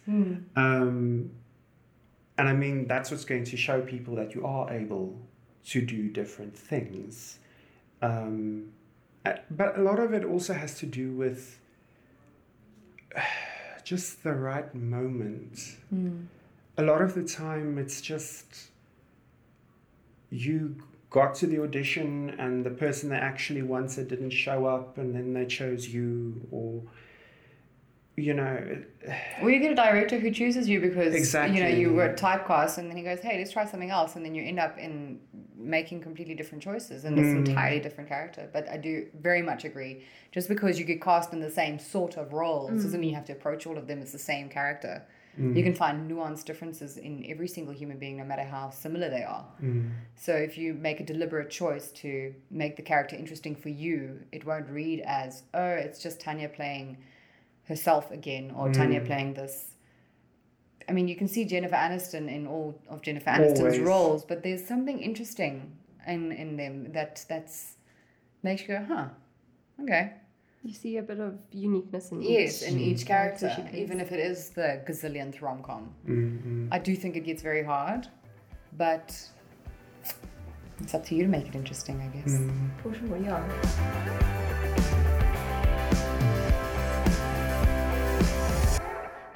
Um, 0.55 1.31
and 2.37 2.47
i 2.47 2.53
mean 2.53 2.87
that's 2.87 3.11
what's 3.11 3.25
going 3.25 3.43
to 3.43 3.57
show 3.57 3.81
people 3.81 4.15
that 4.15 4.35
you 4.35 4.45
are 4.45 4.71
able 4.71 5.17
to 5.67 5.81
do 5.81 6.09
different 6.09 6.57
things. 6.57 7.39
Um, 8.01 8.69
but 9.51 9.77
a 9.77 9.81
lot 9.81 9.99
of 9.99 10.13
it 10.13 10.23
also 10.23 10.53
has 10.53 10.79
to 10.79 10.85
do 10.85 11.11
with 11.11 11.59
just 13.83 14.23
the 14.23 14.33
right 14.33 14.73
moment. 14.73 15.77
A 16.77 16.83
lot 16.83 17.01
of 17.01 17.15
the 17.15 17.23
time 17.23 17.77
it's 17.77 18.01
just 18.01 18.69
you 20.29 20.75
got 21.09 21.35
to 21.35 21.47
the 21.47 21.61
audition 21.61 22.29
and 22.37 22.65
the 22.65 22.69
person 22.69 23.09
they 23.09 23.17
actually 23.17 23.61
wanted 23.61 24.07
didn't 24.09 24.29
show 24.31 24.65
up 24.65 24.97
and 24.97 25.15
then 25.15 25.33
they 25.33 25.45
chose 25.45 25.87
you 25.87 26.45
or 26.51 26.81
you 28.17 28.33
know 28.33 28.45
it- 28.45 28.91
Or 29.41 29.49
you 29.49 29.59
get 29.59 29.71
a 29.71 29.75
director 29.75 30.17
who 30.17 30.31
chooses 30.31 30.67
you 30.67 30.81
because 30.81 31.13
exactly. 31.13 31.55
you 31.55 31.63
know 31.63 31.69
you 31.69 31.93
were 31.93 32.09
typecast, 32.13 32.79
and 32.79 32.89
then 32.89 32.97
he 32.97 33.03
goes, 33.03 33.19
"Hey, 33.19 33.37
let's 33.37 33.51
try 33.51 33.65
something 33.65 33.91
else," 33.91 34.15
and 34.15 34.25
then 34.25 34.33
you 34.35 34.43
end 34.43 34.59
up 34.59 34.77
in 34.77 35.19
making 35.55 36.01
completely 36.01 36.33
different 36.33 36.63
choices 36.63 37.05
and 37.05 37.17
this 37.17 37.31
hmm. 37.31 37.45
entirely 37.45 37.79
different 37.79 38.09
character. 38.09 38.49
But 38.51 38.67
I 38.69 38.77
do 38.77 39.07
very 39.19 39.41
much 39.41 39.65
agree. 39.65 40.03
Just 40.31 40.49
because 40.49 40.79
you 40.79 40.85
get 40.85 41.01
cast 41.01 41.31
in 41.31 41.39
the 41.39 41.49
same 41.49 41.79
sort 41.79 42.17
of 42.17 42.33
roles 42.33 42.71
hmm. 42.71 42.77
doesn't 42.77 42.99
mean 42.99 43.11
you 43.11 43.15
have 43.15 43.25
to 43.25 43.33
approach 43.33 43.67
all 43.67 43.77
of 43.77 43.87
them 43.87 44.01
as 44.01 44.11
the 44.11 44.19
same 44.19 44.49
character. 44.49 45.05
Hmm. 45.35 45.55
You 45.55 45.63
can 45.63 45.75
find 45.75 46.09
nuanced 46.09 46.45
differences 46.45 46.97
in 46.97 47.23
every 47.29 47.47
single 47.47 47.73
human 47.73 47.99
being, 47.99 48.17
no 48.17 48.23
matter 48.23 48.43
how 48.43 48.71
similar 48.71 49.09
they 49.09 49.23
are. 49.23 49.45
So 50.15 50.33
if 50.33 50.57
you 50.57 50.73
make 50.73 50.99
a 50.99 51.03
deliberate 51.03 51.51
choice 51.51 51.91
to 52.03 52.33
make 52.49 52.75
the 52.75 52.81
character 52.81 53.15
interesting 53.15 53.55
for 53.55 53.69
you, 53.69 54.21
it 54.31 54.43
won't 54.43 54.69
read 54.69 55.01
as, 55.05 55.43
oh, 55.53 55.69
it's 55.69 56.01
just 56.01 56.19
Tanya 56.19 56.49
playing 56.49 56.97
herself 57.67 58.11
again 58.11 58.51
or 58.55 58.71
Tanya 58.71 59.01
playing 59.01 59.33
this. 59.33 59.71
I 60.89 60.93
mean, 60.93 61.07
you 61.07 61.15
can 61.15 61.27
see 61.27 61.43
Jennifer 61.43 61.75
Aniston 61.75 62.33
in 62.33 62.47
all 62.47 62.79
of 62.89 63.01
Jennifer 63.01 63.29
Aniston's 63.29 63.59
Always. 63.59 63.79
roles, 63.79 64.23
but 64.23 64.41
there's 64.43 64.65
something 64.65 64.99
interesting 64.99 65.73
in, 66.07 66.31
in 66.31 66.55
them 66.55 66.91
that 66.93 67.25
that's 67.27 67.73
makes 68.41 68.61
you 68.61 68.69
go, 68.69 68.85
huh, 68.87 69.05
okay. 69.81 70.13
You 70.63 70.73
see 70.73 70.97
a 70.97 71.03
bit 71.03 71.19
of 71.19 71.37
uniqueness 71.51 72.11
in 72.11 72.21
Yes, 72.21 72.63
each. 72.63 72.69
in 72.69 72.79
each 72.79 73.05
character, 73.05 73.51
she 73.55 73.77
even 73.77 73.99
if 73.99 74.11
it 74.11 74.19
is 74.19 74.49
the 74.51 74.81
gazillionth 74.87 75.41
rom 75.41 75.61
com. 75.61 75.93
Mm-hmm. 76.07 76.67
I 76.71 76.79
do 76.79 76.95
think 76.95 77.15
it 77.15 77.25
gets 77.25 77.41
very 77.41 77.63
hard, 77.63 78.07
but 78.77 79.13
it's 80.81 80.93
up 80.93 81.05
to 81.07 81.15
you 81.15 81.23
to 81.23 81.29
make 81.29 81.47
it 81.47 81.55
interesting, 81.55 81.99
I 82.01 82.07
guess. 82.17 82.39
For 82.81 82.93
sure, 82.93 83.17
yeah. 83.17 85.26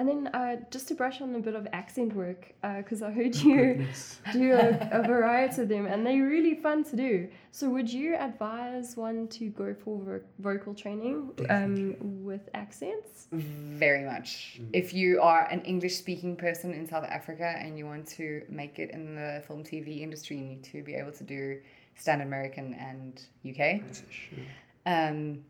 And 0.01 0.09
then 0.09 0.27
uh, 0.33 0.55
just 0.71 0.87
to 0.87 0.95
brush 0.95 1.21
on 1.21 1.35
a 1.35 1.39
bit 1.39 1.53
of 1.53 1.67
accent 1.73 2.15
work, 2.15 2.55
because 2.77 3.03
I 3.03 3.11
heard 3.11 3.35
you 3.35 3.75
Goodness. 3.75 4.19
do 4.33 4.53
a, 4.53 4.89
a 4.91 5.03
variety 5.03 5.61
of 5.61 5.69
them, 5.69 5.85
and 5.85 6.03
they're 6.03 6.25
really 6.25 6.55
fun 6.55 6.83
to 6.85 6.95
do. 6.95 7.29
So, 7.51 7.69
would 7.69 7.87
you 7.87 8.15
advise 8.15 8.97
one 8.97 9.27
to 9.27 9.49
go 9.49 9.75
for 9.75 9.99
vo- 10.03 10.21
vocal 10.39 10.73
training 10.73 11.29
um, 11.51 11.95
with 12.23 12.49
accents? 12.55 13.27
Very 13.31 14.03
much. 14.03 14.59
If 14.73 14.91
you 14.91 15.21
are 15.21 15.45
an 15.51 15.61
English 15.65 15.97
speaking 15.97 16.35
person 16.35 16.73
in 16.73 16.87
South 16.89 17.05
Africa 17.05 17.53
and 17.59 17.77
you 17.77 17.85
want 17.85 18.07
to 18.17 18.41
make 18.49 18.79
it 18.79 18.89
in 18.89 19.13
the 19.13 19.43
film 19.45 19.63
TV 19.63 20.01
industry, 20.01 20.35
you 20.35 20.45
need 20.45 20.63
to 20.63 20.81
be 20.81 20.95
able 20.95 21.11
to 21.11 21.23
do 21.23 21.59
standard 21.95 22.25
American 22.25 22.73
and 22.73 23.21
UK. 23.47 23.81
British, 23.81 24.31
yeah. 24.35 25.09
Um, 25.09 25.43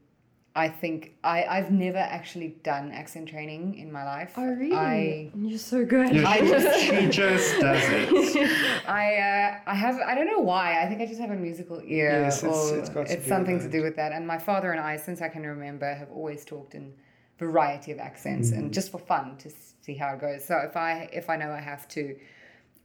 I 0.54 0.68
think 0.68 1.14
I, 1.24 1.46
I've 1.46 1.72
never 1.72 1.98
actually 1.98 2.50
done 2.64 2.92
accent 2.92 3.30
training 3.30 3.78
in 3.78 3.90
my 3.90 4.04
life. 4.04 4.34
Oh, 4.36 4.44
really? 4.46 4.76
I 4.76 5.32
You're 5.34 5.58
so 5.58 5.86
good. 5.86 6.14
Yeah, 6.14 6.28
I 6.28 6.40
she, 6.40 6.48
just- 6.50 6.80
she 6.86 7.08
just 7.08 7.60
does 7.62 7.82
it. 7.86 8.82
I 8.88 9.16
uh, 9.16 9.60
I 9.72 9.76
have 9.76 9.96
I 10.06 10.14
don't 10.14 10.28
know 10.28 10.40
why 10.40 10.82
I 10.84 10.88
think 10.88 11.00
I 11.02 11.06
just 11.06 11.22
have 11.22 11.32
a 11.32 11.36
musical 11.36 11.82
ear 11.86 12.12
Yes, 12.24 12.44
it's- 12.44 12.72
or 12.72 12.78
it's 12.80 12.90
got 12.90 13.08
to 13.08 13.14
do 13.14 13.20
with 13.20 13.28
something 13.28 13.58
to 13.60 13.64
that. 13.64 13.72
do 13.72 13.82
with 13.82 13.96
that 13.96 14.12
and 14.12 14.28
my 14.28 14.38
father 14.38 14.72
and 14.72 14.82
I 14.82 14.98
since 14.98 15.22
I 15.22 15.30
can 15.30 15.44
remember 15.44 15.94
have 15.94 16.12
always 16.12 16.44
talked 16.44 16.76
in 16.76 16.94
variety 17.40 17.92
of 17.94 18.00
accents 18.00 18.52
Mm. 18.52 18.58
and 18.58 18.74
just 18.74 18.92
for 18.92 19.00
fun 19.00 19.38
to 19.38 19.50
see 19.82 19.96
how 19.96 20.14
it 20.16 20.20
goes 20.20 20.44
so 20.44 20.58
if 20.58 20.76
I 20.76 21.08
if 21.14 21.30
I 21.30 21.38
know 21.38 21.52
I 21.52 21.62
have 21.62 21.88
to 21.90 22.16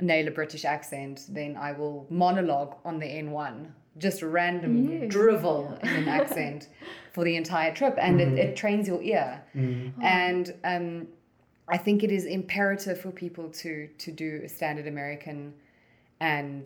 nail 0.00 0.28
a 0.28 0.30
British 0.30 0.64
accent 0.64 1.26
then 1.28 1.56
I 1.56 1.72
will 1.72 2.06
monologue 2.10 2.76
on 2.84 2.98
the 3.00 3.06
N1 3.06 3.66
just 3.98 4.22
random 4.22 4.74
Yes. 4.92 5.10
drivel 5.10 5.76
in 5.82 5.88
an 5.88 6.08
accent 6.08 6.68
for 7.16 7.24
the 7.24 7.34
entire 7.42 7.72
trip 7.80 7.94
and 8.06 8.20
Mm-hmm. 8.20 8.36
it, 8.36 8.48
it 8.50 8.56
trains 8.62 8.84
your 8.92 9.02
ear 9.02 9.28
Mm. 9.56 9.92
and 10.02 10.44
um, 10.72 10.86
I 11.76 11.78
think 11.84 11.98
it 12.06 12.12
is 12.18 12.24
imperative 12.38 12.98
for 13.04 13.10
people 13.24 13.46
to 13.62 13.70
to 14.04 14.08
do 14.24 14.30
a 14.48 14.48
standard 14.58 14.86
American, 14.94 15.38
and 16.20 16.62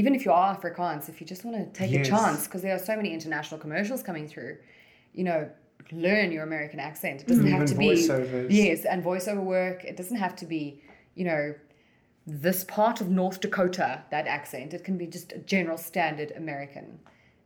even 0.00 0.10
if 0.16 0.20
you 0.26 0.32
are 0.40 0.48
Afrikaans, 0.56 1.02
if 1.12 1.16
you 1.20 1.26
just 1.34 1.42
want 1.46 1.56
to 1.58 1.66
take 1.80 1.92
Yes. 1.92 2.06
a 2.06 2.10
chance, 2.14 2.40
because 2.46 2.62
there 2.66 2.74
are 2.78 2.84
so 2.90 2.96
many 3.00 3.10
international 3.18 3.58
commercials 3.64 4.00
coming 4.08 4.26
through, 4.32 4.52
you 5.18 5.24
know, 5.28 5.40
learn 6.06 6.26
your 6.36 6.44
American 6.50 6.80
accent. 6.90 7.16
It 7.22 7.26
doesn't 7.32 7.46
have 7.54 7.62
Even 7.62 7.72
to 7.74 7.78
be 7.86 7.90
voiceovers. 7.94 8.46
yes, 8.62 8.78
and 8.90 8.98
voiceover 9.10 9.44
work. 9.58 9.78
It 9.90 9.96
doesn't 10.00 10.20
have 10.26 10.34
to 10.42 10.46
be, 10.56 10.62
you 11.18 11.26
know. 11.30 11.44
This 12.46 12.60
part 12.64 12.96
of 13.02 13.06
North 13.22 13.38
Dakota, 13.44 13.90
that 14.14 14.26
accent, 14.38 14.68
it 14.76 14.82
can 14.88 14.96
be 15.02 15.06
just 15.16 15.28
a 15.38 15.40
general 15.54 15.78
standard 15.90 16.30
American 16.42 16.86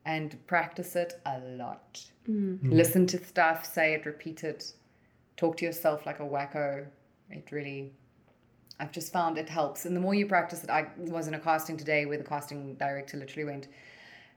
and 0.04 0.36
practice 0.46 0.96
it 0.96 1.20
a 1.26 1.38
lot. 1.40 2.02
Listen 2.70 3.06
to 3.08 3.24
stuff, 3.24 3.64
say 3.64 3.94
it, 3.94 4.06
repeat 4.06 4.44
it, 4.44 4.72
talk 5.36 5.56
to 5.58 5.64
yourself 5.64 6.06
like 6.06 6.20
a 6.20 6.24
wacko. 6.24 6.86
It 7.30 7.48
really, 7.50 7.92
I've 8.78 8.92
just 8.92 9.12
found 9.12 9.38
it 9.38 9.48
helps. 9.48 9.84
And 9.84 9.94
the 9.94 10.00
more 10.00 10.14
you 10.14 10.26
practice 10.26 10.64
it, 10.64 10.70
I 10.70 10.86
was 10.96 11.28
in 11.28 11.34
a 11.34 11.40
casting 11.40 11.76
today 11.76 12.06
where 12.06 12.18
the 12.18 12.24
casting 12.24 12.74
director 12.74 13.16
literally 13.16 13.44
went, 13.44 13.68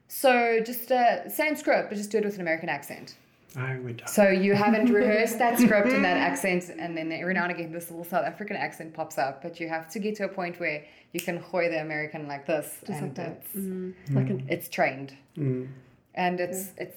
so 0.08 0.60
just 0.60 0.92
uh, 0.92 1.28
same 1.28 1.56
script, 1.56 1.88
but 1.88 1.96
just 1.96 2.10
do 2.10 2.18
it 2.18 2.24
with 2.24 2.34
an 2.34 2.42
American 2.42 2.68
accent. 2.68 3.16
I 3.56 3.76
would. 3.78 4.02
So 4.06 4.28
you 4.28 4.54
haven't 4.54 4.90
rehearsed 5.00 5.38
that 5.38 5.58
script 5.58 5.88
and 5.88 6.04
that 6.04 6.16
accent, 6.30 6.70
and 6.78 6.96
then 6.96 7.12
every 7.12 7.34
now 7.34 7.44
and 7.44 7.52
again 7.52 7.70
this 7.72 7.90
little 7.90 8.04
South 8.04 8.24
African 8.24 8.56
accent 8.56 8.94
pops 8.94 9.16
up. 9.18 9.42
But 9.42 9.60
you 9.60 9.68
have 9.68 9.88
to 9.90 9.98
get 9.98 10.16
to 10.16 10.24
a 10.24 10.28
point 10.28 10.58
where 10.58 10.84
you 11.12 11.20
can 11.20 11.36
hoy 11.38 11.68
the 11.68 11.80
American 11.80 12.26
like 12.26 12.46
this, 12.46 12.78
Just 12.86 13.00
and 13.00 13.16
like 13.18 13.26
it's 13.28 13.54
Mm, 13.54 13.94
like 14.10 14.30
an 14.30 14.46
it's 14.48 14.68
trained, 14.68 15.14
Mm. 15.36 15.68
and 16.14 16.40
it's 16.40 16.72
it's 16.78 16.96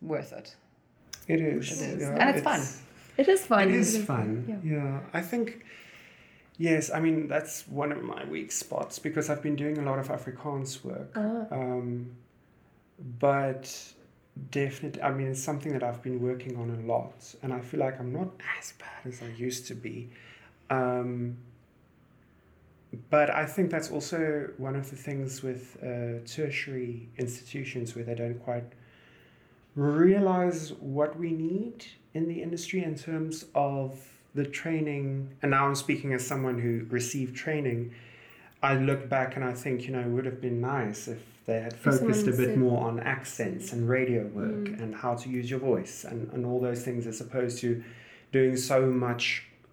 worth 0.00 0.32
it. 0.32 0.54
It 1.26 1.40
is. 1.40 1.80
It 1.82 1.84
is. 1.96 2.00
yeah, 2.02 2.16
And 2.18 2.30
it's 2.36 2.42
fun. 2.42 2.60
It 3.18 3.28
is 3.28 3.44
fun. 3.44 3.68
It 3.68 3.74
is 3.74 4.04
fun. 4.04 4.60
Yeah. 4.64 4.76
Yeah. 4.76 5.00
I 5.12 5.20
think. 5.20 5.64
Yes, 6.60 6.90
I 6.90 6.98
mean 7.00 7.28
that's 7.28 7.68
one 7.68 7.92
of 7.92 8.02
my 8.02 8.24
weak 8.24 8.50
spots 8.50 8.98
because 8.98 9.28
I've 9.30 9.42
been 9.42 9.56
doing 9.56 9.78
a 9.78 9.82
lot 9.82 9.98
of 9.98 10.08
Afrikaans 10.08 10.82
work. 10.84 11.10
Ah. 11.14 11.46
Um, 11.52 12.10
but 13.20 13.64
definitely, 14.50 15.02
I 15.02 15.12
mean, 15.12 15.28
it's 15.28 15.42
something 15.42 15.72
that 15.72 15.82
I've 15.82 16.02
been 16.02 16.20
working 16.20 16.56
on 16.56 16.70
a 16.70 16.86
lot, 16.86 17.34
and 17.42 17.52
I 17.52 17.60
feel 17.60 17.80
like 17.80 17.98
I'm 17.98 18.12
not 18.12 18.30
as 18.58 18.72
bad 18.78 19.12
as 19.12 19.22
I 19.22 19.28
used 19.36 19.66
to 19.68 19.74
be. 19.74 20.10
Um, 20.70 21.38
but 23.10 23.30
I 23.30 23.44
think 23.44 23.70
that's 23.70 23.90
also 23.90 24.50
one 24.56 24.74
of 24.74 24.88
the 24.90 24.96
things 24.96 25.42
with 25.42 25.76
uh, 25.82 26.26
tertiary 26.26 27.08
institutions 27.18 27.94
where 27.94 28.04
they 28.04 28.14
don't 28.14 28.42
quite 28.42 28.64
realize 29.74 30.72
what 30.80 31.18
we 31.18 31.30
need 31.30 31.84
in 32.14 32.28
the 32.28 32.42
industry 32.42 32.82
in 32.82 32.94
terms 32.94 33.44
of 33.54 34.00
the 34.34 34.44
training. 34.44 35.34
And 35.42 35.50
now 35.50 35.66
I'm 35.66 35.74
speaking 35.74 36.14
as 36.14 36.26
someone 36.26 36.58
who 36.58 36.86
received 36.88 37.36
training. 37.36 37.94
I 38.62 38.74
look 38.74 39.08
back 39.08 39.36
and 39.36 39.44
I 39.44 39.52
think, 39.52 39.82
you 39.82 39.92
know, 39.92 40.00
it 40.00 40.08
would 40.08 40.24
have 40.24 40.40
been 40.40 40.60
nice 40.60 41.08
if 41.08 41.22
they 41.48 41.60
had 41.60 41.72
focused 41.74 42.26
a 42.26 42.32
bit 42.32 42.58
more 42.58 42.78
on 42.86 43.00
accents 43.00 43.72
and 43.72 43.88
radio 43.88 44.22
work 44.40 44.64
Mm. 44.68 44.82
and 44.82 44.94
how 44.94 45.14
to 45.14 45.26
use 45.30 45.50
your 45.50 45.60
voice 45.60 46.04
and, 46.04 46.30
and 46.34 46.44
all 46.44 46.60
those 46.60 46.82
things 46.84 47.06
as 47.06 47.20
opposed 47.22 47.58
to 47.64 47.82
doing 48.32 48.54
so 48.56 48.78
much 49.06 49.24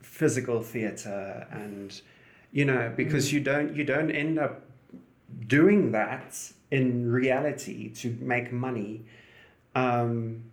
physical 0.02 0.62
theater 0.62 1.46
and 1.52 2.02
you 2.54 2.64
know 2.64 2.84
because 2.96 3.34
you 3.34 3.42
don't 3.42 3.76
you 3.76 3.84
don't 3.84 4.10
end 4.12 4.40
up 4.40 4.62
doing 5.48 5.92
that 5.92 6.30
in 6.72 7.12
reality 7.12 7.90
to 8.02 8.08
make 8.22 8.48
money 8.54 9.04
um, 9.76 10.44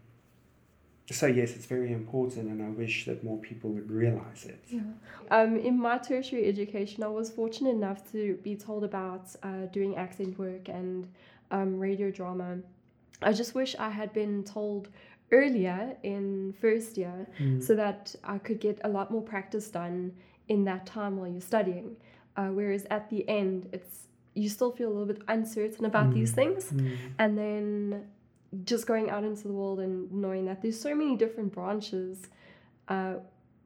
so 1.11 1.27
yes 1.27 1.51
it's 1.57 1.67
very 1.67 1.93
important 1.93 2.49
and 2.49 2.63
i 2.63 2.69
wish 2.69 3.05
that 3.07 3.23
more 3.25 3.39
people 3.39 3.71
would 3.71 3.91
realize 3.91 4.45
it 4.45 4.63
Yeah. 4.71 4.81
Um, 5.31 5.57
in 5.59 5.79
my 5.79 5.97
tertiary 5.99 6.47
education, 6.47 7.03
I 7.03 7.09
was 7.09 7.31
fortunate 7.31 7.71
enough 7.71 8.01
to 8.13 8.39
be 8.43 8.55
told 8.57 8.85
about 8.85 9.25
uh, 9.43 9.67
doing 9.73 9.97
accent 9.97 10.39
work 10.39 10.69
and 10.69 11.09
um, 11.51 11.79
radio 11.79 12.11
drama. 12.11 12.59
I 13.23 13.33
just 13.33 13.55
wish 13.55 13.75
I 13.79 13.91
had 13.91 14.13
been 14.13 14.45
told 14.45 14.89
earlier 15.31 15.97
in 16.03 16.53
first 16.61 16.99
year 16.99 17.27
so 17.63 17.75
that 17.75 18.15
I 18.25 18.37
could 18.39 18.61
get 18.61 18.77
a 18.85 18.89
lot 18.89 19.11
more 19.11 19.23
practice 19.23 19.69
done 19.71 20.13
in 20.49 20.65
that 20.65 20.85
time 20.87 21.17
while 21.17 21.29
you're 21.29 21.41
studying. 21.41 21.97
Uh, 22.37 22.49
whereas 22.49 22.85
at 22.91 23.09
the 23.11 23.27
end, 23.29 23.69
it's 23.73 24.09
you 24.35 24.49
still 24.49 24.73
feel 24.73 24.89
a 24.89 24.93
little 24.97 25.07
bit 25.15 25.23
uncertain 25.29 25.85
about 25.85 26.13
these 26.15 26.33
things, 26.33 26.73
and 27.19 27.39
then 27.39 28.07
just 28.65 28.87
going 28.87 29.11
out 29.11 29.25
into 29.25 29.45
the 29.49 29.55
world 29.55 29.81
and 29.81 30.11
knowing 30.13 30.45
that 30.47 30.61
there's 30.63 30.81
so 30.81 30.95
many 30.95 31.17
different 31.17 31.53
branches. 31.53 32.29
Uh, 32.89 33.15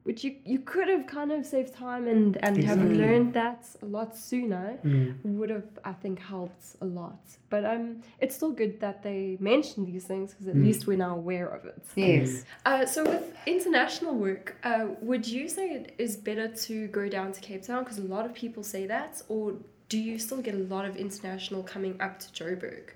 which 0.03 0.23
you, 0.23 0.37
you 0.45 0.59
could 0.59 0.87
have 0.87 1.05
kind 1.05 1.33
of 1.33 1.45
saved 1.45 1.73
time 1.73 2.07
and, 2.07 2.37
and 2.41 2.63
have 2.63 2.81
learned 2.81 3.33
that 3.33 3.65
a 3.81 3.85
lot 3.85 4.15
sooner 4.15 4.79
Mm. 4.85 5.21
would 5.37 5.49
have 5.49 5.67
I 5.83 5.91
think 5.91 6.17
helped 6.19 6.77
a 6.79 6.85
lot. 6.85 7.19
But 7.49 7.65
um, 7.65 8.01
it's 8.21 8.33
still 8.33 8.53
good 8.53 8.79
that 8.79 9.03
they 9.03 9.35
mention 9.41 9.85
these 9.85 10.05
things 10.05 10.31
because 10.31 10.47
at 10.47 10.55
Mm. 10.55 10.63
least 10.63 10.87
we're 10.87 10.95
now 11.07 11.13
aware 11.17 11.49
of 11.49 11.65
it. 11.65 11.81
Yes. 11.97 12.45
Uh, 12.65 12.85
so 12.85 13.03
with 13.03 13.35
international 13.45 14.15
work, 14.15 14.55
uh, 14.63 14.85
would 15.01 15.27
you 15.27 15.49
say 15.49 15.71
it 15.71 15.93
is 15.97 16.15
better 16.15 16.47
to 16.67 16.87
go 16.87 17.09
down 17.09 17.33
to 17.33 17.41
Cape 17.41 17.63
Town 17.63 17.83
because 17.83 17.97
a 17.97 18.03
lot 18.15 18.25
of 18.25 18.33
people 18.33 18.63
say 18.63 18.87
that, 18.87 19.21
or 19.27 19.55
do 19.89 19.97
you 19.99 20.17
still 20.19 20.41
get 20.41 20.53
a 20.55 20.63
lot 20.75 20.85
of 20.85 20.95
international 20.95 21.63
coming 21.63 21.99
up 21.99 22.17
to 22.19 22.27
Joburg? 22.31 22.91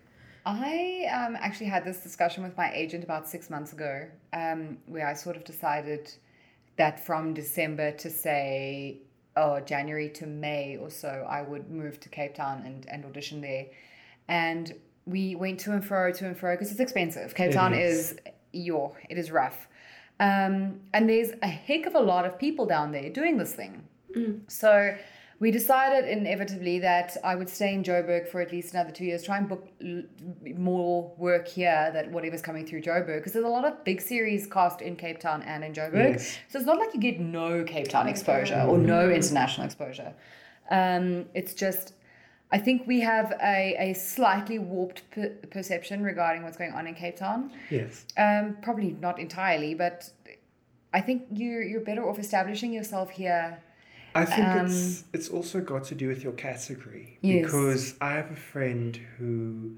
I 0.45 1.05
um, 1.13 1.35
actually 1.39 1.67
had 1.67 1.85
this 1.85 2.01
discussion 2.01 2.43
with 2.43 2.57
my 2.57 2.71
agent 2.73 3.03
about 3.03 3.27
six 3.27 3.49
months 3.49 3.73
ago, 3.73 4.07
um, 4.33 4.77
where 4.87 5.07
I 5.07 5.13
sort 5.13 5.35
of 5.35 5.43
decided 5.43 6.11
that 6.77 7.05
from 7.05 7.33
December 7.33 7.91
to 7.91 8.09
say, 8.09 8.97
oh, 9.35 9.59
January 9.59 10.09
to 10.09 10.25
May 10.25 10.77
or 10.77 10.89
so, 10.89 11.25
I 11.29 11.41
would 11.41 11.69
move 11.69 11.99
to 11.99 12.09
Cape 12.09 12.33
Town 12.35 12.63
and, 12.65 12.87
and 12.89 13.05
audition 13.05 13.41
there. 13.41 13.67
and 14.27 14.73
we 15.05 15.35
went 15.35 15.59
to 15.61 15.71
and 15.71 15.83
fro, 15.83 16.11
to 16.11 16.27
and 16.27 16.37
fro 16.37 16.53
because 16.53 16.71
it's 16.71 16.79
expensive. 16.79 17.33
Cape 17.33 17.49
It 17.49 17.53
Town 17.53 17.73
is. 17.73 18.11
is, 18.11 18.19
your, 18.53 18.95
it 19.09 19.17
is 19.17 19.31
rough. 19.31 19.67
Um, 20.19 20.79
and 20.93 21.09
there's 21.09 21.31
a 21.41 21.47
heck 21.47 21.85
of 21.87 21.95
a 21.95 21.99
lot 21.99 22.25
of 22.25 22.37
people 22.37 22.65
down 22.65 22.91
there 22.91 23.09
doing 23.09 23.37
this 23.37 23.53
thing. 23.53 23.83
So 24.47 24.95
we 25.41 25.49
decided 25.49 26.07
inevitably 26.07 26.77
that 26.77 27.17
I 27.23 27.33
would 27.33 27.49
stay 27.49 27.73
in 27.73 27.83
Joburg 27.83 28.27
for 28.27 28.41
at 28.41 28.51
least 28.51 28.75
another 28.75 28.91
two 28.91 29.05
years, 29.05 29.23
try 29.23 29.39
and 29.39 29.49
book 29.49 29.67
l- 29.83 30.03
more 30.55 31.11
work 31.17 31.47
here 31.47 31.89
that 31.93 32.11
whatever's 32.11 32.43
coming 32.43 32.63
through 32.67 32.83
Joburg, 32.83 33.17
because 33.17 33.33
there's 33.33 33.43
a 33.43 33.49
lot 33.49 33.65
of 33.65 33.83
big 33.83 34.01
series 34.01 34.45
cast 34.45 34.81
in 34.81 34.95
Cape 34.95 35.19
Town 35.19 35.41
and 35.41 35.63
in 35.63 35.73
Joburg. 35.73 36.13
Yes. 36.13 36.37
So 36.47 36.59
it's 36.59 36.67
not 36.67 36.77
like 36.77 36.93
you 36.93 36.99
get 36.99 37.19
no 37.19 37.63
Cape 37.63 37.87
Town 37.87 38.07
exposure 38.07 38.61
or 38.69 38.77
no 38.77 39.09
international 39.09 39.65
exposure. 39.65 40.13
Um, 40.69 41.25
it's 41.33 41.55
just, 41.55 41.95
I 42.51 42.59
think 42.59 42.85
we 42.85 42.99
have 42.99 43.33
a, 43.41 43.75
a 43.79 43.93
slightly 43.95 44.59
warped 44.59 45.09
per- 45.09 45.35
perception 45.49 46.03
regarding 46.03 46.43
what's 46.43 46.55
going 46.55 46.73
on 46.73 46.85
in 46.85 46.93
Cape 46.93 47.17
Town. 47.17 47.51
Yes. 47.71 48.05
Um, 48.15 48.57
probably 48.61 48.91
not 49.01 49.17
entirely, 49.17 49.73
but 49.73 50.07
I 50.93 51.01
think 51.01 51.23
you're 51.31 51.63
you're 51.63 51.81
better 51.81 52.07
off 52.07 52.19
establishing 52.19 52.71
yourself 52.71 53.09
here. 53.09 53.57
I 54.13 54.25
think 54.25 54.47
Um, 54.47 54.65
it's 54.65 55.03
it's 55.13 55.29
also 55.29 55.61
got 55.61 55.83
to 55.85 55.95
do 55.95 56.07
with 56.07 56.23
your 56.23 56.33
category 56.33 57.17
Yes. 57.21 57.45
because 57.45 57.95
I 58.01 58.13
have 58.13 58.31
a 58.31 58.35
friend 58.35 58.99
who 59.17 59.77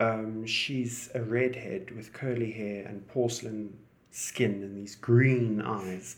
um, 0.00 0.46
she's 0.46 1.10
a 1.14 1.22
redhead 1.22 1.90
with 1.96 2.12
curly 2.12 2.52
hair 2.52 2.86
and 2.86 3.06
porcelain 3.08 3.76
skin 4.10 4.62
and 4.62 4.76
these 4.76 4.94
green 4.94 5.60
eyes, 5.60 6.16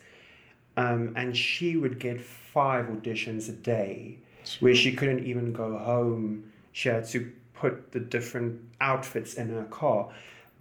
um, 0.77 1.13
and 1.17 1.37
she 1.37 1.77
would 1.77 1.99
get 1.99 2.21
five 2.21 2.87
auditions 2.87 3.49
a 3.49 3.53
day 3.53 4.19
where 4.61 4.75
she 4.75 4.93
couldn't 4.93 5.25
even 5.25 5.53
go 5.53 5.79
home. 5.79 6.53
She 6.73 6.89
had 6.89 7.07
to 7.09 7.33
put 7.55 7.93
the 7.93 8.01
different 8.01 8.61
outfits 8.81 9.35
in 9.35 9.49
her 9.51 9.65
car, 9.65 10.09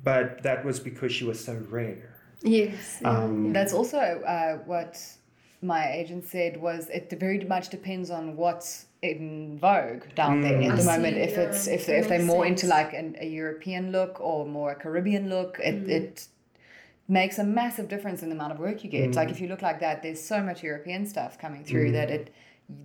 but 0.03 0.41
that 0.43 0.65
was 0.65 0.79
because 0.79 1.11
she 1.11 1.23
was 1.25 1.43
so 1.43 1.55
rare. 1.69 2.15
Yes. 2.41 3.01
Um, 3.03 3.51
That's 3.53 3.73
also 3.73 3.97
uh, 3.97 4.57
what 4.65 5.01
my 5.61 5.91
agent 5.91 6.25
said 6.25 6.61
was 6.61 6.89
it 6.89 7.11
very 7.19 7.39
much 7.43 7.69
depends 7.69 8.09
on 8.09 8.35
what's 8.37 8.85
in 9.01 9.57
vogue 9.59 10.03
down 10.15 10.41
there 10.41 10.53
Mm. 10.57 10.69
at 10.71 10.77
the 10.77 10.83
I 10.89 10.97
moment. 10.97 11.15
see, 11.15 11.21
if 11.21 11.37
it's 11.37 11.67
if 11.67 11.89
if 11.89 12.07
they're 12.09 12.21
more 12.23 12.45
sense. 12.45 12.63
into 12.63 12.67
like 12.75 12.93
an, 12.93 13.15
a 13.19 13.25
European 13.27 13.91
look 13.91 14.19
or 14.21 14.45
more 14.45 14.71
a 14.71 14.75
Caribbean 14.75 15.29
look, 15.29 15.59
it 15.63 15.85
Mm. 15.85 15.89
it 15.89 16.27
makes 17.07 17.39
a 17.39 17.43
massive 17.43 17.87
difference 17.87 18.21
in 18.23 18.29
the 18.29 18.35
amount 18.35 18.53
of 18.53 18.59
work 18.59 18.83
you 18.83 18.89
get. 18.89 19.09
Mm. 19.11 19.15
Like 19.15 19.29
if 19.31 19.41
you 19.41 19.47
look 19.47 19.61
like 19.61 19.79
that, 19.79 20.03
there's 20.03 20.21
so 20.21 20.41
much 20.43 20.63
European 20.63 21.05
stuff 21.05 21.37
coming 21.39 21.63
through 21.63 21.89
Mm. 21.89 21.93
that 21.93 22.09
it 22.11 22.29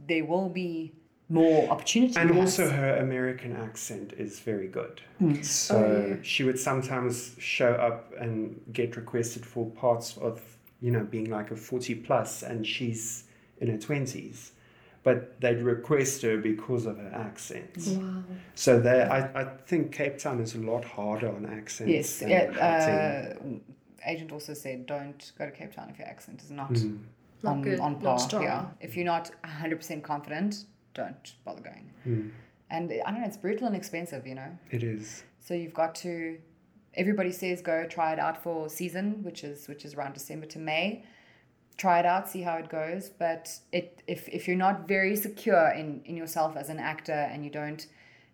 there 0.09 0.25
will 0.25 0.49
be 0.49 0.93
more 1.29 1.69
opportunity. 1.71 2.15
And 2.19 2.31
perhaps. 2.31 2.59
also, 2.59 2.71
her 2.71 2.97
American 2.97 3.55
accent 3.57 4.13
is 4.17 4.41
very 4.41 4.67
good. 4.69 5.01
So 5.43 5.77
Oh, 5.77 6.07
yeah. 6.09 6.17
she 6.23 6.43
would 6.45 6.59
sometimes 6.59 7.35
show 7.39 7.73
up 7.73 8.13
and 8.19 8.61
get 8.73 8.97
requested 8.97 9.45
for 9.47 9.67
parts 9.71 10.17
of, 10.19 10.54
you 10.81 10.91
know, 10.91 11.05
being 11.05 11.31
like 11.31 11.51
a 11.51 11.57
40 11.57 11.95
plus 11.97 12.43
and 12.43 12.67
she's 12.67 13.25
in 13.59 13.69
her 13.69 13.79
20s. 13.79 14.51
But 15.03 15.39
they'd 15.41 15.61
request 15.61 16.23
her 16.23 16.39
because 16.39 16.87
of 16.87 16.97
her 16.97 17.13
accent. 17.15 17.77
Wow. 17.87 18.25
So 18.55 18.81
there, 18.81 19.11
I, 19.13 19.43
I 19.43 19.45
think 19.67 19.93
Cape 19.93 20.17
Town 20.19 20.41
is 20.41 20.55
a 20.55 20.59
lot 20.59 20.83
harder 20.85 21.29
on 21.29 21.45
accents. 21.45 21.93
Yes, 21.93 22.19
than 22.21 22.31
yeah, 22.31 23.37
uh, 23.39 24.09
agent 24.11 24.33
also 24.33 24.55
said 24.55 24.87
don't 24.87 25.33
go 25.39 25.45
to 25.45 25.53
Cape 25.53 25.75
Town 25.75 25.91
if 25.91 25.99
your 25.99 26.09
accent 26.09 26.43
is 26.43 26.51
not 26.51 26.73
Mm. 26.73 27.01
Not 27.43 27.57
on, 27.57 27.63
good, 27.63 27.81
on 27.81 27.93
not 27.95 28.03
par. 28.03 28.19
strong. 28.19 28.43
yeah, 28.45 28.67
if 28.81 28.97
you're 28.97 29.05
not 29.05 29.31
100% 29.45 30.03
confident, 30.03 30.65
don't 30.95 31.35
bother 31.45 31.61
going. 31.61 31.91
Mm. 32.09 32.31
And 32.71 32.91
I 33.05 33.11
don't 33.11 33.21
know, 33.21 33.27
it's 33.27 33.37
brutal 33.37 33.67
and 33.67 33.77
expensive, 33.77 34.27
you 34.27 34.35
know. 34.35 34.59
It 34.71 34.83
is. 34.83 35.25
So 35.41 35.53
you've 35.53 35.75
got 35.75 35.95
to. 35.97 36.39
Everybody 36.97 37.33
says 37.33 37.61
go 37.63 37.87
try 37.87 38.13
it 38.13 38.19
out 38.19 38.43
for 38.43 38.69
season, 38.69 39.23
which 39.23 39.45
is 39.45 39.69
which 39.69 39.85
is 39.85 39.95
around 39.95 40.15
December 40.15 40.47
to 40.47 40.59
May. 40.59 41.05
Try 41.77 41.99
it 41.99 42.07
out, 42.07 42.29
see 42.29 42.43
how 42.43 42.55
it 42.57 42.69
goes. 42.69 43.11
But 43.11 43.59
it 43.73 44.03
if 44.07 44.29
if 44.29 44.47
you're 44.47 44.57
not 44.57 44.87
very 44.89 45.17
secure 45.17 45.69
in 45.71 46.03
in 46.05 46.17
yourself 46.17 46.57
as 46.57 46.69
an 46.69 46.79
actor 46.79 47.13
and 47.33 47.45
you 47.45 47.51
don't 47.51 47.87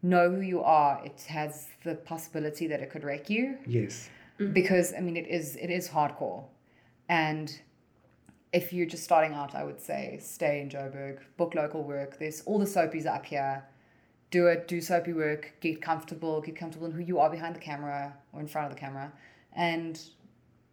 know 0.02 0.30
who 0.30 0.40
you 0.40 0.62
are, 0.62 1.00
it 1.04 1.22
has 1.28 1.68
the 1.84 1.94
possibility 1.94 2.66
that 2.66 2.80
it 2.80 2.90
could 2.90 3.04
wreck 3.04 3.28
you 3.28 3.58
Yes. 3.66 4.08
Mm-hmm. 4.38 4.52
because 4.52 4.94
I 4.94 5.00
mean 5.00 5.16
it 5.16 5.26
is 5.26 5.56
it 5.56 5.70
is 5.70 5.88
hardcore, 5.88 6.44
and 7.08 7.61
if 8.52 8.72
you're 8.72 8.86
just 8.86 9.04
starting 9.04 9.32
out, 9.32 9.54
I 9.54 9.62
would 9.64 9.80
say 9.80 10.18
stay 10.20 10.61
in 10.61 10.68
Joburg, 10.70 11.18
book 11.36 11.54
local 11.54 11.84
work. 11.84 12.18
There's 12.18 12.40
all 12.42 12.58
the 12.58 12.64
soapies 12.66 13.06
up 13.06 13.24
here. 13.24 13.62
Do 14.30 14.46
it, 14.46 14.68
do 14.68 14.80
soapy 14.80 15.12
work, 15.12 15.54
get 15.60 15.82
comfortable, 15.82 16.40
get 16.40 16.56
comfortable 16.56 16.86
in 16.86 16.92
who 16.92 17.00
you 17.02 17.18
are 17.18 17.28
behind 17.30 17.56
the 17.56 17.60
camera 17.60 18.14
or 18.32 18.40
in 18.40 18.46
front 18.46 18.68
of 18.70 18.74
the 18.74 18.80
camera, 18.80 19.12
and 19.54 20.00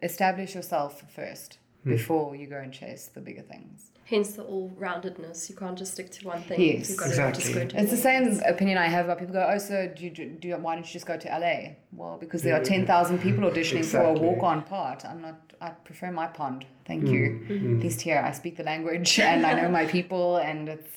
establish 0.02 0.54
yourself 0.56 1.04
first 1.14 1.58
before 1.86 2.36
you 2.36 2.48
go 2.48 2.58
and 2.58 2.72
chase 2.74 3.10
the 3.14 3.22
bigger 3.22 3.42
things. 3.42 3.92
Hence 4.06 4.34
the 4.34 4.44
all-roundedness. 4.44 5.50
You 5.50 5.56
can't 5.56 5.78
just 5.78 5.94
stick 5.94 6.10
to 6.12 6.28
one 6.28 6.42
thing. 6.44 6.60
Yes, 6.62 6.90
You've 6.90 6.98
got 7.00 7.08
exactly. 7.08 7.34
to 7.34 7.42
just 7.42 7.54
go 7.56 7.62
into 7.62 7.78
It's 7.82 7.92
the 7.92 7.98
all 7.98 8.04
same 8.36 8.42
opinion 8.46 8.78
I 8.78 8.88
have 8.88 9.06
about 9.06 9.20
people 9.20 9.34
go, 9.34 9.50
oh, 9.54 9.58
so 9.58 9.92
do 9.96 10.04
you, 10.06 10.10
do 10.12 10.48
you, 10.50 10.56
why 10.58 10.76
don't 10.76 10.86
you 10.86 10.92
just 10.92 11.06
go 11.06 11.18
to 11.18 11.28
LA? 11.30 11.74
Well, 11.94 12.18
because 12.18 12.42
there 12.42 12.54
are 12.56 12.60
Yeah. 12.60 12.64
10,000 12.86 13.20
people 13.20 13.44
auditioning 13.50 13.86
for 13.86 14.00
a 14.02 14.14
walk-on 14.14 14.64
part. 14.64 15.04
I'm 15.06 15.22
not, 15.22 15.54
I 15.62 15.70
prefer 15.70 16.12
my 16.12 16.28
pond. 16.28 16.66
Thank 16.86 17.08
you. 17.08 17.46
Mm. 17.50 17.78
At 17.78 17.84
least 17.84 18.02
here 18.02 18.20
I 18.20 18.32
speak 18.32 18.56
the 18.58 18.64
language 18.64 19.20
and 19.20 19.46
I 19.46 19.54
know 19.62 19.70
my 19.70 19.86
people 19.98 20.38
and 20.38 20.70
it's, 20.70 20.92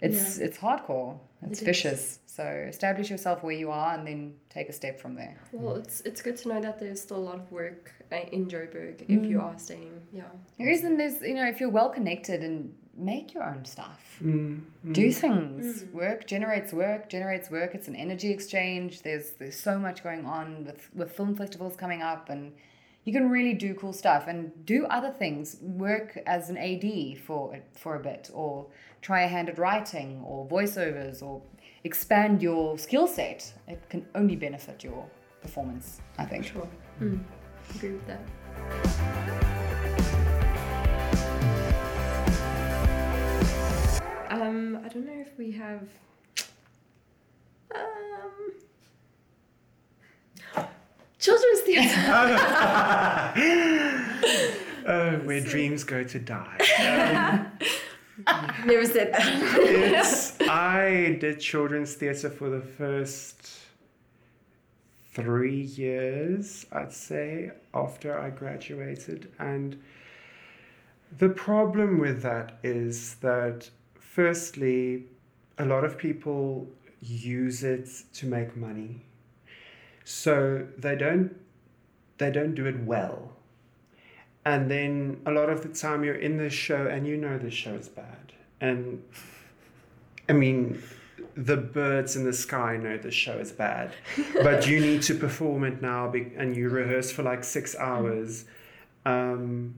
it's, 0.00 0.38
it's 0.38 0.58
hardcore. 0.58 1.18
It's 1.42 1.60
It 1.60 1.62
is. 1.62 1.66
vicious. 1.66 2.18
So 2.26 2.44
establish 2.68 3.10
yourself 3.10 3.42
where 3.42 3.54
you 3.54 3.70
are 3.70 3.94
and 3.94 4.06
then 4.06 4.34
take 4.48 4.68
a 4.68 4.72
step 4.72 5.00
from 5.00 5.14
there. 5.14 5.40
Well, 5.52 5.76
it's 5.76 6.00
it's 6.02 6.22
good 6.22 6.36
to 6.38 6.48
know 6.48 6.60
that 6.60 6.78
there's 6.78 7.00
still 7.00 7.16
a 7.16 7.26
lot 7.30 7.36
of 7.36 7.50
work 7.50 7.92
uh, 8.12 8.16
in 8.32 8.46
Joburg 8.46 9.02
if 9.08 9.24
you 9.24 9.40
are 9.40 9.58
staying. 9.58 10.00
Yeah. 10.12 10.22
There 10.58 10.68
is, 10.68 10.84
and 10.84 10.98
there's, 11.00 11.20
you 11.20 11.34
know, 11.34 11.46
if 11.46 11.60
you're 11.60 11.68
well 11.70 11.90
connected 11.90 12.42
and 12.42 12.74
make 12.96 13.34
your 13.34 13.44
own 13.44 13.64
stuff. 13.64 14.18
Mm. 14.22 14.62
do 14.92 15.12
things 15.12 15.84
work 15.92 16.26
generates 16.26 16.72
work 16.72 17.08
generates 17.08 17.48
work 17.52 17.72
it's 17.72 17.86
an 17.86 17.94
energy 17.94 18.30
exchange 18.32 19.02
there's 19.02 19.30
there's 19.38 19.54
so 19.54 19.78
much 19.78 20.02
going 20.02 20.26
on 20.26 20.64
with 20.64 20.90
with 20.92 21.12
film 21.12 21.36
festivals 21.36 21.76
coming 21.76 22.02
up 22.02 22.28
and 22.28 22.52
you 23.08 23.14
can 23.14 23.30
really 23.30 23.54
do 23.54 23.72
cool 23.72 23.94
stuff 23.94 24.26
and 24.28 24.52
do 24.66 24.84
other 24.84 25.10
things 25.10 25.56
work 25.62 26.18
as 26.26 26.50
an 26.50 26.58
ad 26.58 27.18
for 27.18 27.58
for 27.72 27.96
a 27.96 28.00
bit 28.00 28.30
or 28.34 28.66
try 29.00 29.22
a 29.22 29.26
hand 29.26 29.48
at 29.48 29.56
writing 29.56 30.22
or 30.26 30.46
voiceovers 30.46 31.22
or 31.22 31.40
expand 31.84 32.42
your 32.42 32.76
skill 32.76 33.06
set 33.06 33.50
it 33.66 33.80
can 33.88 34.04
only 34.14 34.36
benefit 34.36 34.84
your 34.84 35.08
performance 35.40 36.02
i 36.18 36.24
think 36.26 36.44
Sure. 36.44 36.68
Mm. 37.00 37.24
Agree 37.76 37.92
with 37.92 38.06
that. 38.06 38.20
Um, 44.30 44.78
I 44.84 44.88
don't 44.88 45.06
know 45.06 45.20
if 45.20 45.32
we 45.38 45.50
have. 45.52 45.88
Um, 47.74 48.47
children's 51.18 51.60
theatre. 51.60 52.00
Uh, 54.86 55.16
where 55.24 55.40
dreams 55.40 55.84
go 55.84 56.04
to 56.04 56.18
die. 56.18 57.46
Never 58.64 58.84
said 58.84 59.12
that. 59.12 59.22
it's 59.58 60.40
I 60.40 61.16
did 61.20 61.38
children's 61.40 61.94
theatre 61.94 62.30
for 62.30 62.50
the 62.50 62.60
first 62.60 63.58
three 65.12 65.62
years, 65.62 66.66
I'd 66.72 66.92
say, 66.92 67.52
after 67.74 68.18
I 68.18 68.30
graduated. 68.30 69.30
And 69.38 69.80
the 71.18 71.28
problem 71.28 71.98
with 71.98 72.22
that 72.22 72.58
is 72.62 73.16
that, 73.16 73.68
firstly, 73.98 75.04
a 75.58 75.64
lot 75.64 75.84
of 75.84 75.98
people 75.98 76.68
use 77.00 77.62
it 77.62 77.88
to 78.14 78.26
make 78.26 78.56
money. 78.56 79.02
So 80.08 80.66
they 80.78 80.96
don't 80.96 81.36
they 82.16 82.30
don't 82.30 82.54
do 82.54 82.64
it 82.64 82.80
well. 82.80 83.32
And 84.42 84.70
then 84.70 85.20
a 85.26 85.30
lot 85.30 85.50
of 85.50 85.60
the 85.62 85.68
time 85.68 86.02
you're 86.02 86.14
in 86.14 86.38
the 86.38 86.48
show 86.48 86.86
and 86.86 87.06
you 87.06 87.18
know 87.18 87.36
the 87.36 87.50
show 87.50 87.74
is 87.74 87.90
bad. 87.90 88.32
And 88.58 89.04
I 90.26 90.32
mean, 90.32 90.82
the 91.36 91.58
birds 91.58 92.16
in 92.16 92.24
the 92.24 92.32
sky 92.32 92.78
know 92.78 92.96
the 92.96 93.10
show 93.10 93.34
is 93.34 93.52
bad, 93.52 93.92
but 94.42 94.66
you 94.66 94.80
need 94.80 95.02
to 95.02 95.14
perform 95.14 95.64
it 95.64 95.82
now 95.82 96.08
be- 96.08 96.32
and 96.38 96.56
you 96.56 96.70
rehearse 96.70 97.12
for 97.12 97.22
like 97.22 97.44
six 97.44 97.76
hours. 97.76 98.46
Um, 99.04 99.74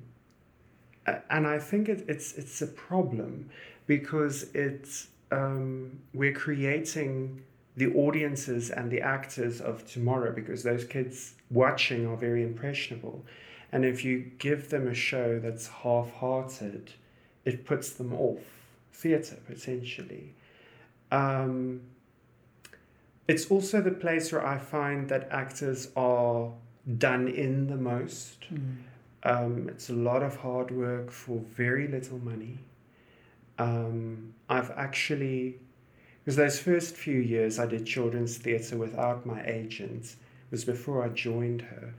and 1.28 1.44
I 1.44 1.58
think 1.58 1.88
it, 1.88 2.04
it's, 2.06 2.34
it's 2.34 2.62
a 2.62 2.68
problem 2.68 3.50
because 3.88 4.44
it's, 4.54 5.08
um, 5.32 5.98
we're 6.14 6.32
creating 6.32 7.42
the 7.76 7.92
audiences 7.94 8.70
and 8.70 8.90
the 8.90 9.00
actors 9.00 9.60
of 9.60 9.86
tomorrow 9.86 10.32
because 10.32 10.62
those 10.62 10.84
kids 10.84 11.34
watching 11.50 12.06
are 12.06 12.16
very 12.16 12.42
impressionable. 12.42 13.24
And 13.72 13.84
if 13.84 14.04
you 14.04 14.30
give 14.38 14.70
them 14.70 14.88
a 14.88 14.94
show 14.94 15.38
that's 15.38 15.68
half 15.68 16.12
hearted, 16.14 16.92
it 17.44 17.64
puts 17.64 17.90
them 17.90 18.12
off 18.12 18.40
theatre 18.92 19.38
potentially. 19.46 20.34
Um, 21.12 21.82
it's 23.28 23.46
also 23.50 23.80
the 23.80 23.92
place 23.92 24.32
where 24.32 24.44
I 24.44 24.58
find 24.58 25.08
that 25.08 25.28
actors 25.30 25.88
are 25.94 26.50
done 26.98 27.28
in 27.28 27.68
the 27.68 27.76
most. 27.76 28.44
Um, 29.22 29.68
it's 29.68 29.90
a 29.90 29.92
lot 29.92 30.22
of 30.22 30.36
hard 30.36 30.70
work 30.70 31.10
for 31.10 31.40
very 31.54 31.86
little 31.86 32.18
money. 32.18 32.58
Um, 33.58 34.34
I've 34.48 34.70
actually, 34.72 35.60
because 36.30 36.36
those 36.36 36.60
first 36.60 36.94
few 36.94 37.18
years 37.18 37.58
I 37.58 37.66
did 37.66 37.84
children's 37.84 38.36
theatre 38.36 38.76
without 38.76 39.26
my 39.26 39.44
agent, 39.44 40.04
it 40.04 40.52
was 40.52 40.64
before 40.64 41.04
I 41.04 41.08
joined 41.08 41.60
her. 41.62 41.92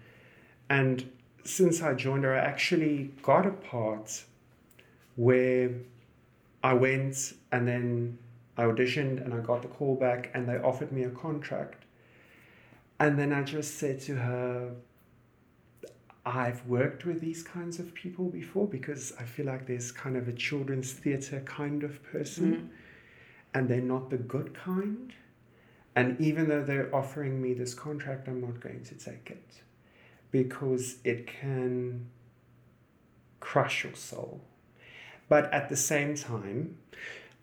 And 0.70 1.12
since 1.44 1.82
I 1.82 1.96
joined 1.96 2.24
her, 2.24 2.34
I 2.34 2.40
actually 2.40 3.12
got 3.24 3.46
a 3.46 3.52
part 3.52 4.24
where 5.18 5.72
I 6.64 6.76
went 6.76 7.34
and 7.52 7.68
then 7.68 8.20
I 8.56 8.64
auditioned 8.64 9.22
and 9.22 9.34
I 9.34 9.42
got 9.42 9.64
the 9.64 9.68
call 9.68 9.96
back 9.96 10.32
and 10.34 10.48
they 10.48 10.60
offered 10.60 10.94
me 10.94 11.04
a 11.04 11.10
contract. 11.10 11.84
And 13.02 13.20
then 13.20 13.34
I 13.34 13.44
just 13.44 13.80
said 13.80 14.00
to 14.04 14.16
her, 14.16 14.72
I've 16.26 16.66
worked 16.68 17.04
with 17.04 17.20
these 17.20 17.44
kinds 17.44 17.80
of 17.80 17.94
people 17.94 18.30
before 18.30 18.66
because 18.66 19.12
I 19.20 19.24
feel 19.24 19.48
like 19.48 19.68
there's 19.68 19.92
kind 19.92 20.16
of 20.16 20.30
a 20.30 20.34
children's 20.34 20.94
theatre 20.94 21.42
kind 21.46 21.84
of 21.84 22.02
person 22.02 22.54
mm-hmm. 22.54 22.68
And 23.54 23.68
they're 23.68 23.82
not 23.82 24.10
the 24.10 24.18
good 24.18 24.54
kind. 24.54 25.14
And 25.96 26.20
even 26.22 26.48
though 26.48 26.64
they're 26.64 26.94
offering 26.96 27.42
me 27.42 27.54
this 27.54 27.74
contract, 27.74 28.28
I'm 28.28 28.42
not 28.42 28.60
going 28.60 28.84
to 28.86 28.96
take 28.96 29.30
it 29.30 29.62
because 30.32 30.98
it 31.04 31.28
can 31.28 32.08
crush 33.42 33.84
your 33.84 33.96
soul. 33.96 34.42
But 35.28 35.54
at 35.54 35.70
the 35.70 35.76
same 35.76 36.16
time, 36.16 36.78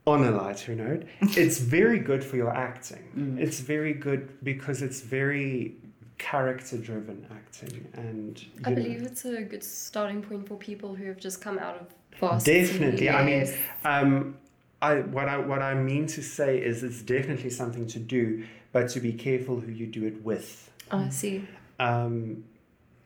on 0.07 0.25
a 0.25 0.31
lighter 0.31 0.75
note, 0.75 1.05
it's 1.21 1.59
very 1.59 1.99
good 1.99 2.25
for 2.25 2.37
your 2.37 2.55
acting. 2.55 3.37
It's 3.39 3.61
very 3.61 3.93
good 3.93 4.43
because 4.43 4.81
it's 4.81 5.03
very 5.03 5.77
character 6.17 6.77
driven 6.77 7.25
acting 7.31 7.87
and 7.95 8.45
I 8.65 8.71
you 8.71 8.77
know- 8.77 8.83
believe 8.83 9.03
it's 9.03 9.25
a 9.25 9.43
good 9.43 9.63
starting 9.63 10.21
point 10.21 10.49
for 10.49 10.57
people 10.57 10.95
who 10.95 11.05
have 11.05 11.19
just 11.19 11.41
come 11.41 11.59
out 11.59 11.77
of 11.77 11.87
varsity. 12.19 12.63
Definitely. 12.63 13.11
I 13.11 13.25
mean, 13.25 13.55
um, 13.85 14.37
I 14.81 15.01
what 15.01 15.29
I 15.29 15.39
what 15.39 15.63
I 15.63 15.75
mean 15.75 16.07
to 16.09 16.23
say 16.23 16.59
is 16.59 16.83
it's 16.83 17.03
definitely 17.03 17.51
something 17.51 17.87
to 17.89 17.99
do, 17.99 18.45
but 18.73 18.89
to 18.91 19.01
be 19.01 19.13
careful 19.13 19.61
who 19.61 19.73
you 19.73 19.87
do 19.87 20.05
it 20.05 20.23
with. 20.23 20.71
Oh, 20.91 20.99
I 20.99 21.09
see. 21.09 21.47
Um, 21.81 22.45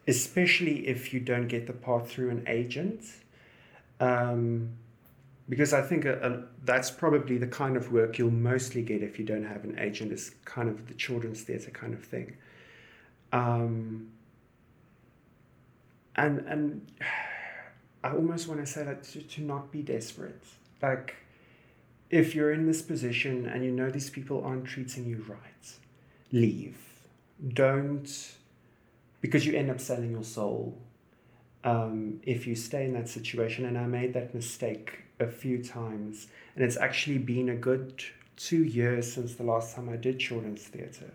especially 0.07 0.87
if 0.89 1.13
you 1.13 1.21
don't 1.21 1.49
get 1.49 1.67
the 1.67 1.73
part 1.73 2.09
through 2.09 2.31
an 2.31 2.45
agent. 2.47 3.05
Um, 4.01 4.71
because 5.49 5.73
I 5.73 5.83
think 5.83 6.05
a, 6.05 6.15
a, 6.15 6.65
that's 6.65 6.91
probably 6.91 7.37
the 7.37 7.47
kind 7.47 7.77
of 7.77 7.93
work 7.93 8.19
you'll 8.19 8.31
mostly 8.31 8.83
get 8.83 9.03
if 9.03 9.19
you 9.19 9.25
don't 9.25 9.45
have 9.45 9.65
an 9.65 9.79
agent, 9.79 10.13
is 10.13 10.33
kind 10.45 10.69
of 10.69 10.89
the 10.89 10.95
children's 10.95 11.43
theatre 11.43 11.71
kind 11.71 11.95
of 11.95 12.03
thing. 12.05 12.37
Um, 13.33 14.11
and 16.17 16.39
and 16.41 16.93
I 18.05 18.11
almost 18.13 18.49
want 18.49 18.61
to 18.61 18.67
say 18.67 18.83
that 18.83 19.05
to, 19.05 19.23
to 19.23 19.43
not 19.43 19.71
be 19.71 19.83
desperate. 19.83 20.43
Like, 20.81 21.15
if 22.13 22.35
you're 22.35 22.53
in 22.53 22.67
this 22.67 22.83
position 22.83 23.47
and 23.47 23.65
you 23.65 23.73
know 23.73 23.91
these 23.91 24.11
people 24.11 24.45
aren't 24.45 24.67
treating 24.67 25.07
you 25.07 25.25
right, 25.27 25.73
leave. 26.31 26.79
Don't, 27.55 28.35
because 29.23 29.47
you 29.47 29.57
end 29.57 29.71
up 29.71 29.81
selling 29.81 30.13
your 30.13 30.23
soul 30.23 30.79
um, 31.65 32.21
if 32.23 32.47
you 32.47 32.55
stay 32.55 32.85
in 32.85 32.93
that 32.93 33.09
situation. 33.09 33.65
And 33.65 33.79
I 33.79 33.87
made 33.87 34.13
that 34.13 34.35
mistake 34.35 35.05
a 35.19 35.27
few 35.27 35.65
times. 35.65 36.29
And 36.55 36.63
it's 36.63 36.77
actually 36.77 37.19
been 37.19 37.49
a 37.49 37.57
good 37.57 38.05
two 38.37 38.63
years 38.63 39.11
since 39.11 39.35
the 39.35 39.45
last 39.45 39.75
time 39.75 39.89
I 39.89 39.97
did 39.97 40.19
children's 40.19 40.65
theatre. 40.65 41.13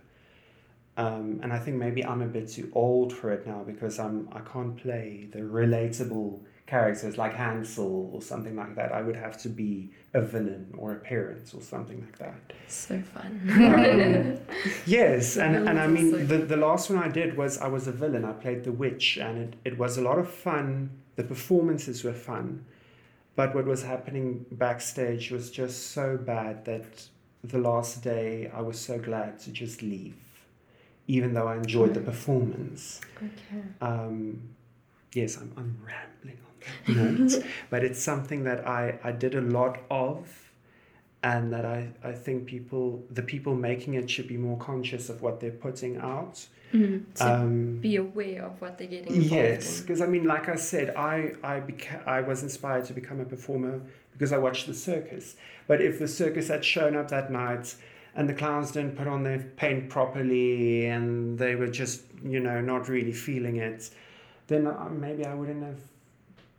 Um, 0.98 1.42
and 1.44 1.54
I 1.54 1.60
think 1.60 1.78
maybe 1.78 2.04
I'm 2.04 2.24
a 2.24 2.28
bit 2.28 2.50
too 2.50 2.72
old 2.74 3.14
for 3.14 3.32
it 3.32 3.46
now 3.46 3.62
because 3.64 4.00
I'm 4.00 4.28
I 4.32 4.40
can't 4.40 4.76
play 4.76 5.28
the 5.32 5.42
relatable 5.42 6.40
characters 6.68 7.18
like 7.18 7.34
Hansel 7.34 8.12
or 8.14 8.22
something 8.22 8.56
like 8.56 8.76
that. 8.76 8.92
I 8.92 9.02
would 9.02 9.16
have 9.16 9.38
to 9.44 9.50
be 9.50 9.90
a 10.14 10.22
villain 10.22 10.74
or 10.78 10.92
a 10.92 11.00
parent 11.00 11.54
or 11.56 11.62
something 11.62 12.02
like 12.02 12.18
that. 12.20 12.54
So 12.68 13.02
fun. 13.02 13.32
Um, 13.50 14.38
yes, 14.86 15.38
and, 15.38 15.68
and 15.68 15.80
I 15.80 15.88
mean 15.88 16.12
so 16.12 16.18
the, 16.18 16.38
the 16.40 16.58
last 16.58 16.90
one 16.90 17.00
I 17.00 17.08
did 17.08 17.38
was 17.38 17.58
I 17.58 17.68
was 17.68 17.88
a 17.88 17.92
villain. 17.92 18.26
I 18.26 18.34
played 18.34 18.66
the 18.66 18.72
witch, 18.72 19.18
and 19.18 19.38
it, 19.38 19.54
it 19.64 19.78
was 19.78 19.98
a 19.98 20.02
lot 20.02 20.20
of 20.20 20.30
fun. 20.30 20.90
The 21.16 21.24
performances 21.24 22.04
were 22.04 22.14
fun, 22.14 22.66
but 23.36 23.56
what 23.56 23.66
was 23.66 23.84
happening 23.84 24.46
backstage 24.52 25.32
was 25.32 25.50
just 25.50 25.92
so 25.92 26.18
bad 26.18 26.66
that 26.66 27.08
the 27.44 27.60
last 27.60 28.04
day 28.04 28.52
I 28.54 28.62
was 28.62 28.78
so 28.78 29.00
glad 29.00 29.40
to 29.40 29.52
just 29.52 29.82
leave, 29.82 30.18
even 31.08 31.34
though 31.34 31.48
I 31.48 31.56
enjoyed 31.56 31.94
the 31.94 32.02
performance. 32.02 33.00
okay. 33.18 33.64
Um, 33.80 34.50
yes, 35.14 35.38
I'm, 35.38 35.54
I'm 35.56 35.78
rambling 35.86 36.40
note, 36.88 37.44
but 37.70 37.84
it's 37.84 38.02
something 38.02 38.44
that 38.44 38.68
I, 38.68 39.00
I 39.04 39.12
did 39.12 39.36
a 39.36 39.42
lot 39.42 39.80
of, 39.90 40.52
and 41.24 41.52
that 41.54 41.66
I, 41.66 41.90
I 42.04 42.12
think 42.14 42.46
people, 42.46 43.04
the 43.12 43.22
people 43.24 43.56
making 43.56 43.96
it, 43.96 44.10
should 44.10 44.28
be 44.28 44.38
more 44.38 44.58
conscious 44.58 45.10
of 45.10 45.22
what 45.22 45.40
they're 45.40 45.52
putting 45.52 45.98
out. 45.98 46.46
Mm, 46.74 47.14
to 47.16 47.34
Um, 47.34 47.78
be 47.80 47.96
aware 47.96 48.44
of 48.44 48.60
what 48.60 48.78
they're 48.78 48.88
getting 48.88 49.22
yes, 49.22 49.80
because 49.82 50.02
I 50.02 50.06
mean, 50.06 50.26
like 50.26 50.50
I 50.50 50.56
said, 50.58 50.94
I 50.98 51.32
I 51.42 51.62
beca- 51.62 52.06
I 52.06 52.20
was 52.22 52.44
inspired 52.44 52.84
to 52.86 52.94
become 52.94 53.22
a 53.22 53.26
performer 53.26 53.80
because 54.12 54.34
I 54.34 54.38
watched 54.38 54.68
the 54.68 54.74
circus. 54.74 55.38
But 55.68 55.82
if 55.82 55.98
the 55.98 56.10
circus 56.10 56.50
had 56.50 56.66
shown 56.66 56.98
up 56.98 57.08
that 57.10 57.32
night 57.32 57.74
and 58.16 58.28
the 58.28 58.34
clowns 58.34 58.72
didn't 58.72 58.98
put 58.98 59.08
on 59.08 59.24
their 59.24 59.40
paint 59.56 59.90
properly 59.90 60.88
and 60.88 61.38
they 61.40 61.56
were 61.56 61.68
just 61.68 62.02
you 62.22 62.42
know 62.42 62.60
not 62.60 62.90
really 62.90 63.14
feeling 63.14 63.56
it, 63.58 63.90
then 64.48 64.68
uh, 64.68 64.90
maybe 64.90 65.24
I 65.26 65.34
wouldn't 65.36 65.64
have 65.64 65.80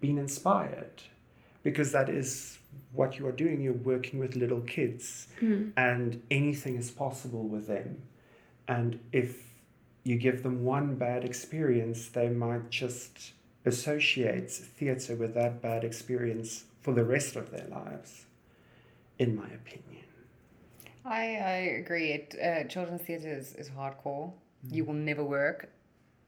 been 0.01 0.19
inspired 0.19 1.03
because 1.63 1.93
that 1.93 2.09
is 2.09 2.59
what 2.93 3.19
you 3.19 3.27
are 3.27 3.33
doing. 3.33 3.61
You're 3.61 3.73
working 3.73 4.19
with 4.21 4.37
little 4.37 4.61
kids 4.61 5.29
Mm. 5.41 5.73
and 5.77 6.23
anything 6.31 6.77
is 6.77 6.91
possible 6.91 7.45
with 7.49 7.67
them. 7.67 8.03
And 8.67 8.99
if 9.13 9.37
you 10.05 10.17
give 10.17 10.43
them 10.43 10.65
one 10.65 10.95
bad 10.97 11.25
experience, 11.25 12.09
they 12.09 12.29
might 12.29 12.71
just 12.71 13.33
associate 13.65 14.51
theatre 14.51 15.17
with 15.17 15.35
that 15.35 15.61
bad 15.61 15.85
experience 15.85 16.65
for 16.81 16.93
the 16.95 17.05
rest 17.05 17.37
of 17.37 17.51
their 17.51 17.67
lives, 17.67 18.25
in 19.19 19.35
my 19.37 19.47
opinion. 19.49 20.05
I, 21.05 21.23
I 21.37 21.57
agree. 21.83 22.13
It 22.13 22.35
uh, 22.43 22.65
children's 22.69 23.03
theatre 23.03 23.33
is, 23.33 23.55
is 23.55 23.71
hardcore. 23.71 24.33
You 24.71 24.85
will 24.85 24.95
never 24.95 25.25
work 25.25 25.71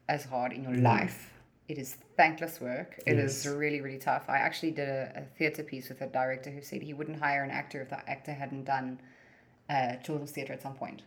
as 0.08 0.24
hard 0.24 0.52
in 0.52 0.62
your 0.64 0.72
No. 0.72 0.90
life. 0.90 1.30
It 1.70 1.78
is 1.78 1.96
thankless 2.16 2.60
work. 2.60 2.98
It 3.06 3.16
is 3.26 3.44
Yes. 3.44 3.54
really 3.54 3.80
really 3.80 3.98
tough. 3.98 4.24
I 4.28 4.38
actually 4.38 4.72
did 4.72 4.88
a, 4.88 5.12
a 5.22 5.22
theatre 5.38 5.62
piece 5.62 5.88
with 5.88 6.00
a 6.02 6.08
director 6.08 6.50
who 6.50 6.62
said 6.62 6.82
he 6.82 6.94
wouldn't 6.94 7.20
hire 7.20 7.44
an 7.44 7.52
actor 7.52 7.80
if 7.82 7.90
the 7.90 8.00
actor 8.10 8.32
hadn't 8.32 8.64
done 8.64 8.98
uh, 9.74 9.94
children's 10.04 10.32
theatre 10.32 10.52
at 10.52 10.62
some 10.62 10.74
point 10.74 11.02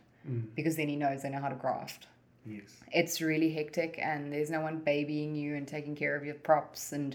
because 0.54 0.74
then 0.76 0.88
he 0.88 0.96
knows 0.96 1.20
they 1.22 1.28
know 1.28 1.40
how 1.46 1.50
to 1.50 1.54
graft. 1.54 2.06
Yes. 2.46 2.70
It's 2.92 3.20
really 3.20 3.50
hectic 3.52 3.98
and 4.02 4.32
there's 4.32 4.50
no 4.50 4.62
one 4.62 4.78
babying 4.78 5.34
you 5.34 5.54
and 5.56 5.68
taking 5.68 5.94
care 5.94 6.16
of 6.16 6.24
your 6.24 6.34
props 6.36 6.92
and 6.92 7.14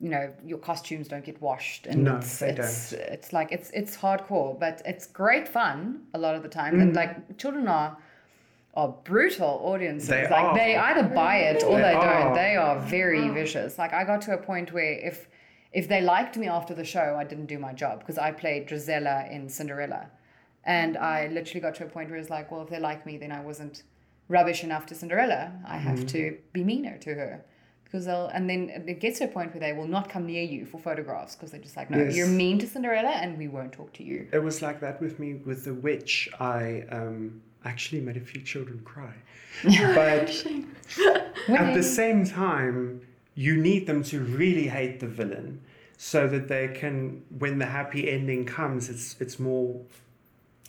you 0.00 0.10
know 0.10 0.32
your 0.44 0.58
costumes 0.58 1.06
don't 1.08 1.24
get 1.24 1.40
washed 1.40 1.86
and 1.86 2.02
No, 2.04 2.16
it's, 2.16 2.40
they 2.40 2.50
it's, 2.50 2.92
it's 2.92 3.32
like 3.32 3.52
it's 3.52 3.70
it's 3.70 3.96
hardcore 3.96 4.58
but 4.58 4.82
it's 4.84 5.06
great 5.06 5.46
fun 5.48 6.02
a 6.14 6.18
lot 6.18 6.34
of 6.34 6.42
the 6.42 6.48
time 6.48 6.80
and 6.80 6.94
like 6.94 7.38
children 7.38 7.66
are 7.68 7.96
are 8.76 8.88
brutal 9.04 9.60
audiences. 9.64 10.08
They 10.08 10.22
like 10.28 10.44
are. 10.44 10.54
they 10.54 10.76
either 10.76 11.04
buy 11.22 11.36
it 11.50 11.62
or 11.64 11.76
They 11.76 11.82
they, 11.82 11.92
don't. 11.92 12.34
they 12.34 12.56
are 12.56 12.78
very 12.80 13.28
vicious. 13.30 13.78
Like 13.78 13.92
i 13.92 14.04
got 14.04 14.20
to 14.22 14.32
a 14.34 14.38
point 14.38 14.72
where 14.72 14.92
if 15.10 15.28
if 15.72 15.88
they 15.88 16.00
liked 16.00 16.36
me 16.36 16.46
after 16.58 16.74
the 16.74 16.84
show 16.84 17.16
i 17.22 17.24
didn't 17.24 17.46
do 17.46 17.58
my 17.58 17.72
job 17.72 17.94
because 18.00 18.18
i 18.18 18.30
played 18.30 18.68
drizella 18.68 19.30
in 19.36 19.48
cinderella. 19.48 20.02
And 20.64 20.96
i 20.98 21.28
literally 21.28 21.60
got 21.60 21.74
to 21.76 21.84
a 21.84 21.88
point 21.96 22.10
where 22.10 22.18
it's 22.18 22.30
like 22.30 22.50
well 22.50 22.62
if 22.62 22.68
they 22.68 22.80
like 22.90 23.06
me 23.06 23.16
then 23.16 23.32
i 23.32 23.40
wasn't 23.40 23.82
rubbish 24.28 24.62
enough 24.64 24.84
to 24.86 24.94
cinderella. 24.94 25.52
I 25.66 25.78
have 25.78 25.98
Mm-hmm. 26.00 26.06
to 26.08 26.36
be 26.52 26.64
meaner 26.64 26.98
to 26.98 27.10
her. 27.14 27.44
Because 27.84 28.04
they'll 28.06 28.26
and 28.36 28.50
then 28.50 28.60
it 28.92 28.98
gets 29.04 29.18
to 29.20 29.24
a 29.26 29.28
point 29.28 29.52
where 29.54 29.60
they 29.66 29.72
will 29.72 29.86
not 29.96 30.08
come 30.14 30.26
near 30.26 30.42
you 30.42 30.66
for 30.66 30.78
photographs 30.88 31.36
because 31.36 31.52
they're 31.52 31.60
just 31.68 31.76
like 31.76 31.88
no 31.90 31.98
Yes. 31.98 32.16
you're 32.16 32.26
mean 32.44 32.58
to 32.58 32.66
cinderella 32.66 33.10
and 33.22 33.38
we 33.38 33.46
won't 33.56 33.72
talk 33.72 33.92
to 33.98 34.02
you. 34.02 34.18
It 34.32 34.42
was 34.48 34.60
like 34.60 34.80
that 34.80 35.00
with 35.00 35.18
me 35.20 35.34
with 35.48 35.64
the 35.64 35.74
witch. 35.74 36.28
I 36.40 36.84
um, 36.90 37.40
actually 37.66 38.00
made 38.00 38.16
a 38.16 38.20
few 38.20 38.40
children 38.40 38.80
cry, 38.84 39.14
but 39.94 40.46
at 41.48 41.74
the 41.74 41.82
same 41.82 42.24
time, 42.24 43.00
you 43.34 43.56
need 43.56 43.86
them 43.86 44.02
to 44.04 44.20
really 44.20 44.68
hate 44.68 45.00
the 45.00 45.06
villain, 45.06 45.60
so 45.98 46.26
that 46.28 46.48
they 46.48 46.68
can, 46.68 47.22
when 47.38 47.58
the 47.58 47.66
happy 47.66 48.10
ending 48.10 48.44
comes, 48.44 48.88
it's 48.88 49.16
it's 49.20 49.38
more 49.38 49.80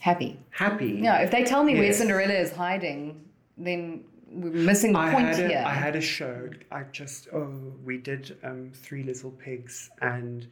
happy 0.00 0.38
happy. 0.50 0.92
no 0.92 1.12
if 1.14 1.30
they 1.32 1.42
tell 1.42 1.64
me 1.64 1.74
where 1.74 1.92
cinderella 1.92 2.32
is 2.32 2.52
hiding 2.52 3.20
then 3.56 4.04
we're 4.30 4.50
missing 4.52 4.92
the 4.92 4.98
I 4.98 5.12
point 5.12 5.26
had, 5.26 5.50
here 5.50 5.64
I 5.66 5.72
had 5.72 5.96
a 5.96 6.00
show. 6.00 6.50
I 6.70 6.84
just 6.92 7.28
oh, 7.32 7.72
we 7.84 7.98
did 7.98 8.36
um, 8.42 8.70
Three 8.74 9.02
Little 9.02 9.30
Pigs, 9.30 9.90
and 10.02 10.46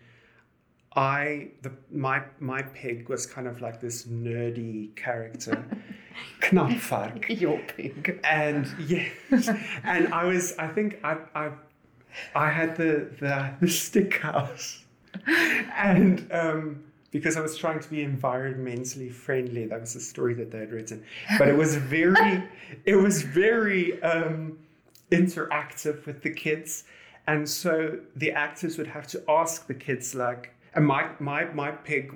I 0.97 1.49
the 1.63 1.73
my 1.93 2.23
my 2.41 2.63
pig 2.63 3.09
was 3.09 3.27
kind 3.27 3.47
of 3.47 3.61
like 3.61 3.81
this 3.81 4.07
nerdy 4.07 4.97
character, 4.97 5.63
Knapfark, 6.41 7.39
Your 7.41 7.59
pig. 7.59 8.19
and 8.25 8.67
yes, 8.89 9.13
and 9.85 10.13
I 10.13 10.25
was 10.25 10.57
I 10.59 10.69
think 10.69 10.99
I 11.05 11.19
I 11.35 11.51
I 12.35 12.51
had 12.51 12.77
the 12.77 13.11
the, 13.21 13.53
the 13.61 13.69
stick 13.69 14.17
house, 14.19 14.85
and 15.77 16.27
um, 16.33 16.83
because 17.11 17.37
I 17.37 17.41
was 17.43 17.59
trying 17.59 17.81
to 17.81 17.91
be 17.91 17.99
environmentally 18.05 19.13
friendly, 19.13 19.67
that 19.67 19.81
was 19.81 19.93
the 19.93 20.01
story 20.01 20.33
that 20.35 20.51
they 20.51 20.61
had 20.61 20.73
written, 20.73 21.05
but 21.39 21.49
it 21.49 21.57
was 21.57 21.77
very 21.77 22.43
it 22.87 22.97
was 22.97 23.21
very 23.21 24.03
um, 24.03 24.59
interactive 25.11 26.07
with 26.07 26.23
the 26.23 26.31
kids, 26.31 26.85
and 27.27 27.47
so 27.47 27.99
the 28.17 28.33
actors 28.33 28.79
would 28.79 28.87
have 28.87 29.07
to 29.09 29.23
ask 29.29 29.67
the 29.67 29.75
kids 29.75 30.15
like, 30.15 30.55
and 30.77 30.87
my 30.87 31.11
my 31.19 31.47
my 31.47 31.73
pig 31.73 32.15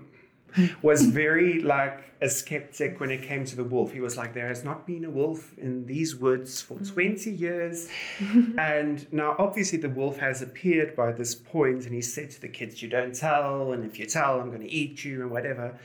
was 0.83 1.03
very 1.07 1.61
like 1.63 2.11
a 2.21 2.29
skeptic 2.29 3.01
when 3.01 3.11
it 3.11 3.23
came 3.23 3.45
to 3.45 3.57
the 3.57 3.65
wolf. 3.65 3.93
He 3.93 4.01
was 4.01 4.17
like, 4.17 4.35
there 4.35 4.49
has 4.49 4.63
not 4.65 4.87
been 4.87 5.05
a 5.05 5.11
wolf 5.11 5.57
in 5.59 5.87
these 5.87 6.17
woods 6.17 6.61
for 6.61 6.75
mm-hmm. 6.75 6.93
20 6.93 7.31
years. 7.31 7.89
and 8.59 9.11
now 9.13 9.37
obviously 9.39 9.79
the 9.79 9.89
wolf 9.89 10.19
has 10.19 10.43
appeared 10.43 10.95
by 10.95 11.13
this 11.13 11.35
point 11.35 11.85
and 11.87 11.95
he 11.95 12.03
said 12.03 12.31
to 12.33 12.41
the 12.41 12.49
kids, 12.49 12.83
you 12.83 12.89
don't 12.89 13.15
tell, 13.15 13.73
and 13.73 13.85
if 13.85 13.99
you 13.99 14.07
tell, 14.07 14.41
I'm 14.41 14.49
going 14.49 14.61
to 14.61 14.71
eat 14.71 15.05
you 15.05 15.23
and 15.23 15.31
whatever. 15.31 15.79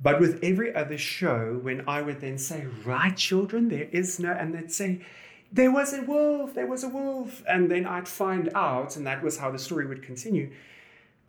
But 0.00 0.20
with 0.20 0.38
every 0.44 0.74
other 0.74 0.98
show, 0.98 1.58
when 1.62 1.88
I 1.88 2.02
would 2.02 2.20
then 2.20 2.38
say, 2.38 2.66
right, 2.84 3.16
children, 3.16 3.68
there 3.68 3.88
is 3.90 4.20
no, 4.20 4.30
and 4.30 4.54
they'd 4.54 4.70
say, 4.70 5.04
there 5.50 5.72
was 5.72 5.92
a 5.92 6.02
wolf, 6.02 6.54
there 6.54 6.66
was 6.66 6.84
a 6.84 6.88
wolf. 6.88 7.42
And 7.48 7.70
then 7.70 7.84
I'd 7.84 8.06
find 8.06 8.50
out, 8.54 8.96
and 8.96 9.06
that 9.06 9.22
was 9.24 9.38
how 9.38 9.50
the 9.50 9.58
story 9.58 9.86
would 9.86 10.02
continue. 10.02 10.52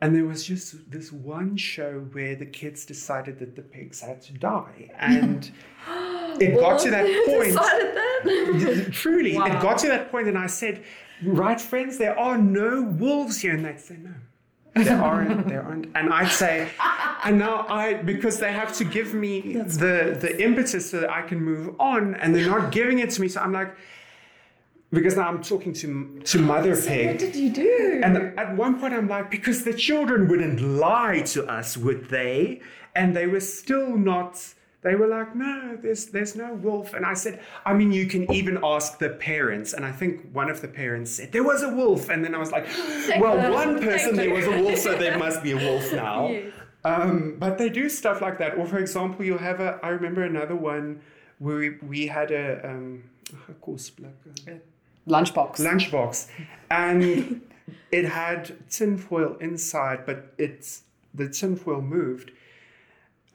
And 0.02 0.16
there 0.16 0.26
was 0.26 0.46
just 0.46 0.90
this 0.90 1.12
one 1.12 1.58
show 1.58 2.00
where 2.14 2.36
the 2.36 2.46
kids 2.46 2.86
decided 2.86 3.38
that 3.40 3.56
the 3.56 3.62
pigs 3.62 4.00
had 4.00 4.22
to 4.24 4.34
die. 4.34 4.92
And 4.98 5.52
it 5.88 6.58
got 6.58 6.80
to 6.82 6.92
that 6.92 7.06
point. 7.26 7.54
That? 7.54 8.90
Truly, 8.94 9.36
it 9.36 9.62
got 9.62 9.78
to 9.80 9.88
that 9.88 10.10
point, 10.10 10.28
and 10.28 10.38
I 10.38 10.48
said, 10.48 10.84
Right, 11.22 11.60
friends, 11.60 11.98
there 11.98 12.18
are 12.18 12.38
no 12.38 12.82
wolves 12.82 13.42
here. 13.42 13.54
And 13.54 13.66
they'd 13.66 13.80
say, 13.80 13.98
No. 13.98 14.14
There 14.76 14.98
aren't, 15.04 15.48
there 15.48 15.64
aren't. 15.64 15.88
And 15.96 16.14
I'd 16.14 16.32
say, 16.32 16.70
and 17.26 17.38
now 17.38 17.66
I, 17.68 17.96
because 17.96 18.40
they 18.40 18.54
have 18.54 18.76
to 18.78 18.86
give 18.86 19.14
me 19.14 19.54
the, 19.54 20.18
the 20.20 20.42
impetus 20.42 20.92
so 20.92 21.02
that 21.02 21.10
I 21.10 21.24
can 21.24 21.42
move 21.42 21.76
on, 21.80 22.16
and 22.16 22.34
they're 22.34 22.48
not 22.48 22.72
giving 22.72 23.00
it 23.00 23.10
to 23.12 23.22
me. 23.22 23.28
So 23.28 23.42
I'm 23.42 23.52
like, 23.52 23.76
because 24.92 25.16
now 25.16 25.28
I'm 25.28 25.42
talking 25.44 25.74
to 25.74 26.20
to 26.26 26.40
Mother 26.40 26.76
So 26.76 26.88
Pig. 26.90 27.08
what 27.08 27.20
did 27.20 27.36
you 27.36 27.50
do? 27.52 28.02
And 28.04 28.38
at 28.40 28.56
one 28.56 28.80
point, 28.80 28.94
I'm 28.94 29.08
like, 29.08 29.30
because 29.30 29.64
the 29.64 29.74
children 29.74 30.28
wouldn't 30.28 30.62
lie 30.62 31.22
to 31.34 31.46
us, 31.46 31.78
would 31.78 32.10
they? 32.10 32.62
And 32.96 33.16
they 33.16 33.28
were 33.28 33.40
still 33.42 33.96
not. 33.98 34.34
They 34.82 34.96
were 34.96 35.08
like, 35.08 35.36
no, 35.36 35.78
there's 35.82 36.06
there's 36.08 36.36
no 36.38 36.54
wolf. 36.54 36.94
And 36.94 37.06
I 37.06 37.14
said, 37.14 37.42
I 37.66 37.74
mean, 37.74 37.92
you 37.92 38.06
can 38.08 38.32
even 38.32 38.58
ask 38.64 38.98
the 38.98 39.10
parents. 39.10 39.74
And 39.74 39.86
I 39.86 39.92
think 39.92 40.12
one 40.32 40.50
of 40.50 40.62
the 40.62 40.70
parents 40.70 41.12
said 41.12 41.32
there 41.34 41.44
was 41.44 41.62
a 41.64 41.70
wolf. 41.70 42.10
And 42.10 42.24
then 42.24 42.34
I 42.34 42.38
was 42.38 42.52
like, 42.52 42.66
well, 43.20 43.38
one 43.52 43.80
person 43.82 44.16
there 44.16 44.34
was 44.34 44.48
a 44.48 44.52
wolf, 44.62 44.78
so 44.80 44.96
there 44.98 45.18
must 45.18 45.44
be 45.44 45.52
a 45.52 45.58
wolf 45.58 45.92
now. 46.08 46.30
Yes. 46.30 46.54
Um, 46.86 47.36
but 47.38 47.58
they 47.58 47.68
do 47.68 47.90
stuff 47.90 48.22
like 48.22 48.38
that. 48.40 48.58
Or 48.58 48.66
for 48.66 48.80
example, 48.80 49.26
you'll 49.26 49.38
have 49.52 49.60
a. 49.60 49.80
I 49.84 49.90
remember 49.90 50.24
another 50.24 50.56
one 50.56 51.02
where 51.40 51.58
we, 51.58 51.70
we 51.92 52.08
had 52.08 52.32
a 52.32 52.46
um, 52.70 53.04
a 53.50 53.54
kosplek, 53.66 54.14
uh, 54.48 54.54
Lunchbox. 55.10 55.58
lunchbox, 55.60 56.28
and 56.70 57.42
it 57.92 58.06
had 58.06 58.56
tinfoil 58.70 59.36
inside, 59.40 60.06
but 60.06 60.34
it's 60.38 60.84
the 61.14 61.28
tinfoil 61.28 61.82
moved. 61.82 62.32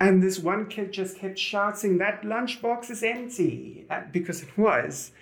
And 0.01 0.22
this 0.22 0.39
one 0.39 0.66
kid 0.66 0.93
just 0.93 1.18
kept 1.18 1.39
shouting, 1.39 1.99
"That 1.99 2.22
lunchbox 2.22 2.91
is 2.91 3.03
empty," 3.03 3.87
uh, 3.91 4.03
because 4.12 4.43
it 4.43 4.57
was. 4.59 5.12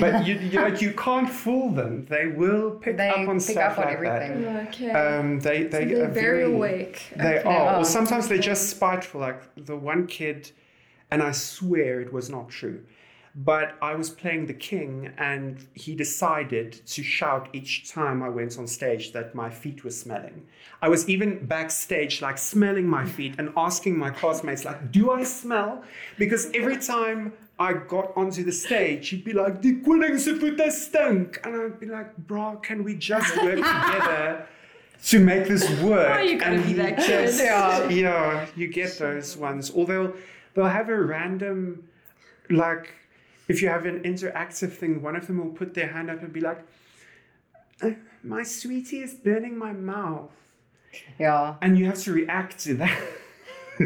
But 0.00 0.26
you, 0.26 0.36
you 0.38 0.60
like 0.60 0.80
you 0.80 0.92
can't 0.92 1.28
fool 1.30 1.70
them. 1.70 2.06
They 2.06 2.26
will 2.26 2.70
pick 2.72 2.96
They 2.96 3.10
up 3.10 3.28
on 3.28 3.36
pick 3.38 3.42
stuff 3.42 3.72
up 3.78 3.80
on 3.80 3.84
like 3.84 3.94
everything. 3.94 4.46
Okay. 4.68 4.86
that. 4.86 5.20
Um, 5.20 5.40
they 5.40 5.64
So 5.64 5.68
they 5.68 5.84
they're 5.84 6.04
are 6.06 6.08
very 6.08 6.44
awake. 6.44 7.02
They 7.16 7.38
Okay. 7.38 7.48
are, 7.48 7.76
Oh. 7.76 7.80
or 7.80 7.84
sometimes 7.84 8.28
they're 8.28 8.38
just 8.38 8.70
spiteful. 8.70 9.20
Like 9.20 9.42
the 9.56 9.76
one 9.76 10.06
kid, 10.06 10.50
and 11.10 11.22
I 11.22 11.32
swear 11.32 12.00
it 12.00 12.12
was 12.12 12.30
not 12.30 12.48
true. 12.48 12.80
But 13.36 13.76
I 13.82 13.96
was 13.96 14.10
playing 14.10 14.46
the 14.46 14.54
king, 14.54 15.12
and 15.18 15.66
he 15.74 15.96
decided 15.96 16.72
to 16.86 17.02
shout 17.02 17.48
each 17.52 17.90
time 17.90 18.22
I 18.22 18.28
went 18.28 18.56
on 18.58 18.68
stage 18.68 19.10
that 19.12 19.34
my 19.34 19.50
feet 19.50 19.82
were 19.82 19.90
smelling. 19.90 20.46
I 20.80 20.88
was 20.88 21.08
even 21.08 21.44
backstage, 21.44 22.22
like 22.22 22.38
smelling 22.38 22.86
my 22.88 23.04
feet 23.04 23.34
and 23.38 23.50
asking 23.56 23.98
my 23.98 24.10
classmates, 24.10 24.64
like, 24.64 24.92
"Do 24.92 25.10
I 25.10 25.24
smell?" 25.24 25.82
Because 26.16 26.48
every 26.54 26.76
time 26.76 27.32
I 27.58 27.72
got 27.72 28.12
onto 28.16 28.44
the 28.44 28.52
stage, 28.52 29.08
he'd 29.08 29.24
be 29.24 29.32
like, 29.32 29.60
"Die 29.60 29.80
koning 29.84 30.16
se 30.18 30.32
voete 30.38 30.70
stink," 30.70 31.40
and 31.44 31.56
I'd 31.56 31.80
be 31.80 31.86
like, 31.86 32.16
"Bro, 32.16 32.56
can 32.62 32.84
we 32.84 32.94
just 32.94 33.36
work 33.42 33.56
together?" 33.56 34.46
To 35.06 35.18
make 35.18 35.48
this 35.48 35.68
work, 35.82 36.08
Why 36.08 36.22
you 36.22 36.38
gotta 36.38 36.54
and 36.54 36.64
be 36.64 36.72
that 36.74 36.98
just, 36.98 37.38
Yeah. 37.42 37.88
yeah, 37.90 38.46
you 38.56 38.68
get 38.68 38.96
those 38.98 39.36
ones. 39.36 39.72
Although 39.74 40.14
they'll 40.54 40.66
have 40.80 40.88
a 40.88 40.98
random, 40.98 41.82
like, 42.48 42.94
if 43.48 43.60
you 43.62 43.68
have 43.68 43.84
an 43.86 44.00
interactive 44.02 44.72
thing, 44.72 45.02
one 45.02 45.16
of 45.16 45.26
them 45.26 45.38
will 45.38 45.52
put 45.52 45.74
their 45.74 45.88
hand 45.88 46.10
up 46.10 46.22
and 46.22 46.32
be 46.32 46.40
like, 46.40 46.60
"Uh, 47.82 47.90
"My 48.22 48.42
sweetie 48.42 49.00
is 49.02 49.14
burning 49.14 49.56
my 49.58 49.72
mouth," 49.72 50.30
Yeah. 51.18 51.54
and 51.62 51.78
you 51.78 51.86
have 51.86 51.98
to 52.04 52.12
react 52.12 52.58
to 52.64 52.74
that. 52.74 52.98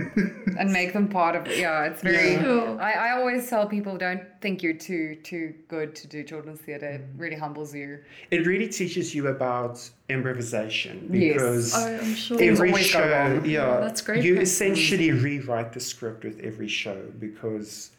and 0.58 0.70
make 0.70 0.92
them 0.92 1.08
part 1.08 1.34
of 1.34 1.46
it. 1.46 1.58
Yeah, 1.58 1.84
it's 1.84 2.02
very. 2.02 2.34
Yeah. 2.34 2.76
I, 2.78 2.92
I 3.08 3.10
always 3.18 3.48
tell 3.48 3.66
people 3.66 3.96
don't 3.96 4.20
think 4.42 4.62
you're 4.62 4.74
too 4.74 5.14
too 5.22 5.54
good 5.66 5.94
to 5.96 6.06
do 6.06 6.22
children's 6.22 6.60
theatre. 6.60 6.86
It 6.90 7.04
really 7.16 7.36
humbles 7.36 7.74
you. 7.74 7.98
It 8.30 8.46
really 8.46 8.68
teaches 8.68 9.14
you 9.14 9.28
about 9.28 9.88
improvisation 10.10 11.08
Yes. 11.10 11.32
because 11.32 11.74
Oh, 11.74 11.86
I'm 11.96 12.14
sure. 12.14 12.42
Every 12.42 12.82
show, 12.82 13.08
wrong. 13.10 13.44
yeah, 13.46 13.80
That's 13.80 14.02
great 14.02 14.22
You 14.22 14.38
essentially 14.38 15.10
rewrite 15.10 15.72
the 15.72 15.80
script 15.80 16.22
with 16.22 16.38
every 16.40 16.68
show 16.68 17.00
because 17.18 17.90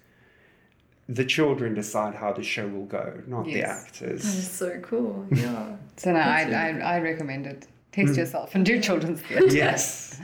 the 1.09 1.25
children 1.25 1.73
decide 1.73 2.13
how 2.13 2.31
the 2.31 2.43
show 2.43 2.67
will 2.67 2.85
go, 2.85 3.21
not 3.27 3.45
the 3.45 3.63
actors. 3.63 4.21
That 4.23 4.37
is 4.37 4.51
so 4.51 4.79
cool. 4.81 5.25
Yeah. 5.31 5.75
So 5.97 6.11
no, 6.13 6.19
I, 6.19 6.43
really 6.43 6.55
I 6.55 6.95
I 6.95 6.99
recommend 6.99 7.47
it. 7.47 7.67
Test 7.91 8.15
yourself 8.15 8.53
and 8.55 8.63
do 8.65 8.79
children's 8.79 9.21
theatre. 9.27 9.47
Yes. 9.47 10.21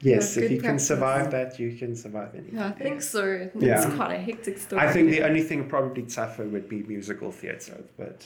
Yes, 0.00 0.36
if 0.36 0.42
good 0.42 0.50
you 0.52 0.60
can 0.60 0.78
survive 0.78 1.30
that, 1.32 1.58
you 1.58 1.76
can 1.76 1.96
survive 1.96 2.32
anything. 2.34 2.54
Yeah, 2.56 2.68
I 2.68 2.72
think 2.72 3.02
so. 3.02 3.24
It's 3.24 3.56
Yeah. 3.70 3.90
quite 3.96 4.14
a 4.14 4.18
hectic 4.18 4.58
story. 4.58 4.80
I 4.80 4.92
think 4.92 5.10
the 5.10 5.22
only 5.22 5.42
thing 5.42 5.68
probably 5.68 6.02
tougher 6.04 6.44
would 6.44 6.68
be 6.68 6.82
musical 6.84 7.32
theatre, 7.32 7.80
but 7.96 8.24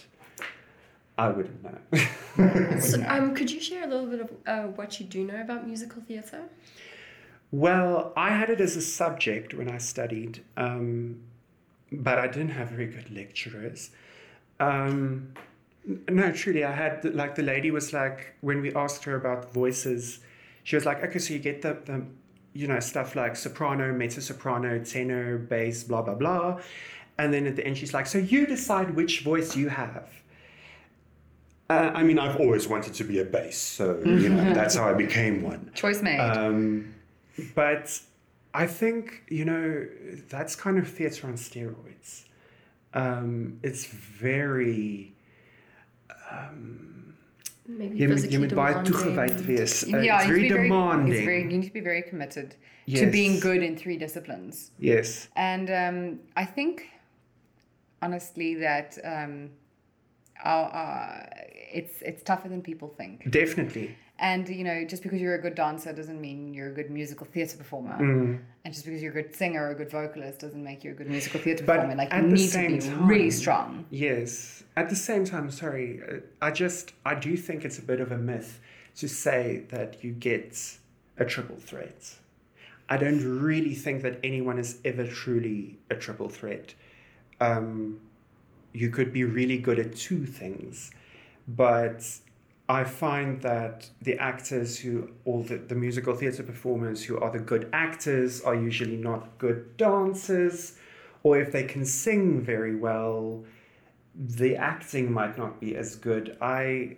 I 1.16 1.28
wouldn't 1.28 1.62
know. 1.62 1.78
So, 2.80 2.96
um, 3.06 3.34
could 3.34 3.50
you 3.50 3.60
share 3.60 3.84
a 3.84 3.86
little 3.86 4.06
bit 4.06 4.20
of 4.20 4.30
uh, 4.46 4.62
what 4.78 4.98
you 4.98 5.04
do 5.06 5.24
know 5.24 5.40
about 5.40 5.66
musical 5.66 6.00
theatre? 6.02 6.44
well, 7.50 8.12
I 8.16 8.30
had 8.30 8.48
it 8.50 8.60
as 8.60 8.76
a 8.76 8.80
subject 8.82 9.52
when 9.54 9.68
I 9.70 9.78
studied, 9.78 10.42
um, 10.56 11.20
but 11.92 12.18
I 12.18 12.26
didn't 12.26 12.50
have 12.50 12.68
very 12.70 12.86
good 12.86 13.10
lecturers. 13.10 13.90
Um, 14.60 15.32
no, 16.08 16.32
truly, 16.32 16.64
I 16.64 16.72
had, 16.72 17.04
like, 17.14 17.34
the 17.34 17.42
lady 17.42 17.70
was 17.70 17.92
like, 17.92 18.34
when 18.40 18.60
we 18.60 18.74
asked 18.74 19.04
her 19.04 19.16
about 19.16 19.52
voices, 19.52 20.20
she 20.64 20.76
was 20.76 20.86
like, 20.86 21.02
okay, 21.02 21.18
so 21.18 21.34
you 21.34 21.40
get 21.40 21.62
the, 21.62 21.76
the 21.84 22.04
you 22.54 22.66
know, 22.66 22.80
stuff 22.80 23.16
like 23.16 23.34
soprano, 23.36 23.92
mezzo 23.92 24.20
soprano, 24.20 24.78
tenor, 24.78 25.38
bass, 25.38 25.84
blah, 25.84 26.02
blah, 26.02 26.14
blah. 26.14 26.60
And 27.18 27.32
then 27.32 27.46
at 27.46 27.56
the 27.56 27.66
end, 27.66 27.78
she's 27.78 27.94
like, 27.94 28.06
so 28.06 28.18
you 28.18 28.46
decide 28.46 28.94
which 28.94 29.20
voice 29.20 29.56
you 29.56 29.68
have. 29.68 30.08
Uh, 31.70 31.90
I 31.94 32.02
mean, 32.02 32.18
I've 32.18 32.36
always 32.36 32.68
wanted 32.68 32.94
to 32.94 33.04
be 33.04 33.20
a 33.20 33.24
bass, 33.24 33.56
so, 33.56 33.98
you 34.04 34.28
know, 34.28 34.54
that's 34.54 34.76
how 34.76 34.88
I 34.88 34.94
became 34.94 35.42
one. 35.42 35.70
Choice 35.74 36.02
made. 36.02 36.18
Um, 36.18 36.94
but 37.54 37.98
I 38.54 38.66
think, 38.66 39.22
you 39.28 39.44
know, 39.44 39.86
that's 40.28 40.54
kind 40.56 40.78
of 40.78 40.88
theatre 40.88 41.26
on 41.26 41.34
steroids. 41.34 42.24
Um, 42.94 43.58
it's 43.62 43.86
very. 43.86 45.14
Maybe 47.66 47.96
Jy 47.98 48.06
moet, 48.06 48.14
physically 48.16 48.36
jy 48.36 48.40
moet 48.40 48.54
baie 48.54 48.74
demanding. 48.74 48.92
toegewy 48.92 49.46
wees. 49.46 49.84
Uh, 49.84 49.98
yeah, 49.98 50.18
it's 50.18 50.26
you 50.26 50.32
very 50.32 50.42
need 50.42 50.48
to 50.48 50.54
be 50.56 50.62
demanding. 50.62 51.14
It's 51.14 51.24
very, 51.24 51.42
you 51.42 51.58
need 51.58 51.66
to 51.66 51.72
be 51.72 51.80
very 51.80 52.02
committed 52.02 52.56
to 52.88 53.10
being 53.10 53.38
good 53.40 53.62
in 53.62 53.76
three 53.76 53.96
disciplines. 53.96 54.72
Yes. 54.78 55.28
And 55.36 55.70
um, 55.70 56.20
I 56.36 56.44
think, 56.44 56.88
honestly, 58.02 58.56
that 58.56 58.98
um, 59.04 59.50
our, 60.44 60.64
uh, 60.74 61.26
it's 61.72 62.02
it's 62.02 62.22
tougher 62.22 62.48
than 62.48 62.62
people 62.62 62.88
think. 62.88 63.30
Definitely. 63.30 63.96
And 64.22 64.48
you 64.48 64.62
know, 64.62 64.84
just 64.84 65.02
because 65.02 65.20
you're 65.20 65.34
a 65.34 65.42
good 65.42 65.56
dancer 65.56 65.92
doesn't 65.92 66.20
mean 66.20 66.54
you're 66.54 66.68
a 66.68 66.72
good 66.72 66.90
musical 66.90 67.26
theatre 67.26 67.56
performer. 67.58 67.98
Mm. 67.98 68.40
And 68.64 68.72
just 68.72 68.86
because 68.86 69.02
you're 69.02 69.10
a 69.10 69.22
good 69.22 69.34
singer 69.34 69.64
or 69.64 69.70
a 69.70 69.74
good 69.74 69.90
vocalist 69.90 70.38
doesn't 70.38 70.62
make 70.62 70.84
you 70.84 70.92
a 70.92 70.94
good 70.94 71.08
musical 71.10 71.40
theatre 71.40 71.64
performer. 71.64 71.96
Like 71.96 72.14
at 72.14 72.22
you 72.22 72.28
the 72.30 72.34
need 72.36 72.42
to 72.44 72.48
same 72.48 72.74
be 72.76 72.80
time- 72.80 73.08
really 73.08 73.30
strong. 73.32 73.84
Yes. 73.90 74.62
At 74.76 74.88
the 74.88 74.96
same 74.96 75.24
time, 75.24 75.50
sorry, 75.50 76.00
uh, 76.08 76.16
I 76.40 76.52
just 76.52 76.92
I 77.04 77.16
do 77.16 77.36
think 77.36 77.64
it's 77.64 77.78
a 77.78 77.82
bit 77.82 78.00
of 78.00 78.12
a 78.12 78.16
myth 78.16 78.60
to 78.96 79.08
say 79.08 79.64
that 79.70 80.02
you 80.04 80.12
get 80.12 80.78
a 81.18 81.24
triple 81.24 81.56
threat. 81.56 82.14
I 82.88 82.98
don't 82.98 83.40
really 83.42 83.74
think 83.74 84.02
that 84.02 84.20
anyone 84.22 84.58
is 84.58 84.78
ever 84.84 85.04
truly 85.06 85.78
a 85.90 85.96
triple 85.96 86.28
threat. 86.28 86.74
Um, 87.40 88.00
you 88.72 88.88
could 88.90 89.12
be 89.12 89.24
really 89.24 89.58
good 89.58 89.78
at 89.80 89.96
two 89.96 90.26
things, 90.26 90.92
but 91.48 92.06
I 92.72 92.84
find 92.84 93.42
that 93.42 93.90
the 94.00 94.16
actors 94.18 94.78
who, 94.78 95.10
all 95.26 95.42
the, 95.42 95.58
the 95.58 95.74
musical 95.74 96.14
theatre 96.14 96.42
performers 96.42 97.04
who 97.04 97.18
are 97.18 97.30
the 97.30 97.38
good 97.38 97.68
actors, 97.74 98.40
are 98.40 98.54
usually 98.54 98.96
not 98.96 99.36
good 99.36 99.76
dancers, 99.76 100.78
or 101.22 101.38
if 101.38 101.52
they 101.52 101.64
can 101.64 101.84
sing 101.84 102.40
very 102.40 102.74
well, 102.74 103.44
the 104.14 104.56
acting 104.56 105.12
might 105.12 105.36
not 105.36 105.60
be 105.60 105.76
as 105.76 105.96
good. 105.96 106.38
I 106.40 106.96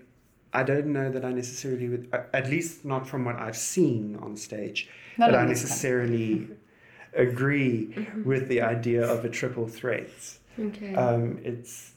I 0.53 0.63
don't 0.63 0.93
know 0.93 1.11
that 1.11 1.25
I 1.25 1.33
necessarily 1.33 1.89
would, 1.89 2.09
at 2.33 2.49
least 2.49 2.85
not 2.85 3.09
from 3.09 3.25
what 3.25 3.35
I've 3.35 3.57
seen 3.57 4.17
on 4.23 4.37
stage, 4.37 4.89
Not 5.19 5.33
that 5.33 5.41
I 5.41 5.47
necessarily 5.47 6.47
agree 7.15 8.09
with 8.25 8.47
the 8.47 8.61
idea 8.61 9.05
of 9.05 9.25
a 9.25 9.29
triple 9.29 9.67
threat. 9.67 10.13
Okay. 10.57 10.95
Um, 10.95 11.41
it's 11.43 11.94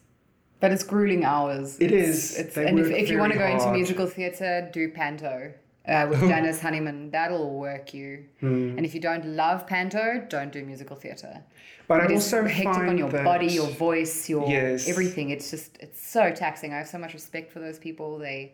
But 0.59 0.71
it's 0.71 0.83
grueling 0.83 1.23
hours. 1.23 1.77
It 1.79 1.91
It's- 1.91 2.09
is. 2.09 2.37
It's, 2.39 2.57
and 2.57 2.79
if, 2.79 2.87
if 2.89 3.09
you 3.09 3.19
want 3.19 3.31
to 3.33 3.37
go 3.37 3.43
very 3.45 3.53
into 3.59 3.71
musical 3.71 4.07
theatre, 4.07 4.69
do 4.73 4.89
Panto 4.89 5.53
uh, 5.87 6.07
with 6.09 6.19
Janice 6.31 6.59
Honeyman. 6.59 7.11
That'll 7.11 7.53
work 7.59 7.93
you. 7.93 8.25
Hmm. 8.39 8.75
And 8.77 8.85
if 8.85 8.95
you 8.95 8.99
don't 9.01 9.25
love 9.25 9.67
Panto, 9.67 10.25
don't 10.29 10.51
do 10.51 10.63
musical 10.65 10.95
theatre. 10.95 11.43
but 11.87 12.01
I 12.01 12.05
It 12.05 12.11
is 12.11 12.23
also 12.33 12.43
hectic 12.47 12.63
find 12.73 12.89
on 12.89 12.97
your 12.97 13.09
that, 13.09 13.23
body, 13.23 13.47
your 13.47 13.67
voice, 13.67 14.27
your 14.27 14.49
Yes. 14.49 14.89
everything. 14.89 15.29
It's 15.29 15.51
just 15.51 15.77
it's 15.79 16.05
so 16.05 16.31
taxing. 16.31 16.73
I 16.73 16.77
have 16.77 16.87
so 16.87 16.97
much 16.97 17.13
respect 17.13 17.51
for 17.51 17.59
those 17.59 17.77
people. 17.77 18.17
They, 18.17 18.53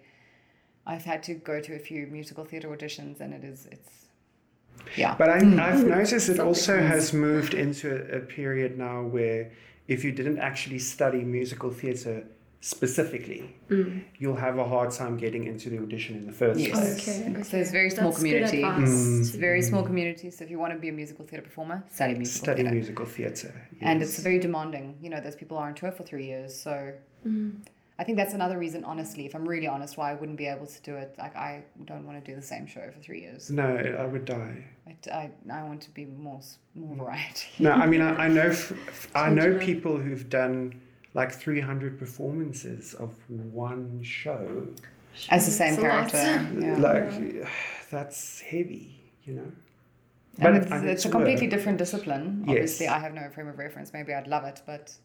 I've 0.85 1.05
had 1.05 1.23
to 1.23 1.35
go 1.35 1.61
to 1.61 1.73
a 1.75 1.79
few 1.79 2.07
musical 2.07 2.43
theatre 2.43 2.67
auditions, 2.67 3.21
and 3.21 3.33
it 3.33 3.45
is 3.45 3.67
it's, 3.71 3.89
yeah. 4.97 5.15
But 5.17 5.29
I, 5.29 5.37
I've 5.37 5.85
noticed 5.85 6.27
it 6.27 6.39
also 6.41 6.77
has 6.81 7.13
moved 7.13 7.53
into 7.53 7.89
a, 7.95 8.17
a 8.17 8.19
period 8.19 8.77
now 8.77 9.03
where 9.03 9.51
if 9.87 10.03
you 10.03 10.11
didn't 10.11 10.39
actually 10.39 10.79
study 10.79 11.23
musical 11.23 11.69
theatre 11.71 12.25
specifically, 12.61 13.53
mm. 13.69 14.01
you'll 14.19 14.37
have 14.37 14.57
a 14.57 14.63
hard 14.63 14.89
time 14.91 15.17
getting 15.17 15.43
into 15.45 15.69
the 15.69 15.77
audition 15.79 16.15
in 16.15 16.25
the 16.25 16.31
first 16.31 16.59
Yes. 16.59 16.71
place. 16.71 17.09
okay. 17.09 17.43
So 17.43 17.57
it's 17.57 17.71
very 17.71 17.89
small 17.89 18.05
That's 18.11 18.17
community. 18.19 18.63
advice 18.63 18.89
Mm. 18.89 19.19
It's 19.21 19.33
a 19.35 19.37
very 19.37 19.61
small 19.61 19.83
mm. 19.83 19.87
community. 19.87 20.31
So 20.31 20.45
if 20.45 20.49
you 20.49 20.59
want 20.59 20.71
to 20.73 20.79
be 20.79 20.87
a 20.87 20.93
musical 20.93 21.25
theatre 21.25 21.43
performer, 21.43 21.83
study 21.91 22.13
musical 22.15 22.43
Study 22.45 22.61
theatre. 22.61 22.75
musical 22.75 23.05
theatre. 23.05 23.53
and 23.81 24.01
it's 24.01 24.17
very 24.19 24.39
demanding. 24.39 24.95
You 25.01 25.09
know, 25.09 25.19
those 25.19 25.35
people 25.35 25.57
are 25.57 25.67
on 25.67 25.75
tour 25.75 25.91
for 25.91 26.03
three 26.03 26.25
years, 26.25 26.55
so 26.65 26.93
mm. 27.27 27.51
I 27.99 28.03
think 28.03 28.17
that's 28.17 28.33
another 28.33 28.57
reason. 28.57 28.83
Honestly, 28.83 29.25
if 29.25 29.35
I'm 29.35 29.47
really 29.47 29.67
honest, 29.67 29.97
why 29.97 30.11
I 30.11 30.15
wouldn't 30.15 30.37
be 30.37 30.47
able 30.47 30.65
to 30.65 30.81
do 30.81 30.95
it. 30.95 31.15
Like 31.17 31.35
I 31.35 31.63
don't 31.85 32.05
want 32.05 32.23
to 32.23 32.31
do 32.31 32.35
the 32.35 32.41
same 32.45 32.65
show 32.65 32.89
for 32.91 32.99
three 32.99 33.21
years. 33.21 33.49
No, 33.51 33.65
I 33.99 34.05
would 34.05 34.25
die. 34.25 34.63
I, 34.87 34.95
I, 35.11 35.31
I 35.51 35.63
want 35.63 35.81
to 35.81 35.91
be 35.91 36.05
more 36.05 36.37
s- 36.39 36.57
more 36.75 36.95
variety. 36.95 37.47
No, 37.59 37.71
I 37.71 37.85
mean, 37.85 38.01
I, 38.01 38.25
I 38.25 38.27
know, 38.27 38.47
f- 38.47 38.71
f- 38.71 39.07
I 39.15 39.29
know 39.29 39.43
Change 39.43 39.53
it 39.53 39.57
up. 39.57 39.61
people 39.61 39.97
who've 39.97 40.27
done 40.29 40.81
like 41.13 41.31
300 41.31 41.99
performances 41.99 42.95
of 42.95 43.15
one 43.29 44.01
show. 44.01 44.67
As 45.29 45.45
the 45.45 45.51
same 45.51 45.73
It's 45.75 45.81
character. 45.83 46.17
Yeah. 46.59 46.77
Like, 46.79 47.47
that's 47.91 48.41
heavy, 48.41 48.99
you 49.23 49.33
know? 49.35 49.51
and 50.39 50.57
it- 50.57 50.63
it's, 50.63 50.71
and 50.71 50.89
it's 50.89 51.05
a 51.05 51.09
work. 51.09 51.11
completely 51.17 51.45
different 51.45 51.77
discipline. 51.77 52.43
Yes. 52.47 52.49
Obviously, 52.55 52.87
I 52.87 52.97
have 52.97 53.13
no 53.13 53.29
frame 53.29 53.47
of 53.49 53.59
reference. 53.59 53.93
Maybe 53.93 54.11
I'd 54.15 54.25
love 54.27 54.45
it, 54.45 54.63
but 54.65 54.91
I 54.91 54.95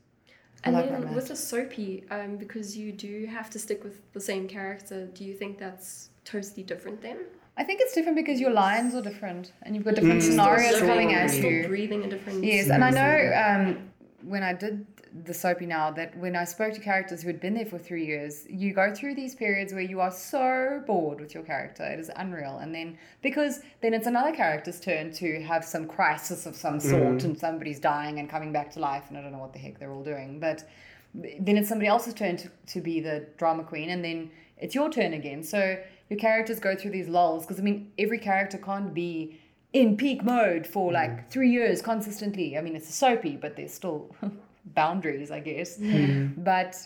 And 0.65 0.75
like 0.75 0.87
then 0.91 0.95
romance. 1.03 1.15
with 1.15 1.31
a 1.31 1.37
soapy, 1.37 2.05
um, 2.11 2.37
because 2.37 2.77
you 2.77 2.93
do 2.93 3.27
have 3.27 3.49
to 3.51 3.59
stick 3.59 3.85
with 3.85 3.97
the 4.13 4.21
same 4.21 4.49
character, 4.49 5.07
do 5.07 5.25
you 5.25 5.35
think 5.35 5.59
that's 5.59 6.11
totally 6.25 6.63
different 6.65 7.01
then? 7.01 7.19
I 7.57 7.65
think 7.65 7.81
it's 7.81 7.95
different 7.95 8.17
because 8.17 8.41
your 8.41 8.51
lines 8.51 8.95
are 8.95 9.03
different 9.03 9.53
and 9.63 9.75
you've 9.75 9.85
got 9.85 9.95
different 9.95 10.21
Mm. 10.23 10.29
scenarios 10.31 10.79
coming 10.81 11.09
living, 11.09 11.15
at 11.15 11.31
still 11.31 11.51
you. 11.51 11.69
breathing 11.69 12.05
a 12.05 12.09
different. 12.11 12.45
Yes, 12.45 12.71
and 12.71 12.85
I 12.85 12.91
know 12.91 13.15
um, 13.45 13.91
when 14.23 14.43
I 14.43 14.53
did 14.53 14.87
the 15.25 15.35
soapy 15.35 15.67
now 15.67 15.91
that 15.93 16.17
when 16.17 16.37
I 16.37 16.45
spoke 16.45 16.75
to 16.75 16.81
characters 16.81 17.23
who 17.23 17.29
had 17.29 17.41
been 17.41 17.55
there 17.55 17.67
for 17.67 17.79
three 17.79 18.07
years, 18.07 18.47
you 18.49 18.73
go 18.73 18.95
through 18.95 19.15
these 19.15 19.35
periods 19.35 19.73
where 19.73 19.83
you 19.83 20.01
are 20.01 20.11
so 20.11 20.83
bored 20.87 21.21
with 21.21 21.35
your 21.35 21.43
character. 21.43 21.85
It 21.85 21.99
is 21.99 22.11
unreal. 22.17 22.59
And 22.59 22.75
then, 22.75 22.99
because 23.23 23.61
then 23.81 23.95
it's 23.95 24.07
another 24.07 24.33
character's 24.33 24.81
turn 24.81 25.13
to 25.15 25.43
have 25.43 25.65
some 25.65 25.87
crisis 25.87 26.47
of 26.47 26.57
some 26.57 26.79
mm-hmm. 26.79 26.91
sort 26.91 27.25
and 27.25 27.39
somebody's 27.39 27.81
dying 27.81 28.19
and 28.19 28.29
coming 28.29 28.53
back 28.53 28.71
to 28.73 28.81
life, 28.81 29.05
and 29.09 29.17
I 29.19 29.23
don't 29.23 29.33
know 29.33 29.39
what 29.39 29.53
the 29.53 29.59
heck 29.59 29.79
they're 29.79 29.93
all 29.93 30.05
doing. 30.05 30.41
But 30.41 30.69
then 31.15 31.57
it's 31.57 31.69
somebody 31.69 31.89
else's 31.89 32.15
turn 32.15 32.37
to, 32.37 32.51
to 32.67 32.81
be 32.81 33.01
the 33.01 33.27
drama 33.37 33.65
queen, 33.65 33.91
and 33.91 34.05
then 34.05 34.31
it's 34.57 34.75
your 34.75 34.91
turn 34.91 35.13
again. 35.13 35.43
So 35.43 35.79
your 36.09 36.19
characters 36.19 36.61
go 36.61 36.75
through 36.75 36.93
these 36.93 37.09
lulls 37.09 37.45
because 37.45 37.61
I 37.61 37.63
mean, 37.63 37.93
every 37.99 38.19
character 38.19 38.59
can't 38.59 38.95
be 38.95 39.39
in 39.73 39.97
peak 39.97 40.25
mode 40.25 40.67
for 40.67 40.87
mm-hmm. 40.87 40.95
like 40.95 41.31
three 41.31 41.51
years 41.51 41.83
consistently. 41.83 42.57
I 42.57 42.61
mean, 42.61 42.77
it's 42.77 42.89
a 42.89 42.93
soapy, 42.93 43.37
but 43.37 43.57
there's 43.57 43.73
still 43.73 44.15
boundaries, 44.75 45.31
I 45.31 45.41
guess. 45.41 45.79
But 46.37 46.77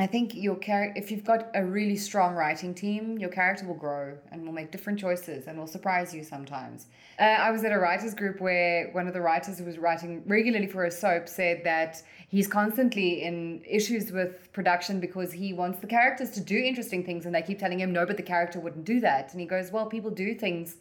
I 0.00 0.06
think 0.06 0.34
your 0.34 0.56
character, 0.56 0.98
if 0.98 1.10
you've 1.10 1.24
got 1.24 1.48
a 1.54 1.62
really 1.62 1.96
strong 1.96 2.34
writing 2.34 2.72
team, 2.72 3.18
your 3.18 3.28
character 3.28 3.66
will 3.66 3.74
grow 3.74 4.16
and 4.32 4.46
will 4.46 4.52
make 4.52 4.70
different 4.70 4.98
choices 4.98 5.46
and 5.46 5.58
will 5.58 5.66
surprise 5.66 6.14
you 6.14 6.24
sometimes. 6.24 6.86
Uh, 7.18 7.24
I 7.24 7.50
was 7.50 7.64
at 7.64 7.72
a 7.72 7.78
writers 7.78 8.14
group 8.14 8.40
where 8.40 8.88
one 8.92 9.06
of 9.06 9.12
the 9.12 9.20
writers 9.20 9.58
who 9.58 9.64
was 9.66 9.76
writing 9.76 10.22
regularly 10.26 10.66
for 10.66 10.86
a 10.86 10.90
soap 10.90 11.28
said 11.28 11.64
that 11.64 12.02
he's 12.28 12.48
constantly 12.48 13.24
in 13.24 13.62
issues 13.68 14.10
with 14.10 14.50
production 14.54 15.00
because 15.00 15.32
he 15.32 15.52
wants 15.52 15.80
the 15.80 15.86
characters 15.86 16.30
to 16.30 16.40
do 16.40 16.56
interesting 16.56 17.04
things 17.04 17.26
and 17.26 17.34
they 17.34 17.42
keep 17.42 17.58
telling 17.58 17.78
him 17.78 17.92
no, 17.92 18.06
but 18.06 18.16
the 18.16 18.22
character 18.22 18.58
wouldn't 18.58 18.86
do 18.86 19.00
that. 19.00 19.32
And 19.32 19.40
he 19.40 19.46
goes, 19.46 19.70
well, 19.70 19.84
people 19.84 20.10
do 20.10 20.34
things 20.34 20.76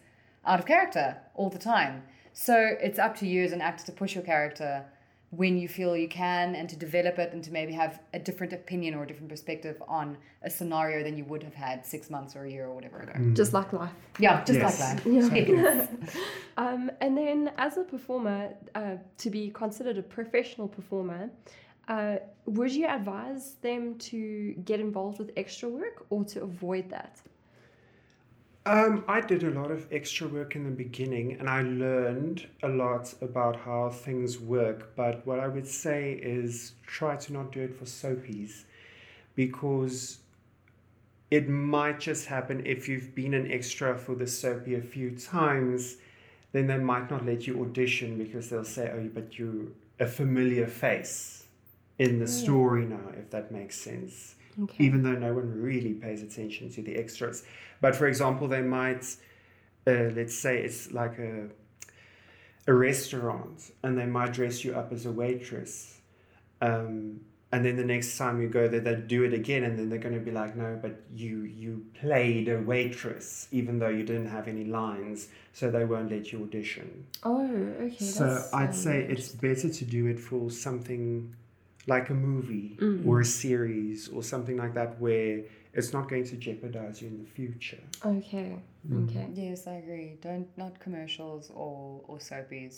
out 0.46 0.60
of 0.60 0.66
character 0.66 1.18
all 1.36 1.50
the 1.50 1.60
time. 1.60 2.04
So 2.32 2.56
it's 2.80 3.00
up 3.00 3.18
to 3.18 3.28
you 3.28 3.44
as 3.44 3.52
an 3.52 3.60
actor 3.60 3.86
to 3.88 3.92
push 3.92 4.16
your 4.16 4.24
character 4.24 4.86
when 5.32 5.58
you 5.58 5.68
feel 5.68 5.96
you 5.96 6.08
can 6.08 6.56
and 6.56 6.68
to 6.70 6.76
develop 6.76 7.20
it 7.20 7.34
and 7.34 7.44
to 7.44 7.52
maybe 7.52 7.72
have 7.74 8.00
a 8.14 8.20
different 8.20 8.52
opinion 8.52 8.96
or 8.96 9.04
a 9.04 9.08
different 9.08 9.30
perspective 9.30 9.82
on 9.88 10.18
a 10.44 10.50
scenario 10.50 11.04
than 11.04 11.16
you 11.18 11.24
would 11.26 11.44
have 11.44 11.54
had 11.54 11.86
six 11.86 12.10
months 12.10 12.36
or 12.36 12.46
a 12.46 12.50
year 12.50 12.66
or 12.66 12.74
whatever 12.74 13.00
ago. 13.02 13.14
just 13.34 13.54
like 13.54 13.72
life. 13.72 13.92
Yeah, 14.18 14.44
just 14.44 14.60
Yes. 14.60 14.80
like 14.80 15.04
that. 15.04 15.46
Yeah. 15.46 15.88
um, 16.58 16.90
and 17.00 17.16
then, 17.18 17.52
as 17.58 17.78
a 17.78 17.84
performer, 17.84 18.54
uh, 18.74 18.96
to 19.20 19.30
be 19.30 19.52
considered 19.52 19.98
a 20.00 20.02
professional 20.04 20.68
performer, 20.68 21.30
uh, 21.88 22.18
would 22.46 22.72
you 22.72 22.88
advise 22.88 23.54
them 23.62 23.98
to 24.00 24.54
get 24.66 24.80
involved 24.80 25.20
with 25.20 25.32
extra 25.38 25.70
work 25.70 26.06
or 26.10 26.24
to 26.26 26.42
avoid 26.44 26.90
that? 26.90 27.22
Um, 28.70 29.04
I 29.08 29.22
did 29.22 29.44
a 29.44 29.50
lot 29.50 29.72
of 29.72 29.88
extra 29.92 30.28
work 30.28 30.56
in 30.56 30.64
the 30.64 30.70
beginning 30.70 31.38
and 31.40 31.50
I 31.50 31.64
learned 31.64 32.46
a 32.62 32.68
lot 32.68 33.12
about 33.20 33.56
how 33.56 33.90
things 33.90 34.40
work. 34.40 34.96
But 34.96 35.26
what 35.26 35.40
I 35.40 35.48
would 35.48 35.68
say 35.68 36.12
is 36.22 36.74
try 36.86 37.16
to 37.16 37.34
not 37.34 37.52
do 37.52 37.62
it 37.62 37.74
for 37.74 37.86
soapies 37.86 38.66
because 39.34 40.20
it 41.32 41.50
might 41.50 42.00
just 42.00 42.28
happen 42.28 42.64
if 42.64 42.88
you've 42.88 43.16
been 43.16 43.34
an 43.34 43.52
extra 43.52 43.98
for 43.98 44.14
the 44.14 44.28
soapy 44.28 44.76
a 44.76 44.82
few 44.82 45.18
times, 45.18 45.98
then 46.52 46.68
they 46.68 46.78
might 46.78 47.10
not 47.10 47.26
let 47.26 47.48
you 47.48 47.64
audition 47.64 48.20
because 48.20 48.52
they'll 48.52 48.64
say, 48.64 48.92
oh, 48.94 49.10
but 49.12 49.40
you're 49.40 49.66
a 50.00 50.06
familiar 50.06 50.68
face 50.68 51.46
in 51.98 52.20
the 52.20 52.28
story 52.28 52.86
now, 52.86 53.14
if 53.18 53.32
that 53.32 53.52
makes 53.52 53.82
sense 53.82 54.36
Okay. 54.64 54.84
even 54.84 55.04
though 55.04 55.14
no 55.14 55.34
one 55.34 55.62
really 55.62 55.94
pays 55.94 56.22
attention 56.22 56.70
to 56.72 56.82
the 56.82 56.96
extras. 56.96 57.44
But 57.82 57.96
for 57.96 58.08
example, 58.08 58.48
they 58.48 58.62
might, 58.62 59.06
uh, 59.88 60.12
let's 60.16 60.38
say 60.38 60.62
it's 60.62 60.92
like 60.92 61.18
a, 61.20 61.48
a 62.68 62.74
restaurant, 62.74 63.72
and 63.84 63.98
they 63.98 64.06
might 64.06 64.34
dress 64.34 64.64
you 64.64 64.74
up 64.76 64.92
as 64.92 65.06
a 65.06 65.12
waitress. 65.12 66.00
Um, 66.62 67.22
and 67.52 67.66
then 67.66 67.78
the 67.78 67.84
next 67.84 68.16
time 68.18 68.42
you 68.42 68.48
go 68.48 68.68
there, 68.68 68.80
they 68.80 68.96
do 68.96 69.24
it 69.24 69.34
again, 69.34 69.64
and 69.64 69.78
then 69.78 69.90
they're 69.90 69.98
going 69.98 70.14
to 70.14 70.22
be 70.22 70.30
like, 70.30 70.56
"No, 70.56 70.78
but 70.80 71.02
you 71.16 71.42
you 71.44 71.84
played 72.00 72.48
a 72.48 72.60
waitress, 72.60 73.48
even 73.52 73.80
though 73.80 73.90
you 73.90 74.04
didn't 74.04 74.28
have 74.28 74.48
any 74.48 74.66
lines, 74.66 75.30
so 75.54 75.72
they 75.72 75.84
won't 75.84 76.12
let 76.12 76.32
you 76.32 76.44
audition." 76.44 77.08
Oh, 77.24 77.52
okay. 77.82 78.06
So 78.06 78.46
I'd 78.54 78.68
um, 78.68 78.74
say 78.74 79.02
it's 79.02 79.30
better 79.30 79.68
to 79.68 79.86
do 79.86 80.06
it 80.06 80.20
for 80.20 80.52
something 80.52 81.34
like 81.90 82.10
a 82.10 82.14
movie 82.14 82.78
Mm. 82.80 83.06
or 83.08 83.20
a 83.22 83.26
series 83.26 84.08
or 84.10 84.22
something 84.24 84.58
like 84.64 84.74
that 84.80 84.92
where 85.00 85.42
it's 85.74 85.92
not 85.94 86.08
going 86.12 86.24
to 86.32 86.36
jeopardize 86.38 87.02
you 87.02 87.08
in 87.14 87.18
the 87.24 87.30
future. 87.40 87.84
Okay. 88.06 88.52
Mm. 88.88 89.04
Okay. 89.10 89.26
Yes, 89.34 89.68
I 89.68 89.76
agree. 89.84 90.10
Don't 90.22 90.48
not 90.58 90.74
commercials 90.86 91.52
or 91.64 92.02
or 92.10 92.18
soapies. 92.20 92.76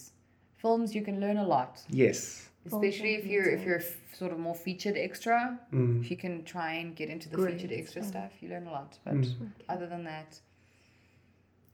Films 0.64 0.88
you 0.98 1.04
can 1.10 1.20
learn 1.20 1.38
a 1.38 1.48
lot, 1.56 1.74
Yes. 1.90 2.50
especially 2.66 3.14
if 3.20 3.24
you're 3.32 3.50
if 3.58 3.62
you're 3.66 3.82
a 3.86 3.88
f- 3.92 3.98
sort 4.22 4.32
of 4.34 4.40
more 4.48 4.56
featured 4.68 4.98
extra. 5.08 5.40
Mm. 5.74 6.02
If 6.02 6.08
you 6.12 6.18
can 6.26 6.44
try 6.56 6.72
and 6.82 6.96
get 7.00 7.08
into 7.10 7.28
the 7.30 7.38
Great, 7.38 7.54
featured 7.54 7.72
extra 7.82 8.02
yeah. 8.02 8.08
stuff, 8.14 8.32
you 8.42 8.48
learn 8.54 8.68
a 8.68 8.74
lot. 8.80 8.92
But 9.06 9.14
Mm. 9.16 9.52
other 9.74 9.88
than 9.94 10.04
that, 10.14 10.30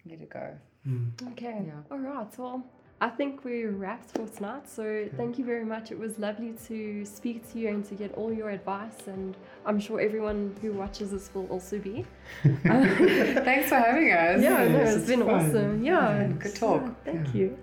let 0.09 0.21
it 0.21 0.29
go. 0.29 0.47
Mm. 0.87 1.11
Okay. 1.33 1.57
Yeah. 1.71 1.81
All 1.91 1.99
right. 1.99 2.31
Well, 2.39 2.57
I 2.99 3.09
think 3.09 3.43
we're 3.45 3.69
wrapped 3.71 4.09
for 4.17 4.27
tonight. 4.27 4.67
So 4.67 5.07
thank 5.17 5.37
you 5.37 5.45
very 5.45 5.63
much. 5.63 5.91
It 5.91 5.99
was 5.99 6.17
lovely 6.17 6.53
to 6.67 7.05
speak 7.05 7.47
to 7.51 7.59
you 7.59 7.69
and 7.69 7.85
to 7.85 7.93
get 7.95 8.13
all 8.15 8.33
your 8.33 8.49
advice. 8.49 9.05
And 9.05 9.37
I'm 9.67 9.79
sure 9.79 10.01
everyone 10.01 10.55
who 10.61 10.71
watches 10.73 11.11
this 11.11 11.29
will 11.35 11.45
also 11.47 11.77
be. 11.77 12.05
Thanks 12.63 13.69
for 13.69 13.75
having 13.75 14.11
us. 14.11 14.41
Yeah, 14.41 14.67
no, 14.67 14.79
it's 14.79 14.95
it's 14.95 15.07
been 15.07 15.19
fun. 15.25 15.29
awesome. 15.49 15.83
Yeah, 15.83 16.21
Yeah, 16.21 16.27
good 16.39 16.55
talk. 16.55 16.81
yeah, 16.81 16.91
thank 17.05 17.27
Yeah. 17.27 17.41
you. 17.41 17.57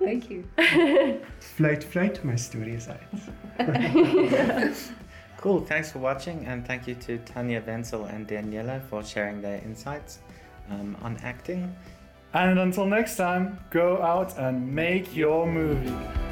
Thank 0.00 0.28
you. 0.28 0.44
Float, 1.40 1.82
float, 1.82 2.22
my 2.24 2.36
story 2.36 2.78
side. 2.78 2.98
Cool. 5.38 5.60
Thanks 5.60 5.92
for 5.92 5.98
watching, 5.98 6.46
and 6.46 6.66
thank 6.66 6.86
you 6.86 6.94
to 6.96 7.18
Tanya 7.18 7.62
Wenzel 7.66 8.04
and 8.06 8.26
Daniela 8.26 8.82
for 8.88 9.04
sharing 9.04 9.40
their 9.40 9.58
insights 9.58 10.18
um, 10.70 10.96
on 11.02 11.16
acting. 11.22 11.74
And 12.34 12.58
until 12.58 12.86
next 12.86 13.16
time, 13.16 13.60
go 13.70 14.02
out 14.02 14.36
and 14.38 14.74
make 14.74 15.14
your 15.14 15.46
movie. 15.46 16.23